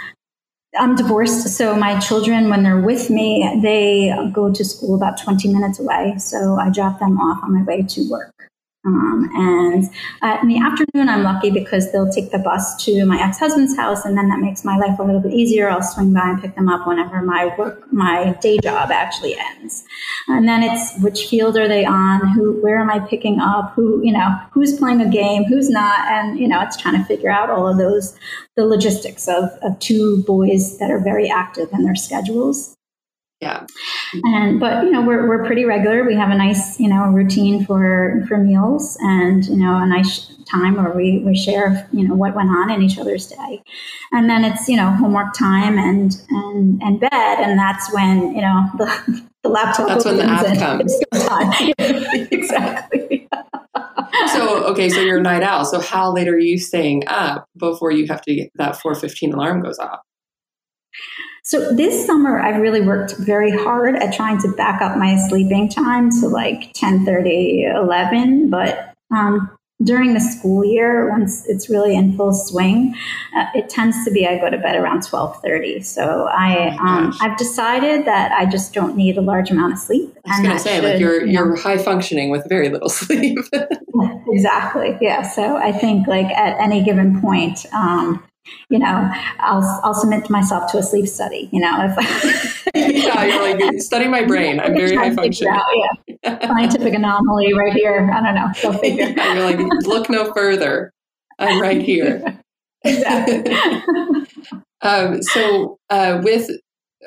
I'm 0.78 0.96
divorced, 0.96 1.48
so 1.58 1.76
my 1.76 2.00
children, 2.00 2.50
when 2.50 2.64
they're 2.64 2.82
with 2.82 3.10
me, 3.10 3.60
they 3.62 4.14
go 4.34 4.52
to 4.52 4.66
school 4.66 4.96
about 4.96 5.22
20 5.22 5.48
minutes 5.54 5.80
away. 5.80 6.16
So 6.18 6.58
I 6.60 6.70
drop 6.70 7.00
them 7.00 7.18
off 7.18 7.44
on 7.44 7.54
my 7.54 7.64
way 7.64 7.84
to 7.84 8.10
work. 8.10 8.35
Um, 8.86 9.30
and 9.34 9.86
uh, 10.22 10.38
in 10.42 10.48
the 10.48 10.60
afternoon, 10.60 11.10
I'm 11.10 11.24
lucky 11.24 11.50
because 11.50 11.92
they'll 11.92 12.12
take 12.12 12.32
the 12.32 12.38
bus 12.38 12.84
to 12.86 13.06
my 13.06 13.20
ex-husband's 13.20 13.76
house, 13.76 14.06
and 14.06 14.16
then 14.16 14.30
that 14.30 14.40
makes 14.40 14.64
my 14.64 14.78
life 14.78 15.00
a 15.00 15.04
little 15.04 15.22
bit 15.22 15.34
easier. 15.34 15.70
I'll 15.70 15.82
swing 15.82 16.14
by 16.14 16.30
and 16.30 16.42
pick 16.42 16.56
them 16.56 16.70
up 16.70 16.88
whenever 16.88 17.22
my 17.22 17.56
work, 17.58 17.92
my 17.92 18.38
day 18.42 18.60
job 18.60 18.92
actually 18.92 19.36
ends. 19.38 19.84
And 20.28 20.48
then 20.48 20.62
it's 20.62 21.00
which 21.00 21.26
field 21.28 21.58
are 21.58 21.68
they 21.68 21.84
on? 21.86 22.28
Who, 22.34 22.62
where 22.62 22.80
am 22.80 22.92
I 22.92 23.00
picking 23.00 23.40
up? 23.40 23.74
Who, 23.74 24.04
you 24.04 24.14
know, 24.14 24.36
who's 24.52 24.78
playing 24.78 25.02
a 25.02 25.10
game? 25.10 25.46
Who's 25.46 25.70
not? 25.70 26.00
And 26.08 26.40
you 26.40 26.48
know, 26.48 26.62
it's 26.62 26.78
trying 26.78 27.00
to 27.00 27.06
figure 27.06 27.32
out 27.32 27.50
all 27.50 27.68
of 27.68 27.78
those, 27.78 28.16
the 28.56 28.66
logistics 28.66 29.28
of, 29.28 29.46
of 29.64 29.80
two 29.80 30.24
boys 30.24 30.78
that 30.78 30.92
are 30.92 31.00
very 31.00 31.30
active 31.30 31.70
in 31.74 31.84
their 31.84 31.96
schedules. 31.96 32.75
Yeah. 33.46 33.68
And 34.24 34.60
but 34.60 34.86
you 34.86 34.92
know 34.92 35.04
we're 35.04 35.28
we're 35.28 35.46
pretty 35.46 35.66
regular. 35.66 36.04
We 36.04 36.16
have 36.16 36.32
a 36.32 36.36
nice 36.36 36.80
you 36.80 36.90
know 36.90 37.04
routine 37.12 37.64
for 37.64 38.26
for 38.28 38.38
meals 38.38 38.98
and 39.02 39.46
you 39.46 39.58
know 39.58 39.78
a 39.78 39.86
nice 39.86 40.32
time 40.50 40.78
where 40.78 40.92
we 40.92 41.20
we 41.20 41.36
share 41.36 41.88
you 41.92 42.08
know 42.08 42.16
what 42.16 42.36
went 42.36 42.50
on 42.50 42.72
in 42.72 42.82
each 42.82 42.98
other's 42.98 43.28
day, 43.28 43.62
and 44.12 44.28
then 44.28 44.44
it's 44.44 44.68
you 44.68 44.78
know 44.78 44.90
homework 44.90 45.36
time 45.36 45.78
and 45.78 46.20
and 46.30 46.82
and 46.82 47.00
bed, 47.00 47.12
and 47.12 47.60
that's 47.60 47.94
when 47.94 48.34
you 48.34 48.42
know 48.42 48.68
the 48.80 49.24
the 49.44 49.50
laptop. 49.50 49.90
That's 49.90 50.06
when 50.06 50.18
the 50.18 50.24
app 50.24 50.58
comes. 50.58 51.00
exactly. 52.32 53.28
so 54.34 54.64
okay, 54.72 54.90
so 54.90 55.02
you're 55.02 55.20
a 55.20 55.22
night 55.22 55.44
owl. 55.44 55.66
So 55.66 55.80
how 55.80 56.12
late 56.12 56.28
are 56.28 56.40
you 56.40 56.58
staying 56.58 57.04
up 57.08 57.48
before 57.56 57.92
you 57.92 58.08
have 58.08 58.24
to 58.24 58.34
get 58.34 58.50
that 58.56 58.80
4:15 58.80 59.36
alarm 59.36 59.62
goes 59.62 59.78
off? 59.78 60.00
So 61.46 61.72
this 61.72 62.08
summer, 62.08 62.40
I've 62.40 62.60
really 62.60 62.82
worked 62.82 63.18
very 63.18 63.52
hard 63.52 63.96
at 63.96 64.16
trying 64.16 64.40
to 64.40 64.52
back 64.54 64.82
up 64.82 64.98
my 64.98 65.16
sleeping 65.30 65.70
time 65.70 66.10
to 66.20 66.28
like 66.28 66.74
10, 66.74 67.06
30, 67.06 67.66
11. 67.66 68.50
But 68.50 68.96
um, 69.16 69.56
during 69.84 70.16
the 70.16 70.20
school 70.20 70.66
year, 70.66 71.08
once 71.12 71.46
it's 71.48 71.70
really 71.70 71.96
in 71.96 72.18
full 72.18 72.34
swing, 72.34 72.96
uh, 73.38 73.46
it 73.54 73.70
tends 73.70 74.04
to 74.06 74.12
be 74.12 74.26
I 74.26 74.40
go 74.40 74.50
to 74.50 74.58
bed 74.58 74.76
around 74.76 75.02
12:30. 75.02 75.86
So 75.86 76.28
I, 76.32 76.76
oh 76.80 76.84
um, 76.84 77.14
I've 77.22 77.38
decided 77.38 78.06
that 78.06 78.32
I 78.32 78.48
just 78.48 78.74
don't 78.74 78.98
need 78.98 79.16
a 79.16 79.22
large 79.22 79.52
amount 79.52 79.74
of 79.74 79.80
sleep. 79.80 80.18
I 80.26 80.40
was 80.40 80.40
going 80.40 80.58
to 80.58 80.60
say, 80.60 80.76
should, 80.78 80.84
like 80.84 81.00
you're 81.00 81.28
know, 81.28 81.32
you're 81.32 81.56
high 81.58 81.78
functioning 81.78 82.32
with 82.32 82.50
very 82.50 82.70
little 82.70 82.90
sleep. 83.04 83.38
exactly. 84.30 84.98
Yeah. 85.00 85.22
So 85.22 85.58
I 85.58 85.72
think 85.72 86.08
like 86.08 86.32
at 86.36 86.60
any 86.60 86.84
given 86.84 87.22
point. 87.22 87.68
Um, 87.72 88.24
you 88.70 88.80
know, 88.80 89.12
I'll 89.40 89.82
I'll 89.84 89.94
submit 89.94 90.30
myself 90.30 90.72
to 90.72 90.78
a 90.78 90.84
sleep 90.84 91.08
study. 91.08 91.50
You 91.52 91.62
know, 91.62 91.78
if 91.80 92.68
yeah, 92.76 93.24
you're 93.26 93.56
like 93.56 93.82
study 93.82 94.08
my 94.08 94.26
brain. 94.26 94.60
I'm 94.60 94.74
very 94.74 94.96
high 94.96 95.14
functioning. 95.14 95.54
Out, 95.54 95.64
yeah, 96.24 96.40
scientific 96.48 96.94
anomaly 96.94 97.54
right 97.54 97.74
here. 97.74 98.10
I 98.12 98.22
don't 98.24 98.36
know. 98.36 98.48
Go 98.62 98.78
figure. 98.78 99.14
yeah, 99.16 99.34
you're 99.34 99.44
like 99.44 99.60
look 99.86 100.10
no 100.10 100.34
further. 100.34 100.92
I'm 101.40 101.62
right 101.62 101.82
here. 101.82 102.40
exactly. 102.84 103.54
um, 104.82 105.22
so 105.22 105.78
uh, 105.90 106.22
with 106.24 106.50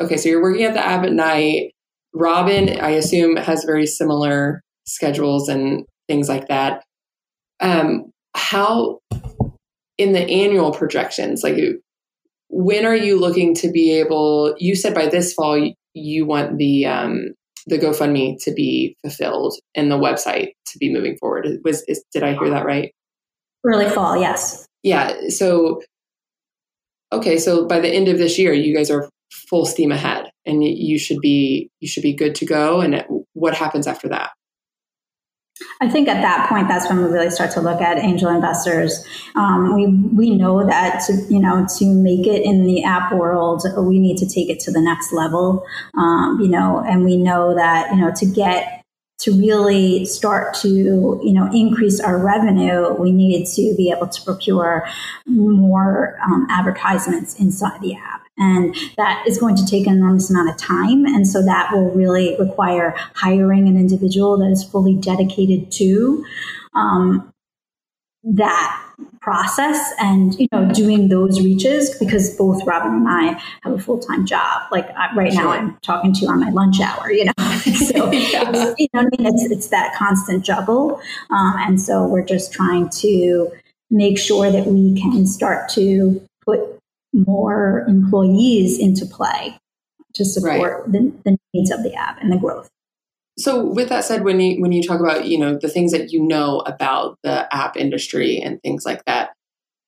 okay, 0.01 0.17
so 0.17 0.29
you're 0.29 0.43
working 0.43 0.65
at 0.65 0.75
the 0.75 0.85
app 0.85 1.05
at 1.05 1.13
night. 1.13 1.73
Robin, 2.15 2.81
I 2.81 2.91
assume, 2.91 3.37
has 3.37 3.65
very 3.65 3.87
similar 3.87 4.63
schedules 4.87 5.49
and 5.49 5.85
things 6.09 6.29
like 6.29 6.49
that. 6.49 6.83
Um, 7.61 8.11
how 8.35 9.01
in 9.99 10.13
the 10.13 10.21
annual 10.21 10.73
projections, 10.73 11.43
like 11.43 11.57
when 12.49 12.87
are 12.87 12.97
you 12.97 13.19
looking 13.21 13.55
to 13.57 13.71
be 13.71 13.93
able? 13.99 14.55
You 14.59 14.75
said 14.75 14.95
by 14.95 15.07
this 15.07 15.35
fall 15.35 15.73
you 15.95 16.25
want 16.25 16.59
the 16.59 16.87
um, 16.87 17.35
the 17.67 17.79
GoFundMe 17.79 18.43
to 18.45 18.53
be 18.53 18.97
fulfilled 19.03 19.55
and 19.75 19.91
the 19.91 19.99
website 19.99 20.53
to 20.69 20.79
be 20.79 20.93
moving 20.93 21.17
forward. 21.19 21.47
Was 21.65 21.83
is, 21.89 22.03
did 22.13 22.23
I 22.23 22.33
hear 22.33 22.51
that 22.51 22.65
right? 22.65 22.93
Early 23.65 23.89
fall, 23.91 24.19
yes. 24.19 24.67
Yeah. 24.83 25.29
So 25.29 25.83
okay, 27.13 27.39
so 27.39 27.67
by 27.67 27.81
the 27.81 27.91
end 27.91 28.09
of 28.09 28.19
this 28.19 28.39
year, 28.39 28.53
you 28.53 28.75
guys 28.75 28.91
are 28.91 29.09
full 29.51 29.67
steam 29.67 29.93
ahead, 29.93 30.31
and 30.47 30.65
you 30.65 30.99
should 30.99 31.21
be 31.21 31.71
you 31.81 31.89
should 31.89 32.03
be 32.03 32.15
good 32.15 32.35
to 32.37 32.47
go. 32.47 32.81
And 32.81 33.05
what 33.35 33.55
happens 33.55 33.87
after 33.87 34.09
that? 34.09 34.31
I 35.81 35.89
think 35.89 36.09
at 36.09 36.23
that 36.23 36.49
point, 36.49 36.69
that's 36.69 36.89
when 36.89 36.99
we 36.99 37.05
really 37.05 37.31
start 37.31 37.51
to 37.53 37.61
look 37.61 37.81
at 37.81 37.99
angel 37.99 38.31
investors. 38.31 39.05
Um, 39.35 39.75
we 39.75 39.87
we 39.87 40.31
know 40.35 40.67
that 40.67 41.05
to 41.07 41.13
you 41.29 41.41
know 41.41 41.67
to 41.79 41.85
make 41.87 42.27
it 42.27 42.43
in 42.43 42.65
the 42.65 42.85
app 42.85 43.13
world, 43.13 43.65
we 43.77 43.99
need 43.99 44.19
to 44.19 44.27
take 44.27 44.49
it 44.51 44.61
to 44.61 44.71
the 44.71 44.81
next 44.81 45.13
level. 45.13 45.65
Um, 45.95 46.39
you 46.41 46.49
know, 46.49 46.85
and 46.87 47.05
we 47.05 47.17
know 47.17 47.55
that 47.55 47.91
you 47.93 48.01
know 48.01 48.13
to 48.17 48.27
get 48.27 48.79
to 49.21 49.33
really 49.33 50.05
start 50.05 50.55
to 50.55 51.21
you 51.23 51.33
know 51.33 51.51
increase 51.53 52.01
our 52.01 52.19
revenue, 52.19 52.93
we 52.95 53.13
needed 53.13 53.47
to 53.55 53.75
be 53.77 53.93
able 53.95 54.09
to 54.09 54.23
procure 54.23 54.87
more 55.27 56.19
um, 56.25 56.47
advertisements 56.51 57.39
inside 57.39 57.81
the 57.81 57.95
app. 57.95 58.18
And 58.39 58.75
that 58.97 59.25
is 59.27 59.39
going 59.39 59.57
to 59.57 59.67
take 59.67 59.87
an 59.87 59.95
enormous 59.95 60.31
amount 60.31 60.51
of 60.51 60.57
time. 60.57 61.05
And 61.05 61.27
so 61.27 61.45
that 61.45 61.71
will 61.73 61.91
really 61.91 62.37
require 62.39 62.95
hiring 63.15 63.69
an 63.69 63.77
individual 63.77 64.39
that 64.39 64.51
is 64.51 64.65
fully 64.65 64.95
dedicated 64.95 65.73
to 65.73 66.25
um, 66.75 67.33
that 68.25 68.85
process 69.21 69.93
and 69.99 70.39
you 70.39 70.49
know 70.53 70.71
doing 70.73 71.09
those 71.09 71.41
reaches 71.41 71.97
because 71.99 72.37
both 72.37 72.65
Robin 72.65 72.93
and 72.93 73.09
I 73.09 73.41
have 73.63 73.73
a 73.73 73.79
full 73.79 73.99
time 73.99 74.27
job. 74.27 74.63
Like 74.73 74.89
right 75.15 75.33
sure. 75.33 75.45
now, 75.45 75.51
I'm 75.51 75.79
talking 75.83 76.13
to 76.15 76.21
you 76.21 76.29
on 76.29 76.41
my 76.41 76.51
lunch 76.51 76.81
hour. 76.81 77.11
You 77.11 77.27
know, 77.27 77.33
so 77.59 78.11
yeah. 78.11 78.75
you 78.79 78.89
know, 78.95 79.01
I 79.01 79.05
mean, 79.05 79.27
it's 79.27 79.45
it's 79.51 79.69
that 79.69 79.95
constant 79.97 80.45
juggle, 80.45 81.01
um, 81.31 81.55
and 81.59 81.81
so 81.81 82.07
we're 82.07 82.25
just 82.25 82.53
trying 82.53 82.89
to 83.01 83.51
make 83.91 84.19
sure 84.19 84.51
that 84.51 84.67
we 84.67 85.01
can 85.01 85.27
start 85.27 85.69
to 85.71 86.21
put 86.45 86.78
more 87.13 87.85
employees 87.89 88.79
into 88.79 89.07
play 89.07 89.59
to 90.15 90.25
support 90.25 90.83
right. 90.85 90.93
the, 90.93 91.13
the 91.25 91.39
needs 91.55 91.71
of 91.71 91.83
the 91.83 91.95
app 91.95 92.21
and 92.21 92.33
the 92.33 92.37
growth. 92.37 92.71
So 93.39 93.65
with 93.65 93.89
that 93.89 94.05
said, 94.05 94.25
when 94.25 94.41
you 94.41 94.61
when 94.61 94.73
you 94.73 94.83
talk 94.83 95.01
about 95.01 95.27
you 95.27 95.39
know 95.39 95.57
the 95.57 95.69
things 95.69 95.93
that 95.93 96.11
you 96.11 96.21
know 96.21 96.61
about 96.61 97.19
the 97.23 97.53
app 97.55 97.77
industry 97.77 98.39
and 98.39 98.61
things 98.63 98.85
like 98.85 99.05
that, 99.05 99.31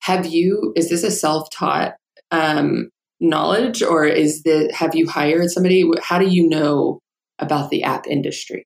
have 0.02 0.26
you 0.26 0.72
is 0.76 0.88
this 0.88 1.02
a 1.02 1.10
self 1.10 1.50
taught 1.50 1.94
um, 2.30 2.90
knowledge 3.18 3.82
or 3.82 4.04
is 4.04 4.44
the 4.44 4.72
have 4.72 4.94
you 4.94 5.08
hired 5.08 5.50
somebody? 5.50 5.84
How 6.00 6.18
do 6.18 6.28
you 6.28 6.48
know 6.48 7.00
about 7.40 7.70
the 7.70 7.82
app 7.82 8.06
industry? 8.06 8.64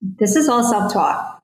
This 0.00 0.36
is 0.36 0.48
all 0.48 0.64
self 0.64 0.90
taught. 0.90 1.42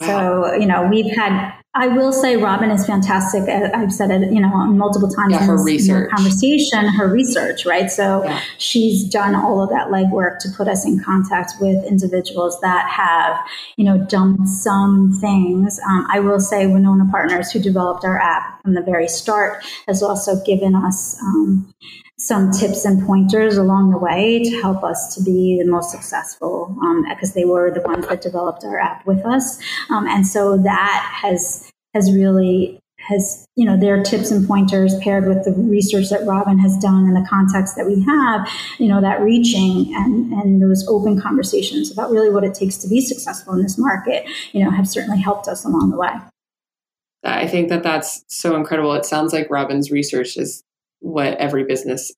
Wow. 0.00 0.06
So 0.06 0.54
you 0.54 0.66
know 0.66 0.88
we've 0.88 1.14
had 1.14 1.57
I 1.78 1.86
will 1.86 2.12
say 2.12 2.36
Robin 2.36 2.72
is 2.72 2.84
fantastic. 2.84 3.48
I've 3.48 3.92
said 3.92 4.10
it, 4.10 4.32
you 4.32 4.40
know, 4.40 4.48
multiple 4.48 5.08
times 5.08 5.32
yeah, 5.32 5.42
in 5.42 5.46
her 5.46 5.56
this 5.56 5.64
research. 5.64 6.10
conversation, 6.10 6.86
her 6.86 7.06
research, 7.08 7.64
right? 7.64 7.88
So 7.88 8.24
yeah. 8.24 8.40
she's 8.58 9.04
done 9.04 9.36
all 9.36 9.62
of 9.62 9.70
that 9.70 9.86
legwork 9.86 10.40
to 10.40 10.48
put 10.50 10.66
us 10.66 10.84
in 10.84 10.98
contact 10.98 11.52
with 11.60 11.84
individuals 11.84 12.60
that 12.62 12.88
have, 12.88 13.38
you 13.76 13.84
know, 13.84 13.96
done 13.96 14.44
some 14.44 15.16
things. 15.20 15.78
Um, 15.88 16.04
I 16.10 16.18
will 16.18 16.40
say 16.40 16.66
Winona 16.66 17.08
Partners, 17.12 17.52
who 17.52 17.60
developed 17.60 18.04
our 18.04 18.18
app 18.18 18.60
from 18.62 18.74
the 18.74 18.82
very 18.82 19.06
start, 19.06 19.64
has 19.86 20.02
also 20.02 20.42
given 20.44 20.74
us 20.74 21.16
um, 21.22 21.72
some 22.18 22.50
tips 22.50 22.84
and 22.84 23.06
pointers 23.06 23.56
along 23.56 23.90
the 23.90 23.98
way 23.98 24.42
to 24.42 24.60
help 24.60 24.82
us 24.82 25.14
to 25.14 25.22
be 25.22 25.56
the 25.62 25.70
most 25.70 25.92
successful 25.92 26.76
because 27.08 27.30
um, 27.30 27.34
they 27.36 27.44
were 27.44 27.70
the 27.70 27.80
ones 27.82 28.08
that 28.08 28.20
developed 28.20 28.64
our 28.64 28.78
app 28.78 29.06
with 29.06 29.24
us 29.24 29.60
um, 29.90 30.04
and 30.08 30.26
so 30.26 30.58
that 30.58 31.08
has 31.22 31.67
has 31.94 32.12
really 32.12 32.78
has 32.98 33.46
you 33.54 33.64
know 33.64 33.78
their 33.78 34.02
tips 34.02 34.30
and 34.30 34.46
pointers 34.46 34.94
paired 34.98 35.26
with 35.26 35.44
the 35.44 35.52
research 35.52 36.10
that 36.10 36.26
robin 36.26 36.58
has 36.58 36.76
done 36.78 37.04
and 37.04 37.16
the 37.16 37.26
context 37.28 37.76
that 37.76 37.86
we 37.86 38.02
have 38.02 38.48
you 38.78 38.88
know 38.88 39.00
that 39.00 39.20
reaching 39.20 39.94
and 39.94 40.32
and 40.32 40.60
those 40.60 40.86
open 40.88 41.20
conversations 41.20 41.92
about 41.92 42.10
really 42.10 42.30
what 42.30 42.42
it 42.44 42.54
takes 42.54 42.76
to 42.76 42.88
be 42.88 43.00
successful 43.00 43.54
in 43.54 43.62
this 43.62 43.78
market 43.78 44.28
you 44.52 44.64
know 44.64 44.70
have 44.70 44.88
certainly 44.88 45.20
helped 45.20 45.46
us 45.46 45.64
along 45.64 45.90
the 45.90 45.96
way 45.96 46.10
I 47.24 47.46
think 47.46 47.68
that 47.68 47.82
that's 47.82 48.24
so 48.28 48.56
incredible. 48.56 48.94
It 48.94 49.04
sounds 49.04 49.32
like 49.32 49.50
Robin's 49.50 49.90
research 49.90 50.36
is 50.36 50.62
what 51.00 51.36
every 51.38 51.64
business 51.64 52.12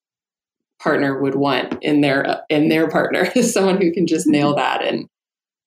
partner 0.81 1.19
would 1.19 1.35
want 1.35 1.77
in 1.81 2.01
their 2.01 2.41
in 2.49 2.69
their 2.69 2.89
partner 2.89 3.29
is 3.35 3.53
someone 3.53 3.79
who 3.79 3.91
can 3.91 4.07
just 4.07 4.27
nail 4.27 4.49
mm-hmm. 4.49 4.59
that 4.59 4.83
and 4.83 5.07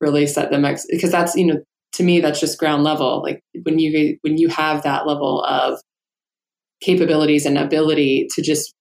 really 0.01 0.27
set 0.27 0.51
them 0.51 0.65
ex- 0.65 0.87
because 0.91 1.13
that's 1.13 1.35
you 1.37 1.47
know 1.47 1.63
to 1.95 2.03
me 2.03 2.21
that's 2.21 2.41
just 2.41 2.59
ground 2.59 2.85
level. 2.85 3.23
Like 3.23 3.43
when 3.63 3.79
you 3.79 4.19
when 4.23 4.37
you 4.37 4.49
have 4.49 4.83
that 4.83 5.07
level 5.07 5.43
of 5.45 5.81
capabilities 6.81 7.47
and 7.47 7.57
ability 7.57 8.29
to 8.35 8.43
just 8.43 8.75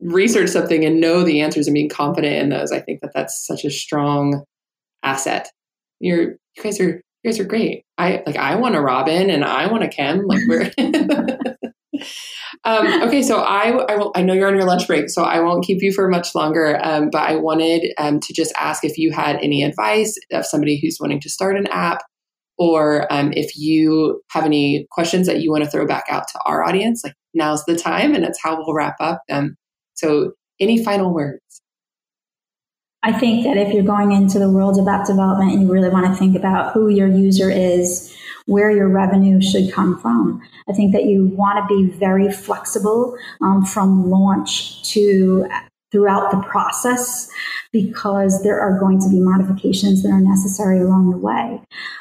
research 0.00 0.48
something 0.50 0.84
and 0.84 1.00
know 1.00 1.22
the 1.22 1.40
answers 1.40 1.68
and 1.68 1.74
being 1.74 1.88
confident 1.88 2.34
in 2.34 2.48
those 2.48 2.72
i 2.72 2.80
think 2.80 3.00
that 3.00 3.12
that's 3.14 3.46
such 3.46 3.64
a 3.64 3.70
strong 3.70 4.42
asset. 5.02 5.48
You're 6.00 6.32
you 6.56 6.62
guys 6.62 6.80
are 6.80 7.00
you 7.22 7.30
guys 7.30 7.38
are 7.38 7.44
great. 7.44 7.84
I 7.98 8.22
like 8.26 8.36
i 8.36 8.56
want 8.56 8.74
a 8.74 8.80
robin 8.80 9.30
and 9.30 9.44
i 9.44 9.66
want 9.66 9.84
a 9.84 9.88
kim 9.88 10.26
like 10.26 10.40
we're 10.48 10.72
Um, 12.64 13.02
okay, 13.02 13.22
so 13.22 13.40
I, 13.40 13.70
I, 13.88 13.96
will, 13.96 14.12
I 14.14 14.22
know 14.22 14.34
you're 14.34 14.48
on 14.48 14.54
your 14.54 14.64
lunch 14.64 14.86
break, 14.86 15.10
so 15.10 15.24
I 15.24 15.40
won't 15.40 15.64
keep 15.64 15.82
you 15.82 15.92
for 15.92 16.08
much 16.08 16.34
longer. 16.34 16.78
Um, 16.82 17.10
but 17.10 17.22
I 17.22 17.36
wanted 17.36 17.92
um, 17.98 18.20
to 18.20 18.32
just 18.32 18.52
ask 18.58 18.84
if 18.84 18.98
you 18.98 19.12
had 19.12 19.36
any 19.36 19.62
advice 19.62 20.18
of 20.32 20.46
somebody 20.46 20.80
who's 20.80 20.98
wanting 21.00 21.20
to 21.20 21.30
start 21.30 21.56
an 21.56 21.66
app, 21.68 22.02
or 22.58 23.12
um, 23.12 23.32
if 23.34 23.56
you 23.56 24.22
have 24.30 24.44
any 24.44 24.86
questions 24.90 25.26
that 25.26 25.40
you 25.40 25.50
want 25.50 25.64
to 25.64 25.70
throw 25.70 25.86
back 25.86 26.04
out 26.10 26.28
to 26.28 26.38
our 26.46 26.62
audience. 26.62 27.02
Like 27.04 27.14
now's 27.34 27.64
the 27.64 27.76
time, 27.76 28.14
and 28.14 28.24
it's 28.24 28.40
how 28.42 28.56
we'll 28.56 28.74
wrap 28.74 28.96
up. 29.00 29.22
Um, 29.30 29.56
so, 29.94 30.32
any 30.60 30.82
final 30.84 31.12
words? 31.12 31.40
I 33.04 33.12
think 33.12 33.44
that 33.44 33.56
if 33.56 33.74
you're 33.74 33.82
going 33.82 34.12
into 34.12 34.38
the 34.38 34.48
world 34.48 34.78
of 34.78 34.86
app 34.86 35.06
development, 35.06 35.52
and 35.52 35.62
you 35.62 35.72
really 35.72 35.88
want 35.88 36.06
to 36.06 36.14
think 36.14 36.36
about 36.36 36.72
who 36.72 36.88
your 36.88 37.08
user 37.08 37.50
is 37.50 38.11
where 38.46 38.70
your 38.70 38.88
revenue 38.88 39.40
should 39.40 39.72
come 39.72 39.98
from. 39.98 40.42
I 40.68 40.72
think 40.72 40.92
that 40.92 41.04
you 41.04 41.26
want 41.26 41.58
to 41.58 41.74
be 41.74 41.96
very 41.98 42.30
flexible 42.30 43.16
um, 43.40 43.64
from 43.64 44.10
launch 44.10 44.82
to 44.92 45.46
throughout 45.90 46.30
the 46.30 46.42
process 46.48 47.30
because 47.70 48.42
there 48.42 48.58
are 48.58 48.78
going 48.78 48.98
to 48.98 49.10
be 49.10 49.20
modifications 49.20 50.02
that 50.02 50.08
are 50.08 50.20
necessary 50.20 50.80
along 50.80 51.10
the 51.10 51.18
way. 51.18 51.60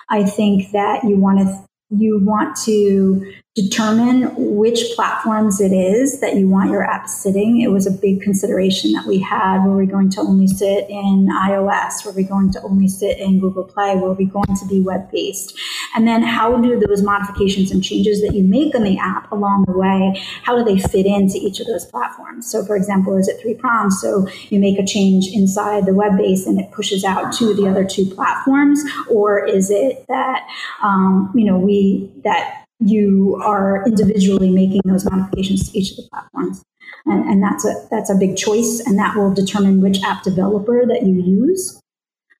I 0.10 0.24
think 0.24 0.72
that 0.72 1.04
you 1.04 1.18
want 1.18 1.40
to 1.40 1.66
you 1.90 2.20
want 2.24 2.56
to 2.64 3.34
determine 3.56 4.34
which 4.38 4.80
platforms 4.96 5.60
it 5.60 5.74
is 5.74 6.22
that 6.22 6.36
you 6.38 6.48
want 6.48 6.72
your 6.72 6.86
app 6.86 7.10
sitting. 7.10 7.60
It 7.60 7.68
was 7.68 7.86
a 7.86 7.92
big 7.92 8.22
consideration 8.22 8.94
that 8.94 9.06
we 9.06 9.20
had. 9.20 9.66
Were 9.66 9.76
we 9.76 9.86
going 9.86 10.10
to 10.12 10.22
only 10.22 10.48
sit 10.48 10.90
in 10.90 11.28
iOS? 11.30 12.06
Were 12.06 12.14
we 12.14 12.24
going 12.24 12.54
to 12.54 12.62
only 12.62 12.88
sit 12.88 13.20
in 13.20 13.42
Google 13.42 13.66
Play? 13.66 13.98
Were 13.98 14.14
we 14.14 14.24
going 14.24 14.56
to 14.56 14.66
be 14.70 14.80
web 14.80 15.12
based? 15.12 15.60
And 15.94 16.08
then 16.08 16.24
how 16.24 16.62
do 16.62 16.80
those 16.80 17.02
modifications 17.02 17.72
and 17.72 17.84
changes 17.84 18.22
that 18.22 18.34
you 18.34 18.42
make 18.42 18.74
on 18.74 18.84
the 18.84 18.98
app 18.98 19.30
along 19.34 19.66
the 19.68 19.78
way, 19.78 20.22
how 20.44 20.58
do 20.58 20.64
they 20.64 20.80
fit 20.80 21.06
into 21.06 21.36
each 21.36 21.60
of 21.60 21.68
those 21.68 21.86
platforms? 21.86 22.50
So 22.50 22.64
for 22.64 22.78
example, 22.78 23.18
is 23.18 23.28
it 23.28 23.42
three 23.42 23.56
prongs? 23.56 24.00
So 24.00 24.30
you 24.48 24.60
make 24.60 24.80
a 24.80 24.86
change 24.86 25.28
inside 25.34 25.86
the 25.86 25.94
web 25.94 26.18
base 26.18 26.48
and 26.48 26.58
it 26.58 26.72
pushes 26.72 27.04
out 27.04 27.34
to 27.34 27.54
the 27.54 27.68
other 27.68 27.84
two 27.84 28.06
platforms? 28.06 28.82
Or 29.10 29.46
is 29.46 29.70
it 29.70 30.06
that, 30.08 30.48
um, 30.82 31.34
you 31.36 31.44
know, 31.44 31.58
we, 31.58 32.10
that 32.24 32.61
you 32.82 33.40
are 33.44 33.86
individually 33.86 34.50
making 34.50 34.82
those 34.86 35.10
modifications 35.10 35.72
to 35.72 35.78
each 35.78 35.92
of 35.92 35.98
the 35.98 36.10
platforms. 36.10 36.64
And, 37.06 37.24
and, 37.30 37.44
that's 37.44 37.66
a 37.66 37.74
that's 37.90 38.12
a 38.12 38.16
big 38.16 38.38
choice, 38.38 38.80
and 38.86 38.98
that 39.00 39.16
will 39.16 39.34
determine 39.34 39.82
which 39.82 40.04
app 40.04 40.24
developer 40.24 40.86
that 40.86 41.04
you 41.04 41.16
use. 41.16 41.82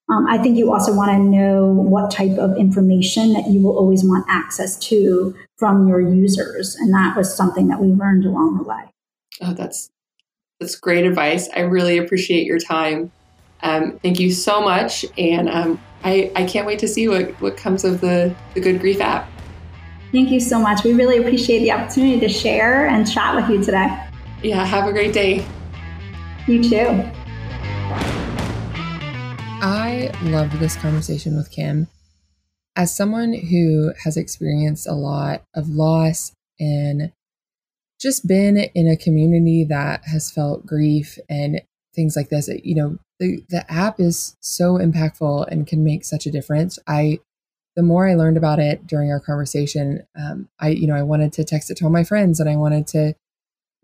Um, 0.08 0.26
I 0.28 0.38
think 0.38 0.56
you 0.56 0.72
also 0.72 0.94
want 0.94 1.10
to 1.10 1.18
know 1.18 1.66
what 1.66 2.10
type 2.10 2.38
of 2.38 2.56
information 2.56 3.32
that 3.32 3.48
you 3.48 3.60
will 3.60 3.76
always 3.76 4.04
want 4.04 4.26
access 4.28 4.76
to 4.88 5.34
from 5.56 5.88
your 5.88 6.00
users, 6.00 6.76
and 6.76 6.92
that 6.94 7.16
was 7.16 7.34
something 7.34 7.68
that 7.68 7.80
we 7.80 7.88
learned 7.88 8.24
along 8.24 8.58
the 8.58 8.62
way. 8.62 8.82
Oh, 9.40 9.52
that's 9.52 9.90
that's 10.60 10.76
great 10.76 11.06
advice. 11.06 11.48
I 11.56 11.60
really 11.60 11.98
appreciate 11.98 12.46
your 12.46 12.60
time. 12.60 13.10
Um, 13.62 13.98
thank 14.02 14.20
you 14.20 14.30
so 14.30 14.60
much, 14.60 15.04
and 15.18 15.48
um, 15.48 15.80
I 16.04 16.30
I 16.36 16.44
can't 16.44 16.66
wait 16.66 16.78
to 16.80 16.88
see 16.88 17.08
what 17.08 17.30
what 17.40 17.56
comes 17.56 17.84
of 17.84 18.00
the 18.00 18.34
the 18.54 18.60
Good 18.60 18.80
Grief 18.80 19.00
app. 19.00 19.28
Thank 20.12 20.30
you 20.30 20.40
so 20.40 20.58
much. 20.58 20.84
We 20.84 20.92
really 20.92 21.16
appreciate 21.16 21.60
the 21.60 21.72
opportunity 21.72 22.20
to 22.20 22.28
share 22.28 22.86
and 22.86 23.10
chat 23.10 23.34
with 23.34 23.48
you 23.48 23.64
today. 23.64 23.98
Yeah, 24.42 24.62
have 24.62 24.86
a 24.86 24.92
great 24.92 25.14
day. 25.14 25.46
You 26.46 26.62
too. 26.62 27.10
I 29.64 30.10
loved 30.24 30.52
this 30.58 30.76
conversation 30.76 31.34
with 31.34 31.50
Kim. 31.50 31.88
As 32.76 32.94
someone 32.94 33.32
who 33.32 33.94
has 34.04 34.18
experienced 34.18 34.86
a 34.86 34.92
lot 34.92 35.44
of 35.54 35.70
loss 35.70 36.32
and 36.60 37.12
just 37.98 38.28
been 38.28 38.58
in 38.58 38.86
a 38.88 38.98
community 38.98 39.64
that 39.64 40.04
has 40.04 40.30
felt 40.30 40.66
grief 40.66 41.18
and 41.30 41.62
things 41.94 42.16
like 42.16 42.28
this, 42.28 42.50
you 42.62 42.74
know, 42.74 42.98
the, 43.18 43.42
the 43.48 43.64
app 43.72 43.98
is 43.98 44.36
so 44.40 44.76
impactful 44.76 45.48
and 45.48 45.66
can 45.66 45.82
make 45.82 46.04
such 46.04 46.26
a 46.26 46.30
difference. 46.30 46.78
I 46.86 47.20
the 47.76 47.82
more 47.82 48.08
I 48.08 48.14
learned 48.14 48.36
about 48.36 48.58
it 48.58 48.86
during 48.86 49.10
our 49.10 49.20
conversation, 49.20 50.06
um, 50.16 50.48
I, 50.60 50.68
you 50.68 50.86
know, 50.86 50.94
I 50.94 51.02
wanted 51.02 51.32
to 51.34 51.44
text 51.44 51.70
it 51.70 51.76
to 51.78 51.84
all 51.84 51.90
my 51.90 52.04
friends 52.04 52.38
and 52.38 52.48
I 52.48 52.56
wanted 52.56 52.86
to, 52.88 53.14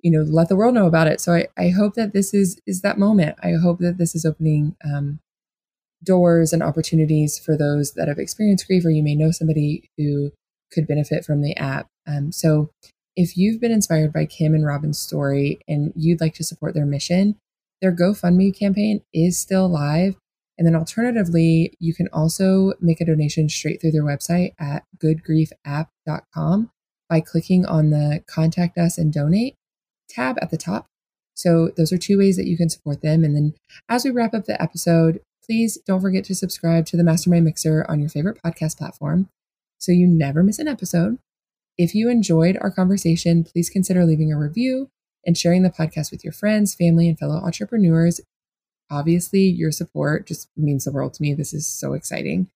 you 0.03 0.11
know, 0.11 0.22
let 0.22 0.49
the 0.49 0.57
world 0.57 0.74
know 0.74 0.86
about 0.86 1.07
it. 1.07 1.20
So 1.20 1.34
I, 1.34 1.47
I 1.57 1.70
hope 1.70 1.95
that 1.95 2.12
this 2.12 2.34
is, 2.34 2.61
is 2.66 2.82
that 2.82 2.99
moment. 2.99 3.36
I 3.43 3.53
hope 3.53 3.78
that 3.78 3.99
this 3.99 4.14
is 4.14 4.24
opening, 4.24 4.76
um, 4.84 5.20
doors 6.05 6.53
and 6.53 6.62
opportunities 6.62 7.39
for 7.39 7.57
those 7.57 7.95
that 7.95 8.09
have 8.09 8.18
experienced 8.18 8.66
grief 8.66 8.84
or 8.84 8.91
you 8.91 9.03
may 9.03 9.14
know 9.14 9.30
somebody 9.30 9.91
who 9.97 10.30
could 10.72 10.86
benefit 10.86 11.24
from 11.24 11.43
the 11.43 11.57
app. 11.57 11.89
Um, 12.07 12.30
so 12.30 12.70
if 13.16 13.36
you've 13.36 13.61
been 13.61 13.72
inspired 13.72 14.12
by 14.12 14.26
Kim 14.26 14.55
and 14.55 14.64
Robin's 14.64 14.99
story 14.99 15.59
and 15.66 15.93
you'd 15.97 16.20
like 16.20 16.34
to 16.34 16.45
support 16.45 16.74
their 16.74 16.86
mission, 16.86 17.36
their 17.80 17.95
GoFundMe 17.95 18.57
campaign 18.57 19.03
is 19.12 19.39
still 19.39 19.68
live. 19.68 20.16
And 20.59 20.66
then 20.66 20.74
alternatively, 20.74 21.72
you 21.78 21.94
can 21.94 22.09
also 22.12 22.72
make 22.80 23.00
a 23.00 23.04
donation 23.04 23.48
straight 23.48 23.80
through 23.80 23.92
their 23.92 24.02
website 24.02 24.54
at 24.59 24.84
goodgriefapp.com 24.98 26.70
by 27.09 27.20
clicking 27.20 27.64
on 27.64 27.90
the 27.90 28.22
contact 28.26 28.76
us 28.76 28.98
and 28.98 29.12
donate 29.12 29.54
tab 30.09 30.36
at 30.42 30.50
the 30.50 30.56
top. 30.56 30.86
So 31.34 31.70
those 31.76 31.92
are 31.92 31.98
two 31.98 32.18
ways 32.18 32.36
that 32.36 32.48
you 32.48 32.56
can 32.56 32.68
support 32.68 33.00
them. 33.02 33.22
And 33.22 33.36
then 33.36 33.54
as 33.88 34.04
we 34.04 34.11
wrap 34.11 34.34
up 34.34 34.46
the 34.46 34.61
episode, 34.61 35.20
please 35.44 35.78
don't 35.86 36.00
forget 36.00 36.24
to 36.24 36.34
subscribe 36.34 36.84
to 36.86 36.96
the 36.96 37.04
Mastermind 37.04 37.44
Mixer 37.44 37.86
on 37.88 38.00
your 38.00 38.09
favorite 38.09 38.40
podcast 38.44 38.76
platform 38.76 39.28
so 39.78 39.92
you 39.92 40.06
never 40.06 40.42
miss 40.42 40.59
an 40.59 40.68
episode. 40.68 41.18
If 41.76 41.94
you 41.94 42.11
enjoyed 42.11 42.59
our 42.61 42.72
conversation, 42.72 43.44
please 43.44 43.70
consider 43.70 44.04
leaving 44.04 44.32
a 44.32 44.38
review 44.38 44.90
and 45.24 45.38
sharing 45.38 45.62
the 45.62 45.70
podcast 45.70 46.11
with 46.11 46.24
your 46.24 46.32
friends, 46.32 46.74
family, 46.74 47.09
and 47.09 47.16
fellow 47.16 47.36
entrepreneurs 47.36 48.20
Obviously, 48.91 49.43
your 49.43 49.70
support 49.70 50.26
just 50.26 50.49
means 50.57 50.84
the 50.84 50.93
world 50.93 51.14
to 51.14 51.22
me. 51.22 51.34
This 51.34 51.53
is 51.53 51.66
so 51.66 51.93
exciting. 51.93 52.49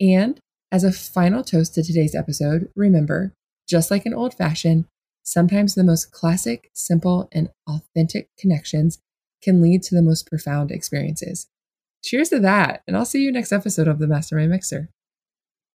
And 0.00 0.40
as 0.70 0.84
a 0.84 0.92
final 0.92 1.42
toast 1.42 1.74
to 1.74 1.82
today's 1.82 2.14
episode, 2.14 2.70
remember, 2.74 3.32
just 3.68 3.90
like 3.90 4.06
an 4.06 4.14
old 4.14 4.34
fashioned, 4.34 4.86
sometimes 5.22 5.74
the 5.74 5.84
most 5.84 6.10
classic, 6.10 6.70
simple, 6.74 7.28
and 7.32 7.50
authentic 7.66 8.28
connections 8.38 8.98
can 9.42 9.62
lead 9.62 9.82
to 9.84 9.94
the 9.94 10.02
most 10.02 10.26
profound 10.26 10.70
experiences. 10.70 11.46
Cheers 12.02 12.30
to 12.30 12.40
that, 12.40 12.82
and 12.86 12.96
I'll 12.96 13.04
see 13.04 13.22
you 13.22 13.32
next 13.32 13.52
episode 13.52 13.88
of 13.88 13.98
the 13.98 14.06
Mastermind 14.06 14.50
Mixer. 14.50 14.88